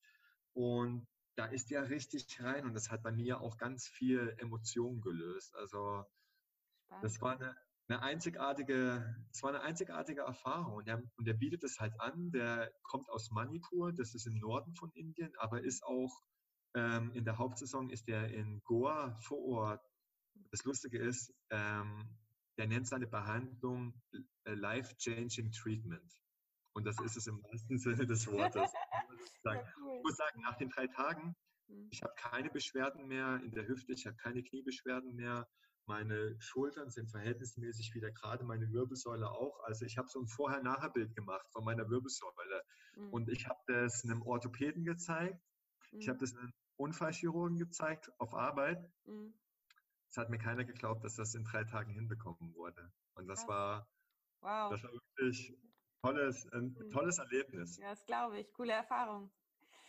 Und 0.54 1.06
da 1.36 1.46
ist 1.46 1.70
ja 1.70 1.82
richtig 1.82 2.42
rein 2.42 2.66
und 2.66 2.74
das 2.74 2.90
hat 2.90 3.04
bei 3.04 3.12
mir 3.12 3.42
auch 3.42 3.58
ganz 3.58 3.88
viel 3.88 4.34
Emotionen 4.40 5.02
gelöst. 5.02 5.54
Also 5.56 6.06
Spannend. 6.86 7.04
das 7.04 7.22
war 7.22 7.34
eine, 7.34 7.56
eine 7.90 8.02
einzigartige, 8.02 9.26
es 9.32 9.44
war 9.44 9.50
eine 9.50 9.62
einzigartige 9.62 10.22
Erfahrung. 10.22 10.78
Und 10.78 10.88
der, 10.88 11.04
und 11.18 11.28
der 11.28 11.34
bietet 11.34 11.64
es 11.66 11.80
halt 11.80 12.00
an. 12.00 12.32
Der 12.32 12.72
kommt 12.82 13.10
aus 13.10 13.30
Manipur, 13.30 13.92
das 13.92 14.16
ist 14.16 14.26
im 14.26 14.40
Norden 14.40 14.74
von 14.74 14.90
Indien, 14.94 15.34
aber 15.38 15.62
ist 15.62 15.84
auch 15.84 16.24
ähm, 16.76 17.12
in 17.14 17.26
der 17.26 17.38
Hauptsaison 17.38 17.90
ist 17.90 18.08
er 18.08 18.30
in 18.30 18.62
Goa 18.64 19.16
vor 19.22 19.44
Ort. 19.46 19.86
Das 20.52 20.64
Lustige 20.64 21.00
ist, 21.00 21.34
ähm, 21.50 22.18
der 22.58 22.68
nennt 22.68 22.88
seine 22.88 23.08
Behandlung 23.08 24.02
äh, 24.14 24.54
Life-Changing 24.54 25.52
Treatment. 25.52 26.14
Und 26.78 26.86
das 26.86 27.00
ist 27.00 27.18
es 27.18 27.26
im 27.26 27.42
wahrsten 27.42 27.80
Sinne 27.80 28.06
des 28.06 28.28
Wortes. 28.28 28.72
Ich 29.44 30.04
muss 30.04 30.18
sagen, 30.18 30.42
nach 30.42 30.58
den 30.58 30.70
drei 30.70 30.88
Tagen, 30.88 31.36
hm. 31.68 31.88
ich 31.90 32.04
habe 32.04 32.14
keine 32.18 32.50
Beschwerden 32.50 33.08
mehr 33.08 33.40
in 33.44 33.52
der 33.52 33.68
Hüfte, 33.68 33.94
ich 33.94 34.06
habe 34.06 34.18
keine 34.18 34.44
Kniebeschwerden 34.44 35.16
mehr. 35.16 35.48
Meine 35.86 36.36
Schultern 36.40 36.90
sind 36.92 37.10
verhältnismäßig 37.10 37.96
wieder 37.96 38.12
gerade, 38.12 38.44
meine 38.44 38.72
Wirbelsäule 38.72 39.32
auch. 39.32 39.64
Also 39.64 39.86
ich 39.86 39.98
habe 39.98 40.08
so 40.10 40.20
ein 40.20 40.28
Vorher-Nachher-Bild 40.28 41.16
gemacht 41.16 41.48
von 41.52 41.64
meiner 41.64 41.90
Wirbelsäule. 41.90 42.62
Mhm. 42.96 43.14
Und 43.14 43.30
ich 43.30 43.48
habe 43.48 43.60
das 43.68 44.04
einem 44.04 44.22
Orthopäden 44.22 44.84
gezeigt. 44.84 45.42
Mhm. 45.92 46.00
Ich 46.00 46.10
habe 46.10 46.20
das 46.20 46.36
einem 46.36 46.54
Unfallchirurgen 46.76 47.58
gezeigt 47.58 48.12
auf 48.20 48.36
Arbeit. 48.36 48.88
Mhm. 49.06 49.34
Es 50.10 50.18
hat 50.18 50.30
mir 50.30 50.38
keiner 50.38 50.66
geglaubt, 50.66 51.04
dass 51.04 51.16
das 51.16 51.34
in 51.34 51.44
drei 51.44 51.64
Tagen 51.64 51.94
hinbekommen 51.94 52.54
wurde. 52.54 52.92
Und 53.16 53.28
das 53.28 53.48
war, 53.48 53.88
wow. 54.42 54.70
das 54.70 54.84
war 54.84 54.92
wirklich 54.92 55.58
tolles, 56.02 56.48
ein 56.54 56.76
mhm. 56.78 56.90
tolles 56.90 57.18
Erlebnis. 57.18 57.78
Ja, 57.78 57.90
das 57.90 58.06
glaube 58.06 58.40
ich. 58.40 58.54
Coole 58.54 58.74
Erfahrung. 58.74 59.32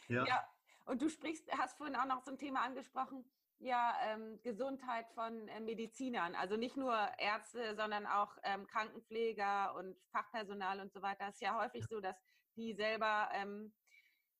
Ja. 0.09 0.25
ja. 0.25 0.45
Und 0.87 1.03
du 1.03 1.09
sprichst, 1.09 1.51
hast 1.53 1.77
vorhin 1.77 1.97
auch 1.97 2.07
noch 2.07 2.23
so 2.23 2.31
ein 2.31 2.39
Thema 2.39 2.63
angesprochen, 2.63 3.25
ja, 3.59 3.95
ähm, 4.05 4.41
Gesundheit 4.43 5.07
von 5.11 5.49
äh, 5.49 5.61
Medizinern. 5.61 6.35
Also 6.35 6.57
nicht 6.57 6.77
nur 6.77 6.95
Ärzte, 7.19 7.75
sondern 7.75 8.07
auch 8.07 8.37
ähm, 8.45 8.67
Krankenpfleger 8.67 9.75
und 9.75 9.97
Fachpersonal 10.13 10.81
und 10.81 10.93
so 10.93 11.03
weiter. 11.03 11.27
Es 11.29 11.35
ist 11.35 11.43
ja 11.43 11.61
häufig 11.61 11.85
so, 11.89 12.01
dass 12.01 12.17
die 12.57 12.73
selber 12.73 13.29
ähm, 13.33 13.73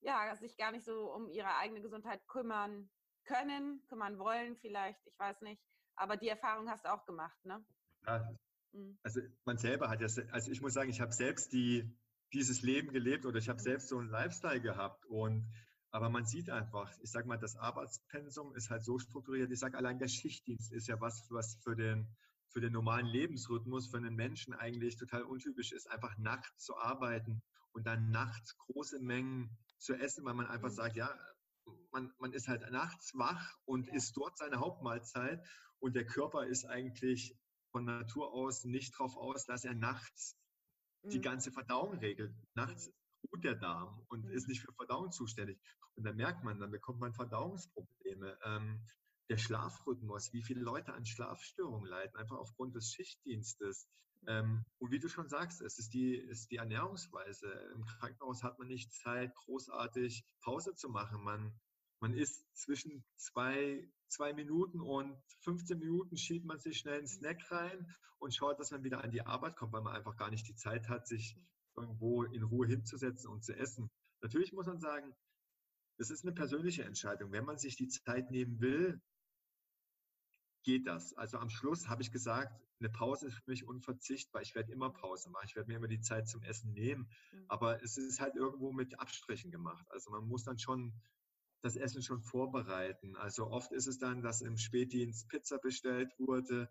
ja, 0.01 0.35
sich 0.37 0.57
gar 0.57 0.73
nicht 0.73 0.85
so 0.85 1.13
um 1.13 1.29
ihre 1.31 1.57
eigene 1.57 1.81
Gesundheit 1.81 2.27
kümmern 2.29 2.89
können, 3.25 3.85
kümmern 3.89 4.19
wollen 4.19 4.57
vielleicht, 4.57 5.07
ich 5.07 5.19
weiß 5.19 5.43
nicht. 5.43 5.63
Aber 5.97 6.17
die 6.17 6.29
Erfahrung 6.29 6.71
hast 6.71 6.85
du 6.85 6.93
auch 6.93 7.05
gemacht, 7.05 7.45
ne? 7.45 7.65
Ja, 8.07 8.33
mhm. 8.73 8.99
also 9.03 9.21
man 9.45 9.59
selber 9.59 9.89
hat 9.89 10.01
ja, 10.01 10.09
also 10.33 10.51
ich 10.51 10.61
muss 10.61 10.75
sagen, 10.75 10.91
ich 10.91 11.01
habe 11.01 11.13
selbst 11.13 11.53
die, 11.53 11.97
dieses 12.33 12.63
Leben 12.63 12.93
gelebt 12.93 13.27
oder 13.27 13.39
ich 13.39 13.49
habe 13.49 13.59
mhm. 13.61 13.65
selbst 13.65 13.89
so 13.89 13.99
einen 13.99 14.09
Lifestyle 14.09 14.61
gehabt 14.61 15.05
und 15.07 15.51
aber 15.91 16.11
man 16.11 16.27
sieht 16.27 16.51
einfach, 16.51 16.93
ich 17.01 17.11
sage 17.11 17.27
mal, 17.27 17.39
das 17.39 17.57
Arbeitspensum 17.57 18.55
ist 18.55 18.69
halt 18.69 18.85
so 18.85 18.99
strukturiert. 18.99 19.51
Ich 19.51 19.59
sage, 19.59 19.79
allein 19.79 19.99
der 19.99 20.09
Schichtdienst 20.09 20.71
ist 20.71 20.87
ja 20.87 21.01
was, 21.01 21.27
was 21.31 21.57
für 21.63 21.75
den, 21.77 22.15
für 22.51 22.61
den 22.61 22.73
normalen 22.73 23.07
Lebensrhythmus 23.07 23.89
für 23.89 23.97
einen 23.97 24.15
Menschen 24.15 24.53
eigentlich 24.53 24.97
total 24.97 25.23
untypisch 25.23 25.73
ist, 25.73 25.91
einfach 25.91 26.17
nachts 26.19 26.65
zu 26.65 26.77
arbeiten 26.77 27.43
und 27.73 27.87
dann 27.87 28.11
nachts 28.11 28.57
große 28.59 29.01
Mengen 29.01 29.57
zu 29.79 29.95
essen, 29.95 30.25
weil 30.27 30.35
man 30.35 30.47
einfach 30.47 30.69
mhm. 30.69 30.75
sagt, 30.75 30.97
ja, 30.97 31.11
man, 31.91 32.13
man 32.19 32.33
ist 32.33 32.49
halt 32.49 32.71
nachts 32.71 33.15
wach 33.15 33.59
und 33.65 33.87
ja. 33.87 33.95
isst 33.95 34.17
dort 34.17 34.37
seine 34.37 34.61
Hauptmahlzeit 34.61 35.43
und 35.79 35.95
der 35.95 36.07
Körper 36.07 36.47
ist 36.47 36.67
eigentlich 36.67 37.35
von 37.71 37.85
Natur 37.85 38.33
aus 38.33 38.65
nicht 38.65 38.95
darauf 38.95 39.17
aus, 39.17 39.47
dass 39.47 39.65
er 39.65 39.75
nachts 39.75 40.37
mhm. 41.03 41.11
die 41.11 41.21
ganze 41.21 41.53
Verdauung 41.53 41.99
regelt. 41.99 42.35
Nachts 42.55 42.89
mhm. 42.89 42.93
ruht 43.33 43.45
der 43.45 43.57
Darm 43.57 44.05
und 44.09 44.25
mhm. 44.25 44.33
ist 44.33 44.49
nicht 44.49 44.61
für 44.61 44.73
Verdauung 44.73 45.13
zuständig. 45.13 45.59
Und 45.97 46.05
dann 46.05 46.17
merkt 46.17 46.45
man, 46.45 46.61
dann 46.61 46.71
bekommt 46.71 47.01
man 47.01 47.13
Verdauungsprobleme. 47.13 48.39
Ähm, 48.45 48.85
der 49.29 49.39
Schlafrhythmus, 49.39 50.33
wie 50.33 50.43
viele 50.43 50.63
Leute 50.63 50.95
an 50.95 51.05
Schlafstörungen 51.05 51.87
leiden, 51.87 52.17
einfach 52.17 52.39
aufgrund 52.39 52.75
des 52.75 52.93
Schichtdienstes. 52.93 53.89
Mhm. 54.23 54.29
Ähm, 54.29 54.65
und 54.79 54.91
wie 54.91 54.99
du 54.99 55.09
schon 55.09 55.29
sagst, 55.29 55.61
es 55.61 55.79
ist 55.79 55.93
die, 55.93 56.15
ist 56.15 56.51
die 56.51 56.57
Ernährungsweise. 56.57 57.49
Im 57.75 57.85
Krankenhaus 57.85 58.43
hat 58.43 58.59
man 58.59 58.69
nicht 58.69 58.93
Zeit, 58.93 59.35
großartig 59.35 60.25
Pause 60.41 60.75
zu 60.75 60.89
machen. 60.89 61.23
Man, 61.23 61.59
man 62.01 62.15
isst 62.15 62.45
zwischen 62.57 63.05
zwei, 63.17 63.89
zwei 64.09 64.33
Minuten 64.33 64.81
und 64.81 65.21
15 65.41 65.79
Minuten, 65.79 66.17
schiebt 66.17 66.47
man 66.47 66.59
sich 66.59 66.79
schnell 66.79 66.99
einen 66.99 67.09
Snack 67.09 67.51
rein 67.51 67.95
und 68.19 68.35
schaut, 68.35 68.59
dass 68.59 68.71
man 68.71 68.85
wieder 68.85 69.03
an 69.03 69.11
die 69.11 69.23
Arbeit 69.23 69.57
kommt, 69.57 69.73
weil 69.73 69.83
man 69.83 69.97
einfach 69.97 70.17
gar 70.17 70.31
nicht 70.31 70.47
die 70.49 70.55
Zeit 70.55 70.89
hat, 70.89 71.07
sich 71.07 71.37
irgendwo 71.77 72.25
in 72.25 72.43
Ruhe 72.43 72.67
hinzusetzen 72.67 73.31
und 73.31 73.45
zu 73.45 73.57
essen. 73.57 73.91
Natürlich 74.21 74.53
muss 74.53 74.67
man 74.67 74.81
sagen, 74.81 75.15
es 75.99 76.11
ist 76.11 76.25
eine 76.25 76.33
persönliche 76.33 76.85
Entscheidung. 76.85 77.33
Wenn 77.33 77.45
man 77.45 77.59
sich 77.59 77.77
die 77.77 77.89
Zeit 77.89 78.31
nehmen 78.31 78.61
will, 78.61 79.01
geht 80.65 80.87
das. 80.87 81.15
Also 81.15 81.39
am 81.39 81.51
Schluss 81.51 81.89
habe 81.89 82.03
ich 82.03 82.11
gesagt, 82.11 82.53
eine 82.81 82.91
Pause 82.91 83.27
ist 83.27 83.35
für 83.35 83.51
mich 83.51 83.67
unverzichtbar. 83.67 84.43
Ich 84.43 84.55
werde 84.55 84.73
immer 84.73 84.91
Pause 84.91 85.31
machen. 85.31 85.47
Ich 85.49 85.57
werde 85.57 85.69
mir 85.69 85.77
immer 85.77 85.89
die 85.89 86.01
Zeit 86.01 86.29
zum 86.29 86.43
Essen 86.43 86.73
nehmen. 86.73 87.09
Mhm. 87.33 87.45
Aber 87.49 87.83
es 87.83 87.97
ist 87.97 88.21
halt 88.21 88.37
irgendwo 88.37 88.73
mit 88.73 88.99
Abstrichen 89.01 89.51
gemacht. 89.51 89.85
Also 89.91 90.11
man 90.11 90.27
muss 90.29 90.45
dann 90.45 90.59
schon 90.59 90.93
das 91.63 91.77
Essen 91.77 92.03
schon 92.03 92.23
vorbereiten. 92.23 93.17
Also 93.17 93.49
oft 93.49 93.73
ist 93.73 93.87
es 93.87 93.99
dann, 93.99 94.23
dass 94.23 94.41
im 94.41 94.57
Spätdienst 94.57 95.29
Pizza 95.29 95.59
bestellt 95.59 96.13
wurde. 96.19 96.69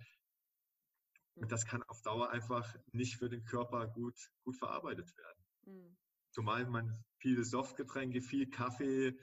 Und 1.35 1.51
das 1.51 1.65
kann 1.65 1.83
auf 1.83 2.01
Dauer 2.01 2.29
einfach 2.29 2.75
nicht 2.91 3.17
für 3.17 3.29
den 3.29 3.45
Körper 3.45 3.87
gut, 3.87 4.17
gut 4.43 4.57
verarbeitet 4.57 5.15
werden. 5.17 5.45
Mhm. 5.65 5.97
Zumal 6.31 6.65
man 6.65 7.03
viele 7.19 7.43
Softgetränke, 7.43 8.21
viel 8.21 8.49
Kaffee 8.49 9.17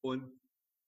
und 0.00 0.40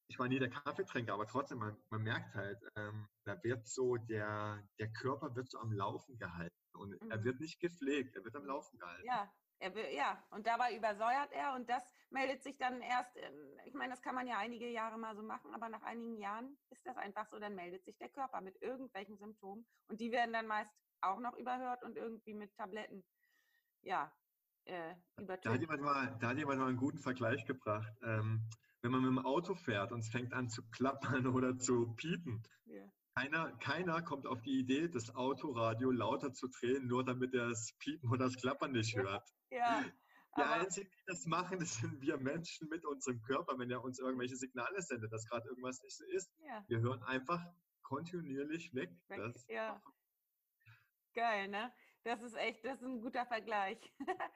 ich 0.09 0.19
war 0.19 0.29
nie 0.29 0.39
der 0.39 0.51
Kaffeetrinker, 0.51 1.15
aber 1.15 1.27
trotzdem, 1.27 1.59
man, 1.59 1.77
man 1.91 2.03
merkt 2.03 2.35
halt, 2.35 2.59
ähm, 2.77 3.09
da 3.25 3.43
wird 3.43 3.67
so, 3.67 3.97
der, 3.97 4.63
der 4.79 4.93
Körper 4.93 5.35
wird 5.35 5.51
so 5.51 5.59
am 5.59 5.73
Laufen 5.73 6.19
gehalten 6.19 6.55
und 6.75 6.91
mhm. 7.03 7.11
er 7.11 7.25
wird 7.25 7.41
nicht 7.41 7.59
gepflegt, 7.61 8.15
er 8.15 8.25
wird 8.25 8.37
am 8.37 8.45
Laufen 8.45 8.79
gehalten. 8.79 9.07
Ja, 9.07 9.33
er 9.59 9.75
will, 9.75 9.87
ja, 9.95 10.23
und 10.31 10.47
dabei 10.47 10.77
übersäuert 10.77 11.33
er 11.33 11.55
und 11.55 11.69
das 11.69 11.83
meldet 12.11 12.43
sich 12.43 12.57
dann 12.57 12.81
erst, 12.81 13.11
ich 13.65 13.75
meine, 13.75 13.93
das 13.93 14.03
kann 14.03 14.15
man 14.15 14.27
ja 14.27 14.39
einige 14.39 14.69
Jahre 14.69 14.99
mal 14.99 15.17
so 15.17 15.23
machen, 15.23 15.53
aber 15.55 15.69
nach 15.69 15.83
einigen 15.83 16.17
Jahren 16.17 16.57
ist 16.71 16.87
das 16.87 16.97
einfach 16.97 17.27
so, 17.27 17.39
dann 17.39 17.55
meldet 17.55 17.85
sich 17.85 17.97
der 17.99 18.09
Körper 18.09 18.41
mit 18.41 18.61
irgendwelchen 18.63 19.17
Symptomen 19.17 19.67
und 19.89 20.01
die 20.01 20.13
werden 20.13 20.33
dann 20.33 20.47
meist 20.47 20.73
auch 21.01 21.19
noch 21.21 21.37
überhört 21.37 21.83
und 21.83 21.97
irgendwie 21.97 22.35
mit 22.35 22.55
Tabletten, 22.57 23.05
ja, 23.83 24.13
äh, 24.67 24.95
übertönt. 25.19 25.47
Da 25.47 25.53
hat 25.53 25.61
jemand 25.61 25.83
mal, 25.83 26.17
da 26.21 26.29
hat 26.29 26.39
jemand 26.39 26.59
mal 26.61 26.69
einen 26.69 26.77
guten 26.77 26.99
Vergleich 26.99 27.45
gebracht. 27.45 27.93
Ähm, 28.03 28.49
wenn 28.85 28.91
man 28.91 29.01
mit 29.01 29.11
dem 29.11 29.27
Auto 29.27 29.55
fährt 29.55 29.93
und 29.93 30.01
es 30.01 30.11
fängt 30.11 30.35
an 30.35 30.49
zu 30.51 30.63
klappern 30.71 31.27
oder 31.35 31.59
zu 31.59 31.95
piepen. 31.97 32.43
Keiner, 33.15 33.53
keiner 33.59 34.03
kommt 34.03 34.27
auf 34.27 34.43
die 34.43 34.59
Idee, 34.59 34.89
das 34.89 35.15
Autoradio 35.15 35.91
lauter 35.91 36.33
zu 36.33 36.49
drehen, 36.49 36.87
nur 36.87 37.05
damit 37.05 37.35
er 37.35 37.49
das 37.49 37.73
Piepen 37.79 38.11
oder 38.11 38.25
das 38.25 38.37
Klappern 38.37 38.73
nicht 38.73 38.97
hört. 38.97 39.29
Ja. 39.51 39.85
Die 40.37 40.43
Einzigen, 40.43 40.91
die 40.91 41.05
das 41.07 41.27
machen, 41.27 41.59
das 41.61 41.75
sind 41.75 42.01
wir 42.01 42.17
Menschen 42.17 42.69
mit 42.69 42.85
unserem 42.85 43.23
Körper, 43.23 43.57
wenn 43.59 43.71
er 43.71 43.85
uns 43.85 44.01
irgendwelche 44.01 44.37
Signale 44.37 44.83
sendet, 44.83 45.13
dass 45.13 45.27
gerade 45.29 45.49
irgendwas 45.49 45.81
nicht 45.83 45.97
so 45.97 46.05
ist. 46.07 46.33
Ja. 46.47 46.65
Wir 46.67 46.81
hören 46.81 47.03
einfach 47.05 47.41
kontinuierlich 47.83 48.75
weg. 48.75 48.91
weg 49.09 49.19
das 49.19 49.47
ja. 49.49 49.81
Geil, 51.15 51.49
ne? 51.49 51.73
Das 52.03 52.21
ist 52.21 52.35
echt, 52.35 52.65
das 52.65 52.81
ist 52.81 52.87
ein 52.87 53.01
guter 53.01 53.25
Vergleich. 53.27 53.79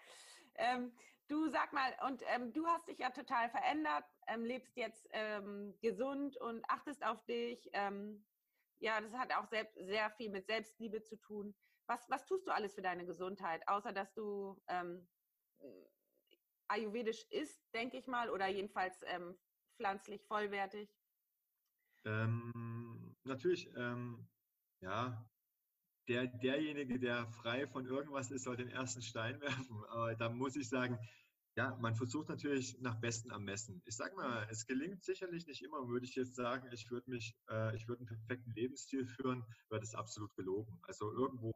ähm, 0.55 0.93
du 1.27 1.49
sag 1.49 1.73
mal, 1.73 1.93
und 2.07 2.23
ähm, 2.29 2.53
du 2.53 2.65
hast 2.67 2.87
dich 2.87 2.99
ja 2.99 3.11
total 3.11 3.51
verändert, 3.51 4.05
ähm, 4.29 4.45
lebst 4.45 4.77
jetzt 4.77 5.09
ähm, 5.11 5.77
gesund 5.81 6.37
und 6.37 6.65
achtest 6.69 7.05
auf 7.05 7.25
dich. 7.25 7.69
Ähm, 8.81 8.87
ja, 8.87 9.01
das 9.01 9.13
hat 9.15 9.33
auch 9.33 9.47
selbst, 9.47 9.75
sehr 9.75 10.11
viel 10.11 10.31
mit 10.31 10.47
Selbstliebe 10.47 11.03
zu 11.03 11.17
tun. 11.17 11.55
Was, 11.87 12.09
was 12.09 12.27
tust 12.27 12.47
du 12.47 12.51
alles 12.51 12.75
für 12.75 12.83
deine 12.83 13.07
Gesundheit, 13.07 13.67
außer 13.67 13.93
dass 13.93 14.13
du 14.15 14.61
ähm, 14.69 15.09
ayurvedisch 16.69 17.25
isst, 17.31 17.63
denke 17.75 17.97
ich 17.97 18.07
mal, 18.07 18.31
oder 18.31 18.47
jedenfalls 18.47 19.01
pflanzlich 19.77 20.25
vollwertig? 20.27 20.91
natürlich, 23.25 23.71
ja, 24.81 25.29
der, 26.09 26.27
derjenige, 26.27 26.99
der 26.99 27.27
frei 27.27 27.67
von 27.67 27.87
irgendwas 27.87 28.31
ist, 28.31 28.45
soll 28.45 28.57
den 28.57 28.71
ersten 28.71 29.03
Stein 29.03 29.41
werfen. 29.41 29.85
Aber 29.87 30.15
da 30.15 30.29
muss 30.29 30.57
ich 30.57 30.69
sagen, 30.69 30.99
ja, 31.59 31.77
man 31.81 31.97
versucht 31.97 32.29
natürlich 32.29 32.81
nach 32.81 33.01
Besten 33.01 33.33
am 33.33 33.43
Messen. 33.43 33.83
Ich 33.85 33.97
sage 33.97 34.15
mal, 34.15 34.47
es 34.49 34.65
gelingt 34.65 35.03
sicherlich 35.03 35.45
nicht 35.49 35.61
immer, 35.65 35.89
würde 35.89 36.07
ich 36.07 36.15
jetzt 36.15 36.37
sagen, 36.37 36.69
ich 36.71 36.89
würde 36.89 37.11
mich, 37.11 37.37
äh, 37.51 37.75
ich 37.75 37.89
würde 37.89 38.03
einen 38.03 38.07
perfekten 38.07 38.53
Lebensstil 38.53 39.05
führen, 39.05 39.45
wird 39.69 39.83
es 39.83 39.97
absolut 39.97 40.33
gelogen. 40.37 40.79
Also 40.83 41.13
irgendwo, 41.13 41.53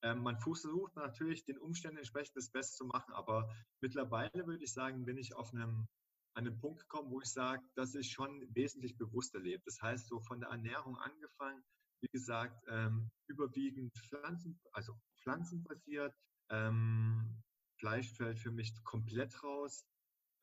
äh, 0.00 0.14
man 0.14 0.38
versucht 0.38 0.96
natürlich 0.96 1.44
den 1.44 1.58
Umständen 1.58 1.98
entsprechend 1.98 2.34
das 2.34 2.48
Beste 2.48 2.78
zu 2.78 2.86
machen, 2.86 3.12
aber 3.12 3.54
mittlerweile 3.82 4.46
würde 4.46 4.64
ich 4.64 4.72
sagen, 4.72 5.04
bin 5.04 5.18
ich 5.18 5.34
auf 5.36 5.52
einem, 5.52 5.86
an 6.32 6.46
einem 6.46 6.58
Punkt 6.58 6.80
gekommen, 6.80 7.10
wo 7.10 7.20
ich 7.20 7.30
sage, 7.30 7.62
dass 7.74 7.94
ich 7.94 8.10
schon 8.10 8.48
wesentlich 8.54 8.96
bewusster 8.96 9.38
lebe. 9.40 9.62
Das 9.66 9.82
heißt, 9.82 10.08
so 10.08 10.18
von 10.20 10.40
der 10.40 10.48
Ernährung 10.48 10.96
angefangen, 10.96 11.62
wie 12.00 12.08
gesagt, 12.10 12.64
ähm, 12.70 13.10
überwiegend 13.26 13.92
Pflanzen, 13.98 14.58
also 14.72 14.98
pflanzenbasiert, 15.20 16.14
ähm, 16.48 17.42
Fleisch 17.82 18.12
fällt 18.12 18.38
für 18.38 18.52
mich 18.52 18.72
komplett 18.84 19.42
raus. 19.42 19.84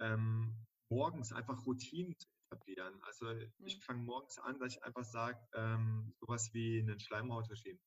Ähm, 0.02 0.54
morgens 0.92 1.32
einfach 1.32 1.66
Routinen 1.66 2.14
zu 2.18 2.28
etablieren. 2.52 3.02
Also 3.04 3.32
ich 3.60 3.78
mhm. 3.78 3.82
fange 3.82 4.04
morgens 4.04 4.38
an, 4.40 4.60
dass 4.60 4.76
ich 4.76 4.84
einfach 4.84 5.06
sage, 5.06 5.40
ähm, 5.54 6.14
sowas 6.20 6.54
wie 6.54 6.80
einen 6.80 7.00
Schleimhautregime. 7.00 7.80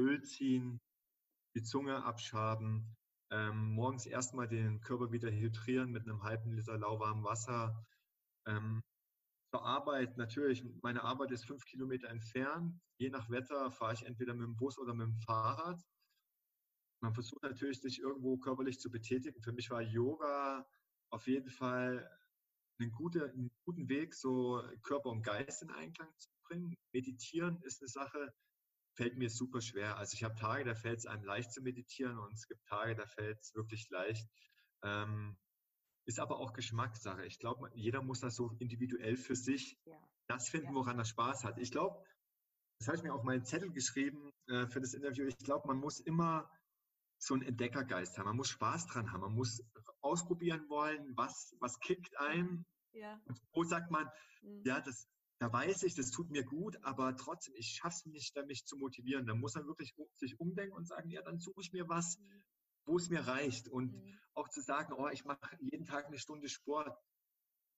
Öl 0.00 0.20
ziehen, 0.22 0.80
die 1.56 1.62
Zunge 1.62 2.04
abschaben, 2.04 2.96
ähm, 3.30 3.70
morgens 3.70 4.06
erstmal 4.06 4.48
den 4.48 4.80
Körper 4.80 5.12
wieder 5.12 5.30
hydrieren 5.30 5.92
mit 5.92 6.02
einem 6.02 6.24
halben 6.24 6.52
Liter 6.52 6.76
lauwarmem 6.76 7.22
Wasser. 7.22 7.86
Ähm, 8.48 8.82
zur 9.52 9.64
Arbeit 9.64 10.16
natürlich, 10.16 10.64
meine 10.82 11.04
Arbeit 11.04 11.30
ist 11.30 11.46
fünf 11.46 11.64
Kilometer 11.66 12.08
entfernt. 12.08 12.80
Je 13.00 13.10
nach 13.10 13.30
Wetter 13.30 13.70
fahre 13.70 13.94
ich 13.94 14.04
entweder 14.04 14.34
mit 14.34 14.44
dem 14.44 14.56
Bus 14.56 14.76
oder 14.76 14.92
mit 14.92 15.06
dem 15.06 15.16
Fahrrad 15.18 15.80
man 17.00 17.14
versucht 17.14 17.42
natürlich, 17.42 17.80
sich 17.80 18.00
irgendwo 18.00 18.38
körperlich 18.38 18.78
zu 18.80 18.90
betätigen. 18.90 19.40
Für 19.42 19.52
mich 19.52 19.70
war 19.70 19.82
Yoga 19.82 20.66
auf 21.10 21.26
jeden 21.26 21.50
Fall 21.50 22.08
einen, 22.80 22.92
gute, 22.92 23.30
einen 23.30 23.50
guten 23.64 23.88
Weg, 23.88 24.14
so 24.14 24.62
Körper 24.82 25.10
und 25.10 25.22
Geist 25.22 25.62
in 25.62 25.70
Einklang 25.70 26.12
zu 26.18 26.28
bringen. 26.44 26.76
Meditieren 26.92 27.60
ist 27.62 27.82
eine 27.82 27.88
Sache, 27.88 28.32
fällt 28.94 29.16
mir 29.16 29.30
super 29.30 29.60
schwer. 29.60 29.96
Also 29.96 30.14
ich 30.14 30.24
habe 30.24 30.34
Tage, 30.34 30.64
da 30.64 30.74
fällt 30.74 30.98
es 30.98 31.06
einem 31.06 31.24
leicht 31.24 31.52
zu 31.52 31.62
meditieren 31.62 32.18
und 32.18 32.34
es 32.34 32.46
gibt 32.46 32.64
Tage, 32.66 32.94
da 32.94 33.06
fällt 33.06 33.38
es 33.40 33.54
wirklich 33.54 33.88
leicht. 33.90 34.28
Ähm, 34.82 35.36
ist 36.04 36.20
aber 36.20 36.38
auch 36.38 36.52
Geschmackssache. 36.52 37.26
Ich 37.26 37.38
glaube, 37.38 37.70
jeder 37.74 38.02
muss 38.02 38.20
das 38.20 38.34
so 38.34 38.50
individuell 38.58 39.16
für 39.16 39.36
sich 39.36 39.78
ja. 39.84 40.00
das 40.26 40.48
finden, 40.48 40.74
woran 40.74 40.98
er 40.98 41.04
Spaß 41.04 41.44
hat. 41.44 41.58
Ich 41.58 41.70
glaube, 41.70 42.02
das 42.78 42.88
habe 42.88 42.96
ich 42.96 43.02
mir 43.02 43.12
auf 43.12 43.24
meinen 43.24 43.44
Zettel 43.44 43.70
geschrieben 43.70 44.30
äh, 44.46 44.66
für 44.68 44.80
das 44.80 44.94
Interview. 44.94 45.26
Ich 45.26 45.36
glaube, 45.38 45.68
man 45.68 45.78
muss 45.78 46.00
immer 46.00 46.50
so 47.18 47.34
einen 47.34 47.42
Entdeckergeist 47.42 48.16
haben. 48.16 48.26
Man 48.26 48.36
muss 48.36 48.48
Spaß 48.48 48.86
dran 48.86 49.12
haben. 49.12 49.20
Man 49.20 49.34
muss 49.34 49.62
ausprobieren 50.00 50.68
wollen, 50.68 51.16
was, 51.16 51.56
was 51.60 51.78
kickt 51.80 52.18
einem. 52.18 52.64
Ja. 52.92 53.20
Und 53.26 53.40
wo 53.52 53.64
sagt 53.64 53.90
man, 53.90 54.08
mhm. 54.42 54.62
ja, 54.64 54.80
das, 54.80 55.08
da 55.38 55.52
weiß 55.52 55.82
ich, 55.82 55.94
das 55.94 56.10
tut 56.10 56.30
mir 56.30 56.44
gut, 56.44 56.76
aber 56.82 57.16
trotzdem, 57.16 57.54
ich 57.56 57.68
schaffe 57.68 57.96
es 57.96 58.06
nicht, 58.06 58.36
mich 58.46 58.64
zu 58.64 58.76
motivieren. 58.76 59.26
Da 59.26 59.34
muss 59.34 59.54
man 59.54 59.66
wirklich 59.66 59.94
sich 60.14 60.38
umdenken 60.40 60.74
und 60.74 60.86
sagen, 60.86 61.10
ja, 61.10 61.22
dann 61.22 61.38
suche 61.38 61.60
ich 61.60 61.72
mir 61.72 61.88
was, 61.88 62.18
mhm. 62.18 62.42
wo 62.86 62.96
es 62.96 63.10
mir 63.10 63.26
reicht. 63.26 63.68
Und 63.68 63.92
mhm. 63.92 64.18
auch 64.34 64.48
zu 64.48 64.60
sagen, 64.60 64.92
oh, 64.92 65.08
ich 65.08 65.24
mache 65.24 65.56
jeden 65.60 65.86
Tag 65.86 66.06
eine 66.06 66.18
Stunde 66.18 66.48
Sport. 66.48 66.96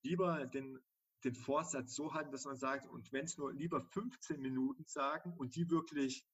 Lieber 0.03 0.47
den, 0.47 0.79
den 1.25 1.35
Vorsatz 1.35 1.95
so 1.95 2.15
halten, 2.15 2.33
dass 2.33 2.45
man 2.45 2.57
sagt, 2.57 2.89
und 2.89 3.13
wenn 3.13 3.25
es 3.25 3.37
nur 3.37 3.53
lieber 3.53 3.81
15 3.81 4.41
Minuten 4.41 4.85
sagen 4.87 5.35
und 5.37 5.57
die 5.57 5.69
wirklich 5.71 6.27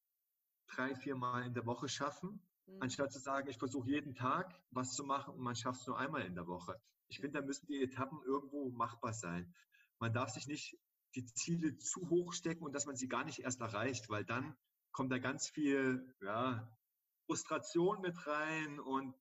drei, 0.69 0.95
vier 0.95 1.17
Mal 1.17 1.47
in 1.47 1.55
der 1.55 1.67
Woche 1.67 1.89
schaffen, 1.89 2.41
Mhm. 2.67 2.83
Anstatt 2.83 3.13
zu 3.13 3.19
sagen, 3.19 3.49
ich 3.49 3.59
versuche 3.59 3.89
jeden 3.89 4.15
Tag 4.15 4.55
was 4.71 4.95
zu 4.95 5.05
machen 5.05 5.35
und 5.35 5.41
man 5.41 5.57
schafft 5.57 5.81
es 5.81 5.87
nur 5.87 5.99
einmal 5.99 6.23
in 6.23 6.35
der 6.35 6.47
Woche. 6.47 6.81
Ich 7.09 7.21
finde, 7.21 7.41
da 7.41 7.47
müssen 7.47 7.67
die 7.67 7.83
Etappen 7.83 8.21
irgendwo 8.25 8.71
machbar 8.71 9.13
sein. 9.13 9.55
Man 9.99 10.13
darf 10.13 10.31
sich 10.31 10.47
nicht 10.47 10.79
die 11.15 11.25
Ziele 11.25 11.77
zu 11.79 12.09
hoch 12.11 12.33
stecken 12.33 12.65
und 12.65 12.75
dass 12.75 12.87
man 12.87 12.97
sie 12.97 13.09
gar 13.09 13.25
nicht 13.25 13.41
erst 13.41 13.61
erreicht, 13.61 14.09
weil 14.11 14.25
dann 14.25 14.57
kommt 14.93 15.13
da 15.13 15.19
ganz 15.19 15.49
viel 15.49 16.15
ja, 16.21 16.71
Frustration 17.27 18.01
mit 18.01 18.27
rein 18.27 18.81
und 18.81 19.15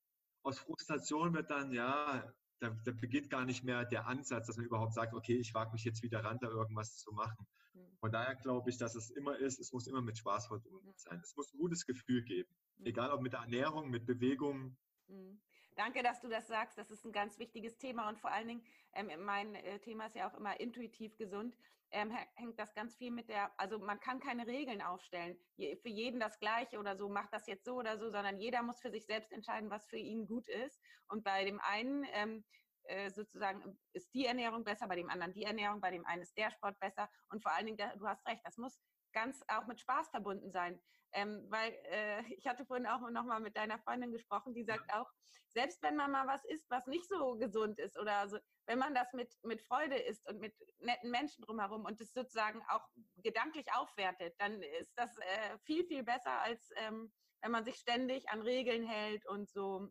aus 0.44 0.60
Frustration 0.60 1.34
wird 1.34 1.50
dann, 1.50 1.72
ja, 1.72 2.34
da, 2.60 2.70
da, 2.70 2.92
beginnt 2.92 3.30
gar 3.30 3.46
nicht 3.46 3.64
mehr 3.64 3.84
der 3.86 4.08
Ansatz, 4.08 4.48
dass 4.48 4.58
man 4.58 4.66
überhaupt 4.66 4.94
sagt, 4.94 5.14
okay, 5.14 5.38
ich 5.38 5.54
wage 5.54 5.72
mich 5.74 5.84
jetzt 5.84 6.04
wieder 6.04 6.24
ran, 6.24 6.38
da 6.40 6.48
irgendwas 6.48 6.98
zu 6.98 7.12
machen. 7.12 7.48
Mhm. 7.74 7.98
Von 8.00 8.12
daher 8.12 8.36
glaube 8.36 8.70
ich, 8.70 8.78
dass 8.78 8.96
es 8.96 9.10
immer 9.10 9.38
ist, 9.38 9.60
es 9.60 9.74
muss 9.74 9.88
immer 9.88 10.02
mit 10.02 10.18
Spaß 10.18 10.48
verbunden 10.48 10.94
sein. 10.98 11.20
Es 11.24 11.36
muss 11.36 11.52
ein 11.54 11.58
gutes 11.58 11.86
Gefühl 11.86 12.24
geben. 12.24 12.54
Mhm. 12.78 12.86
Egal 12.86 13.12
ob 13.12 13.22
mit 13.22 13.34
der 13.34 13.42
Ernährung, 13.42 13.90
mit 13.90 14.06
Bewegung. 14.06 14.78
Mhm. 15.08 15.42
Danke, 15.76 16.04
dass 16.04 16.22
du 16.22 16.30
das 16.30 16.48
sagst. 16.48 16.78
Das 16.78 16.90
ist 16.90 17.06
ein 17.06 17.12
ganz 17.12 17.38
wichtiges 17.38 17.78
Thema 17.78 18.08
und 18.08 18.20
vor 18.20 18.32
allen 18.32 18.48
Dingen, 18.48 18.66
ähm, 18.94 19.12
mein 19.26 19.56
äh, 19.56 19.80
Thema 19.80 20.06
ist 20.06 20.16
ja 20.16 20.30
auch 20.30 20.34
immer 20.36 20.60
intuitiv 20.60 21.18
gesund, 21.18 21.58
ähm, 21.92 22.12
hängt 22.36 22.58
das 22.60 22.74
ganz 22.74 22.96
viel 22.96 23.12
mit 23.12 23.30
der, 23.30 23.52
also 23.60 23.80
man 23.80 24.00
kann 24.00 24.20
keine 24.20 24.48
Regeln 24.48 24.82
aufstellen, 24.82 25.38
für 25.58 25.90
jeden 25.90 26.20
das 26.20 26.40
Gleiche 26.40 26.80
oder 26.80 26.98
so, 26.98 27.10
macht 27.10 27.32
das 27.32 27.46
jetzt 27.48 27.66
so 27.66 27.76
oder 27.76 27.98
so, 27.98 28.10
sondern 28.10 28.40
jeder 28.40 28.64
muss 28.64 28.82
für 28.82 28.92
sich 28.92 29.06
selbst 29.06 29.32
entscheiden, 29.32 29.70
was 29.70 29.86
für 29.88 29.98
ihn 29.98 30.26
gut 30.26 30.48
ist. 30.48 30.80
Und 31.08 31.24
bei 31.24 31.46
dem 31.46 31.60
einen 31.60 32.06
ähm, 32.14 32.44
äh, 32.84 33.10
sozusagen 33.12 33.78
ist 33.94 34.14
die 34.14 34.26
Ernährung 34.26 34.64
besser, 34.64 34.88
bei 34.88 34.96
dem 34.96 35.10
anderen 35.10 35.34
die 35.34 35.44
Ernährung, 35.44 35.82
bei 35.82 35.92
dem 35.92 36.06
einen 36.06 36.22
ist 36.22 36.38
der 36.38 36.52
Sport 36.52 36.80
besser. 36.80 37.10
Und 37.30 37.42
vor 37.42 37.52
allen 37.52 37.66
Dingen, 37.66 37.78
du 37.98 38.08
hast 38.08 38.26
recht, 38.28 38.42
das 38.46 38.58
muss 38.58 38.80
ganz 39.14 39.44
auch 39.48 39.66
mit 39.66 39.80
Spaß 39.80 40.10
verbunden 40.10 40.52
sein. 40.52 40.82
Ähm, 41.14 41.46
weil 41.50 41.72
äh, 41.92 42.24
ich 42.38 42.48
hatte 42.48 42.66
vorhin 42.66 42.88
auch 42.88 43.02
noch 43.10 43.26
mal 43.26 43.40
mit 43.40 43.56
deiner 43.56 43.80
Freundin 43.80 44.12
gesprochen, 44.12 44.54
die 44.54 44.64
sagt 44.64 44.92
auch, 44.94 45.10
selbst 45.50 45.82
wenn 45.82 45.96
man 45.96 46.12
mal 46.12 46.28
was 46.28 46.44
isst, 46.46 46.70
was 46.70 46.86
nicht 46.86 47.08
so 47.08 47.36
gesund 47.38 47.80
ist 47.80 47.98
oder 47.98 48.28
so, 48.28 48.38
wenn 48.68 48.78
man 48.78 48.94
das 48.94 49.14
mit, 49.14 49.32
mit 49.44 49.62
Freude 49.62 49.96
isst 49.96 50.28
und 50.28 50.40
mit 50.40 50.54
netten 50.80 51.10
Menschen 51.12 51.44
drumherum 51.44 51.86
und 51.86 52.02
das 52.02 52.12
sozusagen 52.14 52.62
auch 52.70 52.86
gedanklich 53.24 53.66
aufwertet, 53.74 54.36
dann 54.38 54.62
ist 54.62 54.92
das 54.98 55.18
äh, 55.18 55.58
viel, 55.64 55.86
viel 55.86 56.04
besser, 56.04 56.42
als 56.42 56.70
ähm, 56.76 57.12
wenn 57.42 57.52
man 57.52 57.64
sich 57.64 57.76
ständig 57.76 58.28
an 58.30 58.42
Regeln 58.42 58.86
hält 58.86 59.26
und 59.28 59.50
so 59.50 59.90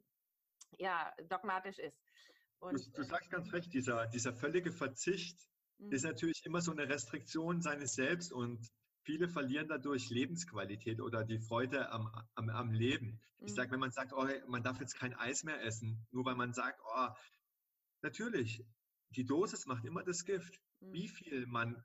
ja, 0.78 1.12
dogmatisch 1.28 1.78
ist. 1.78 1.98
Und, 2.58 2.74
du, 2.74 2.90
du 2.92 3.02
äh, 3.02 3.04
sagst 3.04 3.30
ganz 3.30 3.52
recht, 3.52 3.72
dieser, 3.72 4.06
dieser 4.06 4.34
völlige 4.34 4.72
Verzicht 4.72 5.38
mhm. 5.78 5.92
ist 5.92 6.04
natürlich 6.04 6.44
immer 6.44 6.60
so 6.60 6.72
eine 6.72 6.88
Restriktion 6.88 7.60
seines 7.60 7.94
Selbst 7.94 8.32
und 8.32 8.68
viele 9.05 9.28
verlieren 9.28 9.68
dadurch 9.68 10.11
Lebensqualität 10.11 11.00
oder 11.00 11.24
die 11.24 11.38
Freude 11.38 11.90
am, 11.90 12.11
am, 12.34 12.48
am 12.48 12.72
Leben. 12.72 13.20
Ich 13.38 13.52
mhm. 13.52 13.57
sage, 13.57 13.70
wenn 13.72 13.80
man 13.80 13.92
sagt, 13.92 14.12
oh, 14.12 14.26
man 14.48 14.62
darf 14.62 14.80
jetzt 14.80 14.96
kein 14.96 15.14
Eis 15.14 15.44
mehr 15.44 15.62
essen, 15.62 16.07
nur 16.11 16.24
weil 16.24 16.34
man 16.34 16.52
sagt, 16.52 16.80
oh, 16.84 17.09
natürlich, 18.02 18.64
die 19.11 19.24
Dosis 19.24 19.66
macht 19.66 19.84
immer 19.84 20.02
das 20.02 20.24
Gift. 20.24 20.61
Mhm. 20.80 20.92
Wie 20.92 21.09
viel 21.09 21.46
man 21.46 21.84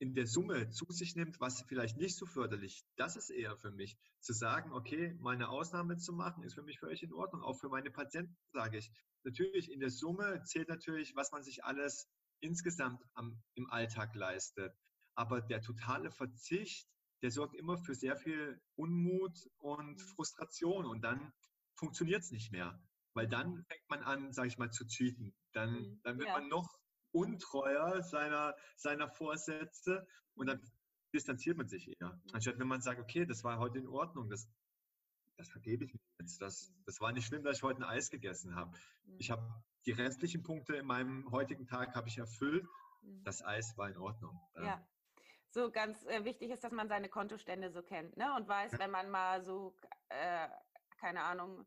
in 0.00 0.14
der 0.14 0.26
Summe 0.26 0.70
zu 0.70 0.86
sich 0.90 1.16
nimmt, 1.16 1.40
was 1.40 1.62
vielleicht 1.62 1.96
nicht 1.96 2.16
so 2.16 2.24
förderlich, 2.24 2.84
das 2.96 3.16
ist 3.16 3.30
eher 3.30 3.56
für 3.56 3.72
mich. 3.72 3.98
Zu 4.20 4.32
sagen, 4.32 4.72
okay, 4.72 5.14
mal 5.18 5.34
eine 5.34 5.48
Ausnahme 5.48 5.96
zu 5.96 6.12
machen, 6.12 6.44
ist 6.44 6.54
für 6.54 6.62
mich 6.62 6.78
völlig 6.78 7.02
in 7.02 7.12
Ordnung. 7.12 7.42
Auch 7.42 7.58
für 7.58 7.68
meine 7.68 7.90
Patienten 7.90 8.36
sage 8.52 8.78
ich. 8.78 8.90
Natürlich, 9.24 9.70
in 9.72 9.80
der 9.80 9.90
Summe 9.90 10.42
zählt 10.44 10.68
natürlich, 10.68 11.16
was 11.16 11.32
man 11.32 11.42
sich 11.42 11.64
alles 11.64 12.08
insgesamt 12.40 13.02
am, 13.14 13.42
im 13.54 13.68
Alltag 13.70 14.14
leistet. 14.14 14.72
Aber 15.18 15.40
der 15.40 15.60
totale 15.60 16.12
Verzicht, 16.12 16.88
der 17.22 17.32
sorgt 17.32 17.56
immer 17.56 17.76
für 17.76 17.96
sehr 17.96 18.16
viel 18.16 18.62
Unmut 18.76 19.50
und 19.56 20.00
Frustration 20.00 20.86
und 20.86 21.02
dann 21.02 21.32
funktioniert 21.74 22.22
es 22.22 22.30
nicht 22.30 22.52
mehr. 22.52 22.80
Weil 23.14 23.26
dann 23.26 23.64
fängt 23.64 23.90
man 23.90 24.04
an, 24.04 24.32
sage 24.32 24.46
ich 24.46 24.58
mal, 24.58 24.70
zu 24.70 24.86
cheaten. 24.86 25.34
Dann, 25.50 25.72
mhm. 25.72 26.00
dann 26.04 26.18
wird 26.18 26.28
ja. 26.28 26.38
man 26.38 26.48
noch 26.48 26.78
untreuer 27.10 28.00
seiner, 28.04 28.54
seiner 28.76 29.08
Vorsätze 29.08 30.06
und 30.34 30.46
dann 30.46 30.62
distanziert 31.12 31.56
man 31.56 31.66
sich 31.66 31.88
eher. 31.88 32.12
Mhm. 32.12 32.34
Anstatt 32.34 32.60
wenn 32.60 32.68
man 32.68 32.80
sagt, 32.80 33.00
okay, 33.00 33.26
das 33.26 33.42
war 33.42 33.58
heute 33.58 33.78
in 33.78 33.88
Ordnung, 33.88 34.30
das, 34.30 34.48
das 35.36 35.48
vergebe 35.48 35.84
ich 35.84 35.94
mir 35.94 36.00
jetzt. 36.20 36.40
Das, 36.40 36.70
mhm. 36.70 36.84
das 36.86 37.00
war 37.00 37.10
nicht 37.10 37.26
schlimm, 37.26 37.42
dass 37.42 37.56
ich 37.56 37.64
heute 37.64 37.80
ein 37.80 37.90
Eis 37.90 38.10
gegessen 38.10 38.54
habe. 38.54 38.70
Ich 39.18 39.32
habe 39.32 39.42
die 39.84 39.92
restlichen 39.92 40.44
Punkte 40.44 40.76
in 40.76 40.86
meinem 40.86 41.28
heutigen 41.32 41.66
Tag 41.66 41.96
habe 41.96 42.06
ich 42.06 42.18
erfüllt. 42.18 42.68
Das 43.24 43.44
Eis 43.44 43.76
war 43.76 43.88
in 43.88 43.96
Ordnung. 43.96 44.38
Ja 44.54 44.86
so 45.50 45.70
ganz 45.70 46.04
äh, 46.06 46.24
wichtig 46.24 46.50
ist, 46.50 46.64
dass 46.64 46.72
man 46.72 46.88
seine 46.88 47.08
Kontostände 47.08 47.70
so 47.70 47.82
kennt 47.82 48.16
ne? 48.16 48.34
und 48.36 48.48
weiß, 48.48 48.78
wenn 48.78 48.90
man 48.90 49.10
mal 49.10 49.42
so, 49.42 49.74
äh, 50.08 50.48
keine 51.00 51.22
Ahnung, 51.22 51.66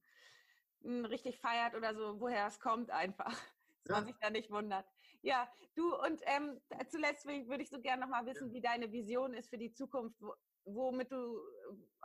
richtig 0.84 1.40
feiert 1.40 1.76
oder 1.76 1.96
so, 1.96 2.20
woher 2.20 2.48
es 2.48 2.60
kommt 2.60 2.90
einfach. 2.92 3.32
Dass 3.84 3.96
ja. 3.96 3.96
man 3.96 4.06
sich 4.06 4.16
da 4.22 4.30
nicht 4.30 4.52
wundert. 4.52 4.86
Ja, 5.24 5.52
du 5.76 5.96
und 5.96 6.22
ähm, 6.26 6.60
zuletzt 6.88 7.26
würde 7.26 7.64
ich 7.64 7.70
so 7.70 7.82
gerne 7.82 8.04
nochmal 8.04 8.28
wissen, 8.28 8.50
ja. 8.50 8.54
wie 8.54 8.62
deine 8.62 8.92
Vision 8.92 9.34
ist 9.34 9.50
für 9.50 9.58
die 9.58 9.74
Zukunft, 9.74 10.20
womit 10.66 11.12
du, 11.12 11.40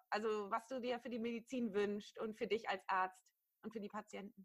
also 0.09 0.51
was 0.51 0.67
du 0.69 0.81
dir 0.81 0.99
für 1.01 1.11
die 1.11 1.19
Medizin 1.19 1.75
wünschst 1.75 2.19
und 2.19 2.39
für 2.39 2.47
dich 2.47 2.69
als 2.71 2.83
Arzt 2.89 3.23
und 3.63 3.73
für 3.73 3.81
die 3.81 3.89
Patienten? 3.89 4.43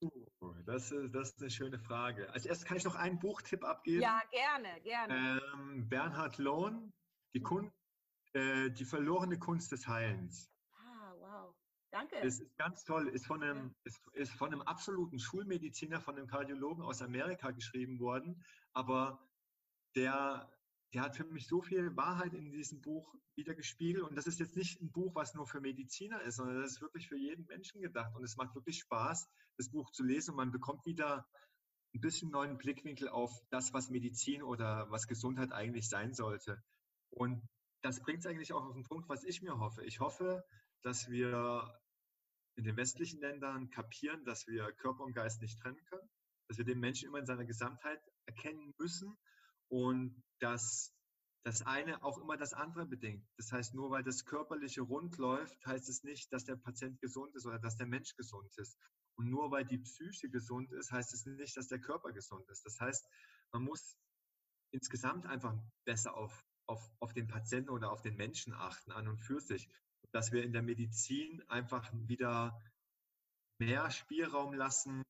Das 0.65 0.91
ist, 0.91 1.15
das 1.15 1.29
ist 1.29 1.41
eine 1.41 1.49
schöne 1.49 1.79
Frage. 1.79 2.29
Als 2.32 2.45
erstes 2.45 2.67
kann 2.67 2.77
ich 2.77 2.84
noch 2.84 2.95
einen 2.95 3.19
Buchtipp 3.19 3.63
abgeben. 3.63 4.01
Ja, 4.01 4.21
gerne, 4.32 4.82
gerne. 4.82 5.41
Ähm, 5.53 5.88
Bernhard 5.88 6.38
Lohn, 6.38 6.91
die, 7.34 7.41
Kun 7.41 7.71
äh, 8.34 8.69
die 8.71 8.86
verlorene 8.86 9.39
Kunst 9.39 9.71
des 9.71 9.88
Heilens. 9.88 10.51
Ah, 10.73 11.53
Danke. 11.91 12.15
Das 12.21 12.39
ist 12.39 12.57
ganz 12.57 12.84
toll. 12.86 13.09
Ist 13.09 13.27
von 13.27 13.43
einem, 13.43 13.75
ist, 13.84 13.99
ist 14.13 14.32
von 14.34 14.51
einem 14.51 14.61
absoluten 14.61 15.19
Schulmediziner, 15.19 15.99
von 15.99 16.17
einem 16.17 16.27
Kardiologen 16.27 16.84
aus 16.84 17.01
Amerika 17.01 17.51
geschrieben 17.51 17.99
worden. 17.99 18.43
Aber 18.73 19.27
der, 19.95 20.49
der 20.93 21.01
hat 21.01 21.17
für 21.17 21.25
mich 21.25 21.47
so 21.47 21.61
viel 21.61 21.95
Wahrheit 21.97 22.34
in 22.34 22.51
diesem 22.51 22.82
Buch 22.82 23.13
wieder 23.36 23.53
gespiegelt. 23.55 24.03
Und 24.03 24.15
das 24.15 24.27
ist 24.27 24.39
jetzt 24.39 24.55
nicht 24.55 24.82
ein 24.82 24.91
Buch, 24.91 25.15
was 25.15 25.34
nur 25.34 25.47
für 25.47 25.59
Mediziner 25.59 26.21
ist, 26.21 26.38
sondern 26.38 26.61
das 26.61 26.73
ist 26.73 26.82
wirklich 26.82 27.09
für 27.09 27.17
jeden 27.17 27.45
Menschen 27.47 27.82
gedacht. 27.82 28.15
Und 28.15 28.23
es 28.23 28.38
macht 28.38 28.55
wirklich 28.55 28.79
Spaß, 28.79 29.27
das 29.57 29.69
Buch 29.69 29.91
zu 29.91 30.03
lesen. 30.03 30.32
Und 30.32 30.38
man 30.38 30.51
bekommt 30.51 30.86
wieder 30.86 31.27
ein 31.93 31.99
bisschen 31.99 32.32
neuen 32.32 32.57
Blickwinkel 32.57 33.09
auf 33.09 33.32
das, 33.49 33.73
was 33.73 33.89
Medizin 33.89 34.43
oder 34.43 34.89
was 34.89 35.07
Gesundheit 35.07 35.51
eigentlich 35.51 35.89
sein 35.89 36.13
sollte. 36.13 36.63
Und 37.12 37.47
das 37.82 38.01
bringt 38.01 38.20
es 38.20 38.26
eigentlich 38.26 38.53
auch 38.53 38.66
auf 38.66 38.74
den 38.74 38.84
Punkt, 38.84 39.09
was 39.09 39.24
ich 39.24 39.41
mir 39.41 39.57
hoffe. 39.57 39.84
Ich 39.86 39.99
hoffe, 39.99 40.43
dass 40.82 41.09
wir 41.09 41.80
in 42.55 42.64
den 42.64 42.78
westlichen 42.78 43.20
Ländern 43.20 43.70
kapieren, 43.70 44.24
dass 44.26 44.47
wir 44.47 44.72
Körper 44.74 45.03
und 45.03 45.14
Geist 45.14 45.41
nicht 45.41 45.59
trennen 45.59 45.84
können, 45.86 46.09
dass 46.47 46.57
wir 46.57 46.66
den 46.66 46.80
Menschen 46.80 47.07
immer 47.07 47.20
in 47.20 47.26
seiner 47.26 47.45
Gesamtheit 47.45 48.01
erkennen 48.26 48.74
müssen 48.78 49.18
und 49.70 50.22
dass 50.39 50.93
das 51.43 51.64
eine 51.64 52.03
auch 52.03 52.20
immer 52.20 52.38
das 52.38 52.53
andere 52.53 52.86
bedingt. 52.86 53.28
Das 53.38 53.51
heißt, 53.51 53.74
nur 53.74 53.89
weil 53.89 54.03
das 54.03 54.26
Körperliche 54.26 54.82
rund 54.82 55.18
läuft, 55.18 55.66
heißt 55.66 55.89
es 55.89 56.03
nicht, 56.03 56.32
dass 56.32 56.45
der 56.45 56.55
Patient 56.55 56.99
gesund 57.01 57.36
ist 57.36 57.45
oder 57.45 57.57
dass 57.57 57.78
der 57.78 57.88
Mensch 57.88 58.16
gesund 58.16 58.51
ist. 58.57 58.78
Und 59.16 59.30
nur 59.30 59.49
weil 59.49 59.66
die 59.66 59.80
Psyche 59.80 60.30
gesund 60.30 60.72
ist, 60.72 60.91
heißt 60.91 61.14
es 61.14 61.26
nicht, 61.26 61.57
dass 61.57 61.68
der 61.68 61.80
Körper 61.80 62.12
gesund 62.12 62.47
ist. 62.49 62.66
Das 62.66 62.80
heißt, 62.80 63.07
man 63.51 63.64
muss 63.64 63.97
insgesamt 64.72 65.26
einfach 65.26 65.57
besser 65.86 66.16
auf, 66.16 66.45
auf, 66.72 66.89
auf 66.99 67.13
den 67.13 67.28
Patienten 67.28 67.69
oder 67.69 67.91
auf 67.91 68.01
den 68.01 68.15
Menschen 68.15 68.53
achten, 68.53 68.91
an 68.91 69.07
und 69.07 69.19
für 69.19 69.39
sich. 69.39 69.69
Dass 70.11 70.32
wir 70.32 70.43
in 70.43 70.53
der 70.53 70.61
Medizin 70.61 71.43
einfach 71.47 71.89
wieder 71.93 72.59
mehr 73.59 73.91
Spielraum 73.91 74.53
lassen, 74.53 75.03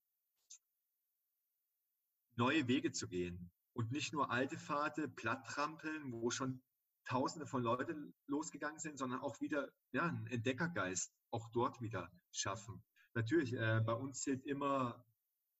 neue 2.35 2.67
Wege 2.67 2.91
zu 2.91 3.07
gehen 3.07 3.51
und 3.73 3.91
nicht 3.91 4.13
nur 4.13 4.31
alte 4.31 4.57
Pfade 4.57 5.07
platttrampeln, 5.07 6.11
wo 6.11 6.31
schon 6.31 6.61
Tausende 7.05 7.47
von 7.47 7.63
Leuten 7.63 8.13
losgegangen 8.27 8.79
sind, 8.79 8.97
sondern 8.97 9.21
auch 9.21 9.41
wieder 9.41 9.71
ja, 9.91 10.05
einen 10.05 10.27
Entdeckergeist 10.27 11.11
auch 11.31 11.49
dort 11.51 11.81
wieder 11.81 12.11
schaffen. 12.31 12.83
Natürlich, 13.15 13.53
äh, 13.53 13.81
bei 13.83 13.93
uns 13.93 14.21
zählt 14.21 14.45
immer 14.45 15.03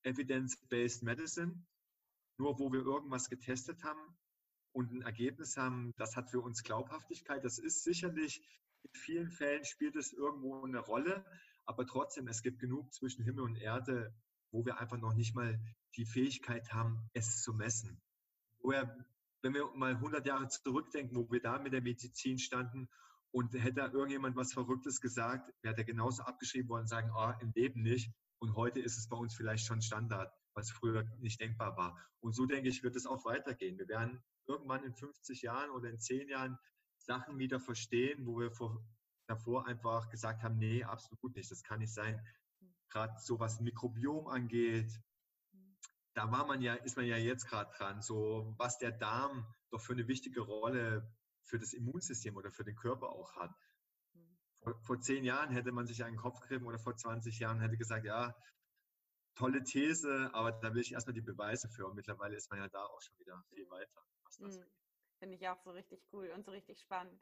Evidence-Based 0.04 1.04
Medicine. 1.04 1.66
Nur 2.38 2.60
wo 2.60 2.72
wir 2.72 2.82
irgendwas 2.82 3.30
getestet 3.30 3.84
haben 3.84 4.00
und 4.74 4.92
ein 4.92 5.02
Ergebnis 5.02 5.58
haben, 5.58 5.94
das 5.98 6.16
hat 6.16 6.30
für 6.30 6.42
uns 6.42 6.64
Glaubhaftigkeit. 6.64 7.44
Das 7.44 7.60
ist 7.60 7.84
sicherlich, 7.84 8.42
in 8.84 8.92
vielen 8.94 9.30
Fällen 9.30 9.66
spielt 9.66 9.96
es 9.96 10.14
irgendwo 10.14 10.64
eine 10.64 10.80
Rolle, 10.80 11.26
aber 11.66 11.86
trotzdem, 11.86 12.28
es 12.28 12.42
gibt 12.42 12.60
genug 12.60 12.94
zwischen 12.94 13.24
Himmel 13.24 13.44
und 13.44 13.56
Erde, 13.56 14.14
wo 14.52 14.66
wir 14.66 14.80
einfach 14.80 14.98
noch 14.98 15.14
nicht 15.14 15.36
mal 15.36 15.60
die 15.96 16.06
Fähigkeit 16.06 16.74
haben, 16.74 17.10
es 17.14 17.42
zu 17.42 17.54
messen 17.54 18.02
woher, 18.64 18.96
wenn 19.42 19.54
wir 19.54 19.70
mal 19.76 19.96
100 19.96 20.26
Jahre 20.26 20.48
zurückdenken, 20.48 21.18
wo 21.18 21.32
wir 21.32 21.42
da 21.42 21.60
mit 21.60 21.74
der 21.74 21.82
Medizin 21.82 22.38
standen 22.40 22.90
und 23.32 23.54
hätte 23.54 23.74
da 23.74 23.92
irgendjemand 23.92 24.36
was 24.36 24.54
Verrücktes 24.54 25.02
gesagt, 25.02 25.52
wäre 25.62 25.76
der 25.76 25.86
genauso 25.86 26.24
abgeschrieben 26.24 26.70
worden 26.70 26.82
und 26.82 26.88
sagen, 26.88 27.12
oh, 27.16 27.32
im 27.42 27.52
Leben 27.56 27.82
nicht. 27.82 28.12
Und 28.40 28.56
heute 28.56 28.80
ist 28.80 28.98
es 28.98 29.08
bei 29.08 29.18
uns 29.18 29.36
vielleicht 29.36 29.66
schon 29.66 29.82
Standard, 29.82 30.32
was 30.54 30.72
früher 30.72 31.06
nicht 31.20 31.40
denkbar 31.40 31.78
war. 31.78 31.98
Und 32.20 32.34
so 32.34 32.46
denke 32.46 32.70
ich, 32.70 32.84
wird 32.84 32.96
es 32.96 33.06
auch 33.06 33.24
weitergehen. 33.26 33.78
Wir 33.78 33.88
werden 33.88 34.22
irgendwann 34.52 34.84
in 34.84 34.94
50 34.94 35.42
Jahren 35.42 35.72
oder 35.72 35.90
in 35.90 36.00
10 36.00 36.30
Jahren 36.30 36.58
Sachen 36.98 37.40
wieder 37.40 37.60
verstehen, 37.60 38.26
wo 38.26 38.40
wir 38.40 38.52
vor, 38.52 38.84
davor 39.28 39.66
einfach 39.68 40.10
gesagt 40.10 40.44
haben, 40.44 40.58
nee, 40.58 40.84
absolut 40.84 41.36
nicht, 41.36 41.50
das 41.50 41.64
kann 41.64 41.80
nicht 41.80 41.94
sein. 41.94 42.20
Gerade 42.90 43.14
so 43.20 43.40
was 43.40 43.60
Mikrobiom 43.60 44.28
angeht, 44.28 44.92
da 46.14 46.30
war 46.32 46.46
man 46.46 46.62
ja, 46.62 46.76
ist 46.76 46.98
man 46.98 47.06
ja 47.06 47.18
jetzt 47.18 47.48
gerade 47.48 47.72
dran, 47.78 48.02
so 48.02 48.54
was 48.58 48.78
der 48.78 48.92
Darm 48.92 49.46
doch 49.70 49.82
für 49.82 49.94
eine 49.94 50.08
wichtige 50.08 50.42
Rolle 50.42 51.10
für 51.44 51.58
das 51.58 51.74
Immunsystem 51.74 52.36
oder 52.36 52.52
für 52.52 52.64
den 52.64 52.76
Körper 52.76 53.10
auch 53.10 53.36
hat. 53.36 53.52
Vor, 54.62 54.80
vor 54.84 55.00
zehn 55.00 55.24
Jahren 55.24 55.52
hätte 55.52 55.72
man 55.72 55.88
sich 55.88 56.04
einen 56.04 56.18
Kopf 56.18 56.40
gerieben 56.42 56.68
oder 56.68 56.80
vor 56.80 56.96
20 56.96 57.40
Jahren 57.40 57.62
hätte 57.62 57.78
gesagt, 57.78 58.06
ja, 58.06 58.36
tolle 59.36 59.64
These, 59.64 60.30
aber 60.34 60.52
da 60.52 60.74
will 60.74 60.82
ich 60.82 60.92
erstmal 60.92 61.14
die 61.14 61.22
Beweise 61.22 61.70
für. 61.70 61.88
Und 61.88 61.96
mittlerweile 61.96 62.36
ist 62.36 62.50
man 62.52 62.60
ja 62.60 62.68
da 62.68 62.84
auch 62.86 63.02
schon 63.02 63.18
wieder 63.18 63.42
viel 63.50 63.70
weiter. 63.70 64.02
Mhm. 64.40 64.66
Finde 65.20 65.36
ich 65.36 65.48
auch 65.48 65.60
so 65.60 65.72
richtig 65.72 66.04
cool 66.12 66.32
und 66.36 66.46
so 66.46 66.52
richtig 66.52 66.80
spannend. 66.80 67.22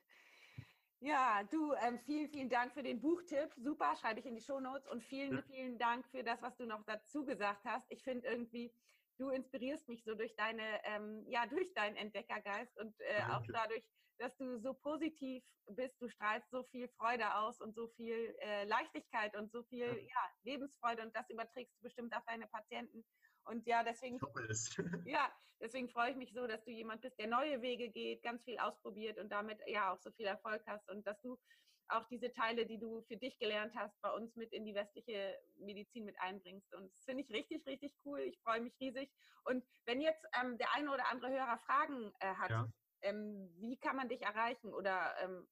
Ja, 1.01 1.43
du, 1.43 1.73
ähm, 1.75 1.97
vielen, 1.99 2.29
vielen 2.29 2.49
Dank 2.49 2.73
für 2.73 2.83
den 2.83 2.99
Buchtipp. 2.99 3.53
Super, 3.55 3.95
schreibe 3.95 4.19
ich 4.19 4.25
in 4.25 4.35
die 4.35 4.41
Shownotes. 4.41 4.87
Und 4.87 5.01
vielen, 5.03 5.35
ja. 5.35 5.41
vielen 5.43 5.77
Dank 5.77 6.05
für 6.09 6.23
das, 6.23 6.41
was 6.41 6.57
du 6.57 6.65
noch 6.65 6.83
dazu 6.83 7.25
gesagt 7.25 7.63
hast. 7.65 7.85
Ich 7.89 8.03
finde 8.03 8.27
irgendwie, 8.27 8.73
du 9.17 9.29
inspirierst 9.29 9.87
mich 9.87 10.03
so 10.03 10.13
durch 10.15 10.35
deine, 10.35 10.83
ähm, 10.83 11.25
ja, 11.27 11.45
durch 11.45 11.73
deinen 11.73 11.95
Entdeckergeist 11.95 12.77
und 12.77 12.99
äh, 12.99 13.21
auch 13.31 13.45
dadurch, 13.47 13.83
dass 14.17 14.35
du 14.37 14.59
so 14.59 14.73
positiv 14.73 15.43
bist. 15.67 16.01
Du 16.01 16.09
strahlst 16.09 16.49
so 16.49 16.63
viel 16.63 16.89
Freude 16.89 17.33
aus 17.35 17.61
und 17.61 17.75
so 17.75 17.87
viel 17.87 18.35
äh, 18.39 18.65
Leichtigkeit 18.65 19.35
und 19.37 19.51
so 19.51 19.63
viel 19.63 19.87
ja. 19.87 19.93
ja. 19.93 20.31
Lebensfreude 20.43 21.01
und 21.03 21.15
das 21.15 21.29
überträgst 21.29 21.77
du 21.77 21.83
bestimmt 21.83 22.13
auf 22.13 22.23
deine 22.25 22.47
Patienten. 22.47 23.05
Und 23.49 23.65
ja, 23.65 23.83
deswegen, 23.83 24.19
ja, 25.07 25.31
deswegen 25.59 25.89
freue 25.89 26.11
ich 26.11 26.17
mich 26.17 26.33
so, 26.33 26.45
dass 26.45 26.63
du 26.63 26.71
jemand 26.71 27.01
bist, 27.01 27.17
der 27.17 27.27
neue 27.27 27.63
Wege 27.63 27.89
geht, 27.89 28.21
ganz 28.21 28.43
viel 28.43 28.59
ausprobiert 28.59 29.17
und 29.17 29.29
damit 29.31 29.59
ja 29.65 29.91
auch 29.91 29.97
so 29.97 30.11
viel 30.11 30.27
Erfolg 30.27 30.61
hast 30.67 30.87
und 30.89 31.05
dass 31.07 31.19
du 31.21 31.39
auch 31.87 32.05
diese 32.05 32.31
Teile, 32.31 32.67
die 32.67 32.77
du 32.77 33.01
für 33.01 33.17
dich 33.17 33.39
gelernt 33.39 33.73
hast, 33.75 33.99
bei 34.01 34.11
uns 34.11 34.35
mit 34.35 34.53
in 34.53 34.65
die 34.65 34.75
westliche 34.75 35.35
Medizin 35.57 36.05
mit 36.05 36.19
einbringst. 36.21 36.71
Und 36.75 36.93
das 36.93 37.03
finde 37.03 37.23
ich 37.23 37.31
richtig, 37.31 37.65
richtig 37.65 37.95
cool. 38.05 38.19
Ich 38.19 38.39
freue 38.41 38.61
mich 38.61 38.79
riesig. 38.79 39.11
Und 39.45 39.65
wenn 39.85 39.99
jetzt 39.99 40.23
ähm, 40.39 40.59
der 40.59 40.71
eine 40.75 40.91
oder 40.93 41.09
andere 41.09 41.31
Hörer 41.31 41.57
Fragen 41.65 42.13
äh, 42.19 42.35
hat, 42.35 42.51
ja. 42.51 42.67
ähm, 43.01 43.51
wie 43.57 43.77
kann 43.77 43.95
man 43.95 44.07
dich 44.07 44.21
erreichen? 44.21 44.71
Oder 44.75 45.15
ähm, 45.23 45.47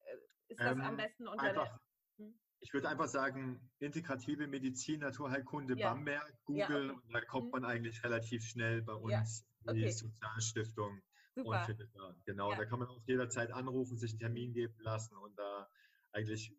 äh, 0.00 0.16
ist 0.48 0.58
das 0.58 0.72
am 0.72 0.80
ähm, 0.82 0.96
besten 0.96 1.28
unter 1.28 1.44
einfach? 1.44 1.78
Ich 2.64 2.72
würde 2.72 2.88
einfach 2.88 3.08
sagen, 3.08 3.60
integrative 3.78 4.46
Medizin, 4.46 5.00
Naturheilkunde 5.00 5.78
ja. 5.78 5.92
Bamberg, 5.92 6.34
Google, 6.44 6.86
ja. 6.86 6.92
und 6.94 7.12
da 7.12 7.20
kommt 7.20 7.46
mhm. 7.46 7.50
man 7.50 7.64
eigentlich 7.66 8.02
relativ 8.02 8.42
schnell 8.42 8.80
bei 8.80 8.94
uns 8.94 9.12
ja. 9.12 9.70
okay. 9.70 9.80
in 9.80 9.86
die 9.86 9.92
Sozialstiftung 9.92 11.02
Super. 11.34 11.48
und 11.50 11.66
findet 11.66 11.94
da. 11.94 12.16
Genau, 12.24 12.54
da 12.54 12.64
kann 12.64 12.78
man 12.78 12.88
auch 12.88 13.02
jederzeit 13.06 13.52
anrufen, 13.52 13.98
sich 13.98 14.12
einen 14.12 14.18
Termin 14.18 14.54
geben 14.54 14.76
lassen 14.78 15.14
und 15.18 15.38
da 15.38 15.68
eigentlich 16.12 16.56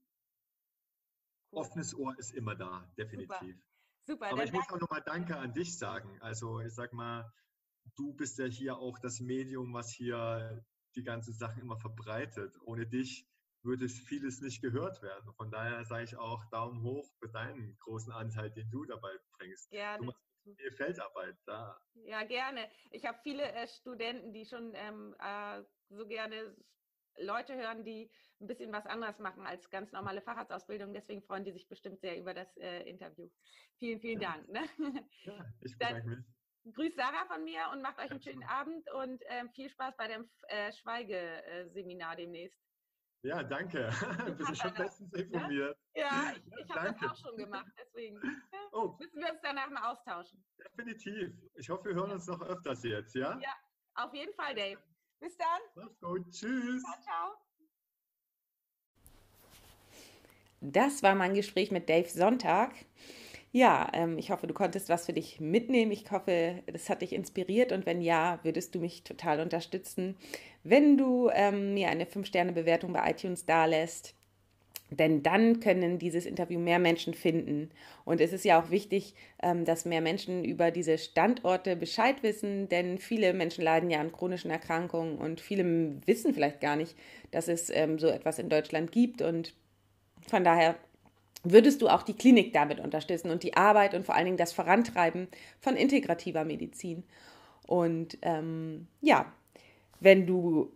cool. 1.51 1.61
offenes 1.61 1.95
Ohr 1.95 2.13
ist 2.19 2.35
immer 2.35 2.55
da, 2.55 2.87
definitiv. 2.99 3.39
Super. 3.39 3.59
Super 4.07 4.31
Aber 4.31 4.43
ich 4.43 4.51
muss 4.51 4.69
auch 4.69 4.79
nochmal 4.79 5.01
Danke 5.03 5.35
an 5.37 5.53
dich 5.53 5.75
sagen. 5.75 6.21
Also 6.21 6.59
ich 6.59 6.75
sag 6.75 6.93
mal, 6.93 7.33
du 7.95 8.13
bist 8.13 8.37
ja 8.37 8.45
hier 8.45 8.77
auch 8.77 8.99
das 8.99 9.19
Medium, 9.21 9.73
was 9.73 9.91
hier 9.91 10.63
die 10.95 11.03
ganzen 11.03 11.33
Sachen 11.33 11.63
immer 11.63 11.79
verbreitet. 11.79 12.55
Ohne 12.63 12.85
dich 12.85 13.27
würde 13.65 13.89
vieles 13.89 14.41
nicht 14.41 14.61
gehört 14.61 15.01
werden. 15.01 15.33
Von 15.33 15.51
daher 15.51 15.83
sage 15.85 16.03
ich 16.03 16.15
auch 16.15 16.45
Daumen 16.51 16.81
hoch 16.83 17.09
für 17.19 17.29
deinen 17.29 17.77
großen 17.79 18.13
Anteil, 18.13 18.51
den 18.51 18.69
du 18.69 18.85
dabei 18.85 19.11
bringst. 19.37 19.69
Gerne. 19.71 19.99
Du 19.99 20.05
machst 20.05 20.21
viel 20.43 20.71
Feldarbeit 20.71 21.37
da. 21.45 21.79
Ja, 21.95 22.23
gerne. 22.23 22.69
Ich 22.91 23.05
habe 23.05 23.17
viele 23.23 23.43
äh, 23.43 23.67
Studenten, 23.67 24.31
die 24.33 24.45
schon 24.45 24.73
ähm, 24.75 25.15
äh, 25.19 25.63
so 25.89 26.05
gerne 26.07 26.55
Leute 27.17 27.55
hören, 27.55 27.83
die 27.83 28.11
ein 28.41 28.47
bisschen 28.47 28.71
was 28.71 28.85
anderes 28.85 29.17
machen 29.19 29.45
als 29.45 29.69
ganz 29.69 29.91
normale 29.91 30.21
Facharztausbildung. 30.21 30.93
Deswegen 30.93 31.21
freuen 31.23 31.45
die 31.45 31.53
sich 31.53 31.67
bestimmt 31.67 31.99
sehr 32.01 32.17
über 32.19 32.33
das 32.33 32.55
äh, 32.57 32.81
Interview. 32.83 33.29
Vielen, 33.79 33.99
vielen 33.99 34.21
ja. 34.21 34.33
Dank. 34.33 34.49
Ne? 34.49 34.61
Ja, 35.23 35.45
ich 35.61 35.77
bedanke 35.77 36.07
mich. 36.07 36.19
Grüßt 36.73 36.95
Sarah 36.95 37.27
von 37.27 37.43
mir 37.43 37.69
und 37.71 37.83
macht 37.83 37.99
euch 37.99 38.09
einen 38.09 38.21
schönen 38.21 38.43
Abend 38.43 38.91
und 38.91 39.21
ähm, 39.27 39.51
viel 39.51 39.69
Spaß 39.69 39.95
bei 39.97 40.07
dem 40.07 40.27
äh, 40.47 40.71
Schweigeseminar 40.73 42.15
demnächst. 42.15 42.59
Ja, 43.25 43.41
danke. 43.41 43.89
Du 44.27 44.35
bist 44.35 44.61
schon 44.61 44.73
bestens 44.75 45.13
informiert. 45.13 45.77
Ja, 45.95 46.31
ich, 46.35 46.43
ich 46.63 46.75
habe 46.75 46.95
das 46.99 47.11
auch 47.11 47.15
schon 47.15 47.37
gemacht, 47.37 47.71
deswegen 47.75 48.19
oh. 48.71 48.95
müssen 48.99 49.19
wir 49.19 49.31
uns 49.31 49.41
danach 49.41 49.69
mal 49.71 49.91
austauschen. 49.91 50.45
Definitiv. 50.63 51.33
Ich 51.55 51.67
hoffe, 51.69 51.85
wir 51.85 51.95
hören 51.95 52.11
uns 52.11 52.27
noch 52.27 52.41
öfters 52.41 52.83
jetzt, 52.83 53.15
ja? 53.15 53.39
Ja, 53.39 53.53
auf 53.95 54.13
jeden 54.13 54.33
Fall, 54.35 54.53
Dave. 54.53 54.79
Bis 55.19 55.35
dann. 55.37 55.59
Mach's 55.73 55.99
gut. 55.99 56.29
Tschüss. 56.29 56.83
Ciao, 56.83 57.01
ciao. 57.01 57.33
Das 60.61 61.01
war 61.01 61.15
mein 61.15 61.33
Gespräch 61.33 61.71
mit 61.71 61.89
Dave 61.89 62.07
Sonntag. 62.07 62.73
Ja, 63.55 63.87
ähm, 63.93 64.17
ich 64.17 64.31
hoffe, 64.31 64.47
du 64.47 64.53
konntest 64.53 64.89
was 64.89 65.05
für 65.05 65.13
dich 65.13 65.39
mitnehmen. 65.39 65.89
Ich 65.93 66.11
hoffe, 66.11 66.61
das 66.65 66.89
hat 66.89 67.01
dich 67.01 67.13
inspiriert 67.13 67.71
und 67.71 67.85
wenn 67.85 68.01
ja, 68.01 68.37
würdest 68.43 68.75
du 68.75 68.79
mich 68.81 69.03
total 69.05 69.39
unterstützen, 69.39 70.17
wenn 70.65 70.97
du 70.97 71.29
ähm, 71.33 71.73
mir 71.73 71.87
eine 71.87 72.03
5-Sterne-Bewertung 72.03 72.91
bei 72.91 73.09
iTunes 73.09 73.45
dalässt. 73.45 74.13
Denn 74.89 75.23
dann 75.23 75.61
können 75.61 75.99
dieses 75.99 76.25
Interview 76.25 76.59
mehr 76.59 76.79
Menschen 76.79 77.13
finden. 77.13 77.71
Und 78.03 78.19
es 78.19 78.33
ist 78.33 78.43
ja 78.43 78.61
auch 78.61 78.71
wichtig, 78.71 79.15
ähm, 79.41 79.63
dass 79.63 79.85
mehr 79.85 80.01
Menschen 80.01 80.43
über 80.43 80.69
diese 80.69 80.97
Standorte 80.97 81.77
Bescheid 81.77 82.23
wissen, 82.23 82.67
denn 82.67 82.97
viele 82.97 83.31
Menschen 83.33 83.63
leiden 83.63 83.89
ja 83.89 84.01
an 84.01 84.11
chronischen 84.11 84.51
Erkrankungen 84.51 85.17
und 85.17 85.39
viele 85.39 85.63
wissen 86.05 86.33
vielleicht 86.33 86.59
gar 86.59 86.75
nicht, 86.75 86.97
dass 87.31 87.47
es 87.47 87.69
ähm, 87.69 87.99
so 87.99 88.07
etwas 88.07 88.37
in 88.37 88.49
Deutschland 88.49 88.91
gibt. 88.91 89.21
Und 89.21 89.53
von 90.27 90.43
daher 90.43 90.75
würdest 91.45 91.81
du 91.81 91.87
auch 91.87 92.03
die 92.03 92.15
Klinik 92.15 92.53
damit 92.53 92.79
unterstützen 92.79 93.29
und 93.29 93.43
die 93.43 93.55
Arbeit 93.55 93.93
und 93.93 94.05
vor 94.05 94.15
allen 94.15 94.25
Dingen 94.25 94.37
das 94.37 94.53
Vorantreiben 94.53 95.27
von 95.59 95.75
integrativer 95.75 96.43
Medizin. 96.43 97.03
Und 97.67 98.17
ähm, 98.21 98.87
ja, 99.01 99.31
wenn 99.99 100.27
du 100.27 100.71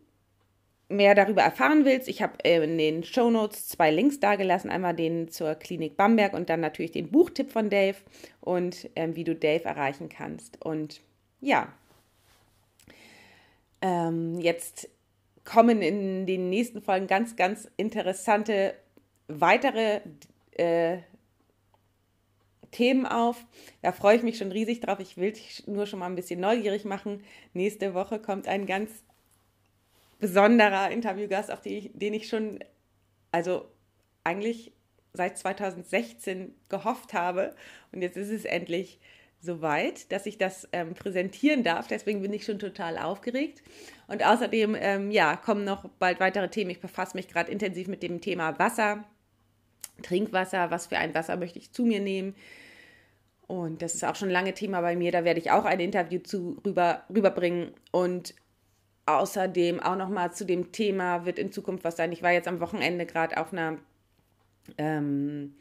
mehr 0.90 1.14
darüber 1.14 1.44
erfahren 1.44 1.86
willst, 1.86 2.08
ich 2.08 2.22
habe 2.22 2.34
in 2.44 2.78
den 2.78 3.04
Show 3.04 3.30
Notes 3.30 3.68
zwei 3.68 3.92
Links 3.92 4.20
dargelassen, 4.20 4.72
einmal 4.72 4.96
den 4.96 5.30
zur 5.30 5.56
Klinik 5.56 5.98
Bamberg 5.98 6.34
und 6.34 6.50
dann 6.50 6.62
natürlich 6.62 6.92
den 6.92 7.12
Buchtipp 7.12 7.52
von 7.52 7.70
Dave 7.70 7.98
und 8.42 8.90
ähm, 8.96 9.16
wie 9.16 9.24
du 9.24 9.36
Dave 9.36 9.66
erreichen 9.66 10.10
kannst. 10.10 10.64
Und 10.66 11.02
ja, 11.42 11.72
ähm, 13.82 14.40
jetzt 14.40 14.90
kommen 15.46 15.82
in 15.82 16.26
den 16.26 16.50
nächsten 16.50 16.82
Folgen 16.82 17.08
ganz, 17.08 17.36
ganz 17.36 17.70
interessante 17.78 18.74
weitere 19.28 20.02
äh, 20.60 21.00
Themen 22.72 23.06
auf. 23.06 23.46
Da 23.82 23.92
freue 23.92 24.18
ich 24.18 24.24
mich 24.24 24.38
schon 24.38 24.52
riesig 24.52 24.82
drauf. 24.82 25.00
Ich 25.00 25.18
will 25.18 25.32
dich 25.32 25.68
nur 25.68 25.86
schon 25.86 26.00
mal 26.00 26.06
ein 26.06 26.16
bisschen 26.16 26.40
neugierig 26.40 26.86
machen. 26.86 27.24
Nächste 27.54 27.94
Woche 27.94 28.20
kommt 28.20 28.48
ein 28.48 28.66
ganz 28.66 29.04
besonderer 30.20 30.92
Interviewgast, 30.92 31.52
auf 31.52 31.62
den 31.62 31.78
ich, 31.78 31.92
den 31.94 32.14
ich 32.14 32.28
schon, 32.28 32.60
also 33.32 33.66
eigentlich 34.24 34.74
seit 35.14 35.38
2016 35.38 36.54
gehofft 36.70 37.14
habe. 37.14 37.56
Und 37.92 38.02
jetzt 38.02 38.18
ist 38.18 38.30
es 38.30 38.46
endlich 38.46 39.00
soweit, 39.42 40.12
dass 40.12 40.26
ich 40.26 40.38
das 40.38 40.68
ähm, 40.74 40.94
präsentieren 40.94 41.64
darf. 41.64 41.88
Deswegen 41.88 42.22
bin 42.22 42.34
ich 42.34 42.46
schon 42.46 42.60
total 42.60 42.98
aufgeregt. 42.98 43.64
Und 44.08 44.24
außerdem, 44.24 44.76
ähm, 44.78 45.12
ja, 45.12 45.38
kommen 45.38 45.64
noch 45.64 45.90
bald 45.98 46.20
weitere 46.20 46.50
Themen. 46.50 46.70
Ich 46.72 46.82
befasse 46.82 47.16
mich 47.16 47.30
gerade 47.30 47.52
intensiv 47.52 47.88
mit 47.88 48.04
dem 48.04 48.22
Thema 48.22 48.60
Wasser, 48.60 49.06
Trinkwasser. 50.02 50.72
Was 50.72 50.88
für 50.88 50.98
ein 50.98 51.14
Wasser 51.14 51.38
möchte 51.38 51.60
ich 51.60 51.72
zu 51.72 51.86
mir 51.86 52.00
nehmen? 52.00 52.36
Und 53.48 53.82
das 53.82 53.96
ist 53.96 54.06
auch 54.06 54.16
schon 54.16 54.30
lange 54.30 54.54
Thema 54.54 54.82
bei 54.82 54.96
mir. 54.96 55.12
Da 55.12 55.24
werde 55.24 55.40
ich 55.40 55.52
auch 55.52 55.66
ein 55.66 55.80
Interview 55.80 56.20
zu 56.20 56.62
rüber, 56.66 57.04
rüberbringen. 57.14 57.72
Und 57.92 58.36
außerdem 59.08 59.80
auch 59.80 59.96
noch 59.96 60.10
mal 60.10 60.32
zu 60.32 60.46
dem 60.46 60.72
Thema 60.72 61.26
wird 61.26 61.40
in 61.40 61.52
Zukunft 61.52 61.84
was 61.84 61.98
sein. 61.98 62.12
Ich 62.12 62.22
war 62.22 62.32
jetzt 62.32 62.48
am 62.48 62.60
Wochenende 62.60 63.08
gerade 63.08 63.38
auf 63.38 63.52
einer 63.52 63.80
ähm, 64.78 65.56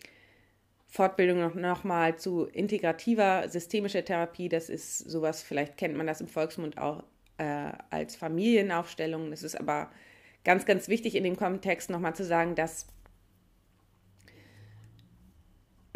Fortbildung 0.87 1.41
noch, 1.41 1.55
noch 1.55 2.17
zu 2.17 2.45
integrativer 2.45 3.49
systemischer 3.49 4.05
Therapie. 4.05 4.49
Das 4.49 4.69
ist 4.69 4.99
sowas, 4.99 5.43
vielleicht 5.43 5.77
kennt 5.77 5.97
man 5.97 6.07
das 6.07 6.21
im 6.21 6.29
Volksmund 6.29 6.79
auch 6.79 7.05
äh, 7.39 7.73
als 7.91 8.17
Familienaufstellung. 8.17 9.31
Das 9.31 9.43
ist 9.43 9.59
aber 9.59 9.91
ganz, 10.45 10.67
ganz 10.67 10.89
wichtig 10.89 11.15
in 11.15 11.25
dem 11.25 11.37
Kontext 11.37 11.91
nochmal 11.91 12.15
zu 12.15 12.25
sagen, 12.25 12.55
dass 12.55 12.87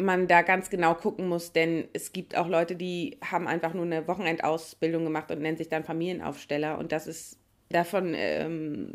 man 0.03 0.27
da 0.27 0.41
ganz 0.41 0.69
genau 0.69 0.93
gucken 0.95 1.27
muss, 1.27 1.51
denn 1.51 1.87
es 1.93 2.13
gibt 2.13 2.35
auch 2.35 2.47
Leute, 2.47 2.75
die 2.75 3.17
haben 3.23 3.47
einfach 3.47 3.73
nur 3.73 3.85
eine 3.85 4.07
Wochenendausbildung 4.07 5.03
gemacht 5.03 5.31
und 5.31 5.41
nennen 5.41 5.57
sich 5.57 5.69
dann 5.69 5.83
Familienaufsteller. 5.83 6.77
Und 6.77 6.91
das 6.91 7.07
ist 7.07 7.39
davon 7.69 8.13
ähm, 8.15 8.93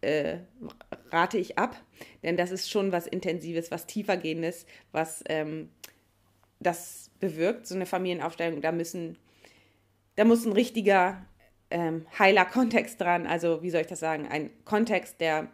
äh, 0.00 0.38
rate 1.10 1.38
ich 1.38 1.58
ab, 1.58 1.80
denn 2.22 2.36
das 2.36 2.50
ist 2.50 2.70
schon 2.70 2.92
was 2.92 3.06
Intensives, 3.06 3.70
was 3.70 3.86
tiefergehendes, 3.86 4.66
was 4.92 5.22
ähm, 5.28 5.70
das 6.60 7.10
bewirkt, 7.20 7.66
so 7.66 7.74
eine 7.74 7.86
Familienaufstellung. 7.86 8.60
Da 8.60 8.72
müssen, 8.72 9.18
da 10.16 10.24
muss 10.24 10.44
ein 10.44 10.52
richtiger 10.52 11.26
ähm, 11.70 12.06
heiler 12.18 12.44
Kontext 12.44 13.00
dran, 13.00 13.26
also 13.26 13.62
wie 13.62 13.70
soll 13.70 13.82
ich 13.82 13.86
das 13.86 14.00
sagen, 14.00 14.26
ein 14.28 14.50
Kontext, 14.64 15.20
der 15.20 15.48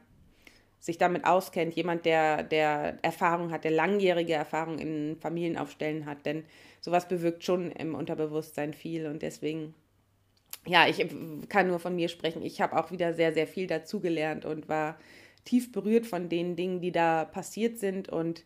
sich 0.82 0.98
damit 0.98 1.24
auskennt, 1.24 1.74
jemand, 1.74 2.04
der, 2.04 2.42
der 2.42 2.98
Erfahrung 3.02 3.52
hat, 3.52 3.62
der 3.62 3.70
langjährige 3.70 4.32
Erfahrung 4.32 4.80
in 4.80 5.16
Familienaufstellen 5.20 6.06
hat, 6.06 6.26
denn 6.26 6.44
sowas 6.80 7.06
bewirkt 7.06 7.44
schon 7.44 7.70
im 7.70 7.94
Unterbewusstsein 7.94 8.74
viel 8.74 9.06
und 9.06 9.22
deswegen 9.22 9.74
ja, 10.66 10.86
ich 10.86 11.04
kann 11.48 11.66
nur 11.66 11.80
von 11.80 11.96
mir 11.96 12.08
sprechen. 12.08 12.42
Ich 12.42 12.60
habe 12.60 12.76
auch 12.78 12.90
wieder 12.92 13.14
sehr, 13.14 13.32
sehr 13.32 13.46
viel 13.46 13.66
dazugelernt 13.66 14.44
und 14.44 14.68
war 14.68 14.96
tief 15.44 15.72
berührt 15.72 16.06
von 16.06 16.28
den 16.28 16.54
Dingen, 16.54 16.80
die 16.80 16.92
da 16.92 17.24
passiert 17.24 17.78
sind. 17.78 18.08
Und 18.08 18.44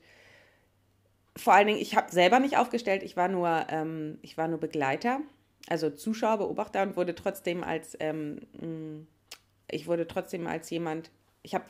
vor 1.37 1.53
allen 1.53 1.67
Dingen, 1.67 1.79
ich 1.79 1.95
habe 1.95 2.11
selber 2.11 2.39
nicht 2.39 2.57
aufgestellt, 2.57 3.03
ich 3.03 3.17
war 3.17 3.29
nur, 3.29 3.67
ähm, 3.69 4.19
ich 4.23 4.39
war 4.39 4.49
nur 4.49 4.59
Begleiter, 4.59 5.21
also 5.69 5.91
Zuschauer, 5.91 6.39
Beobachter 6.39 6.83
und 6.83 6.97
wurde 6.97 7.15
trotzdem 7.15 7.63
als, 7.63 7.97
ähm, 8.01 9.07
ich 9.71 9.87
wurde 9.87 10.07
trotzdem 10.07 10.47
als 10.47 10.71
jemand, 10.71 11.11
ich 11.43 11.55
habe 11.55 11.67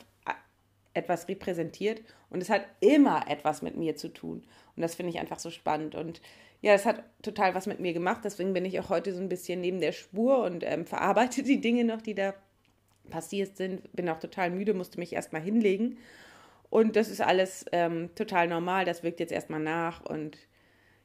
etwas 0.97 1.27
repräsentiert 1.29 2.01
und 2.29 2.41
es 2.41 2.49
hat 2.49 2.65
immer 2.81 3.29
etwas 3.29 3.61
mit 3.61 3.77
mir 3.77 3.95
zu 3.95 4.09
tun. 4.09 4.43
Und 4.75 4.81
das 4.81 4.95
finde 4.95 5.11
ich 5.11 5.19
einfach 5.19 5.39
so 5.39 5.49
spannend. 5.49 5.95
Und 5.95 6.21
ja, 6.61 6.73
es 6.73 6.85
hat 6.85 7.03
total 7.21 7.55
was 7.55 7.67
mit 7.67 7.79
mir 7.79 7.93
gemacht. 7.93 8.21
Deswegen 8.23 8.53
bin 8.53 8.65
ich 8.65 8.79
auch 8.79 8.89
heute 8.89 9.13
so 9.13 9.21
ein 9.21 9.29
bisschen 9.29 9.61
neben 9.61 9.79
der 9.79 9.91
Spur 9.91 10.43
und 10.43 10.63
ähm, 10.63 10.85
verarbeite 10.85 11.43
die 11.43 11.61
Dinge 11.61 11.83
noch, 11.83 12.01
die 12.01 12.15
da 12.15 12.33
passiert 13.09 13.57
sind. 13.57 13.91
Bin 13.95 14.09
auch 14.09 14.19
total 14.19 14.49
müde, 14.49 14.73
musste 14.73 14.99
mich 14.99 15.13
erstmal 15.13 15.41
hinlegen. 15.41 15.97
Und 16.69 16.95
das 16.95 17.09
ist 17.09 17.21
alles 17.21 17.65
ähm, 17.71 18.09
total 18.15 18.47
normal. 18.47 18.85
Das 18.85 19.03
wirkt 19.03 19.19
jetzt 19.19 19.31
erstmal 19.31 19.61
nach. 19.61 20.03
Und 20.05 20.37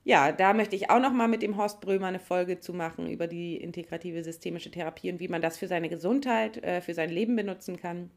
ja, 0.04 0.32
da 0.32 0.52
möchte 0.52 0.74
ich 0.74 0.90
auch 0.90 1.00
noch 1.00 1.12
mal 1.12 1.28
mit 1.28 1.42
dem 1.42 1.56
Horst 1.56 1.80
Brömer 1.80 2.08
eine 2.08 2.18
Folge 2.18 2.58
zu 2.58 2.72
machen 2.72 3.08
über 3.08 3.28
die 3.28 3.56
integrative 3.56 4.24
systemische 4.24 4.70
Therapie 4.70 5.12
und 5.12 5.20
wie 5.20 5.28
man 5.28 5.42
das 5.42 5.58
für 5.58 5.68
seine 5.68 5.88
Gesundheit, 5.88 6.62
äh, 6.64 6.80
für 6.80 6.94
sein 6.94 7.10
Leben 7.10 7.36
benutzen 7.36 7.76
kann. 7.76 8.10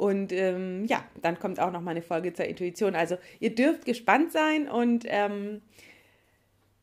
Und 0.00 0.32
ähm, 0.32 0.86
ja, 0.86 1.04
dann 1.20 1.38
kommt 1.38 1.60
auch 1.60 1.70
noch 1.70 1.82
mal 1.82 1.90
eine 1.90 2.00
Folge 2.00 2.32
zur 2.32 2.46
Intuition. 2.46 2.94
Also 2.94 3.18
ihr 3.38 3.54
dürft 3.54 3.84
gespannt 3.84 4.32
sein 4.32 4.66
und 4.66 5.04
ähm, 5.06 5.60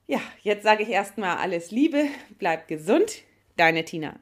ja, 0.05 0.19
jetzt 0.43 0.61
sage 0.61 0.83
ich 0.83 0.89
erstmal 0.89 1.37
alles 1.37 1.71
Liebe, 1.71 2.05
bleibt 2.37 2.67
gesund, 2.67 3.23
deine 3.55 3.83
Tina. 3.85 4.19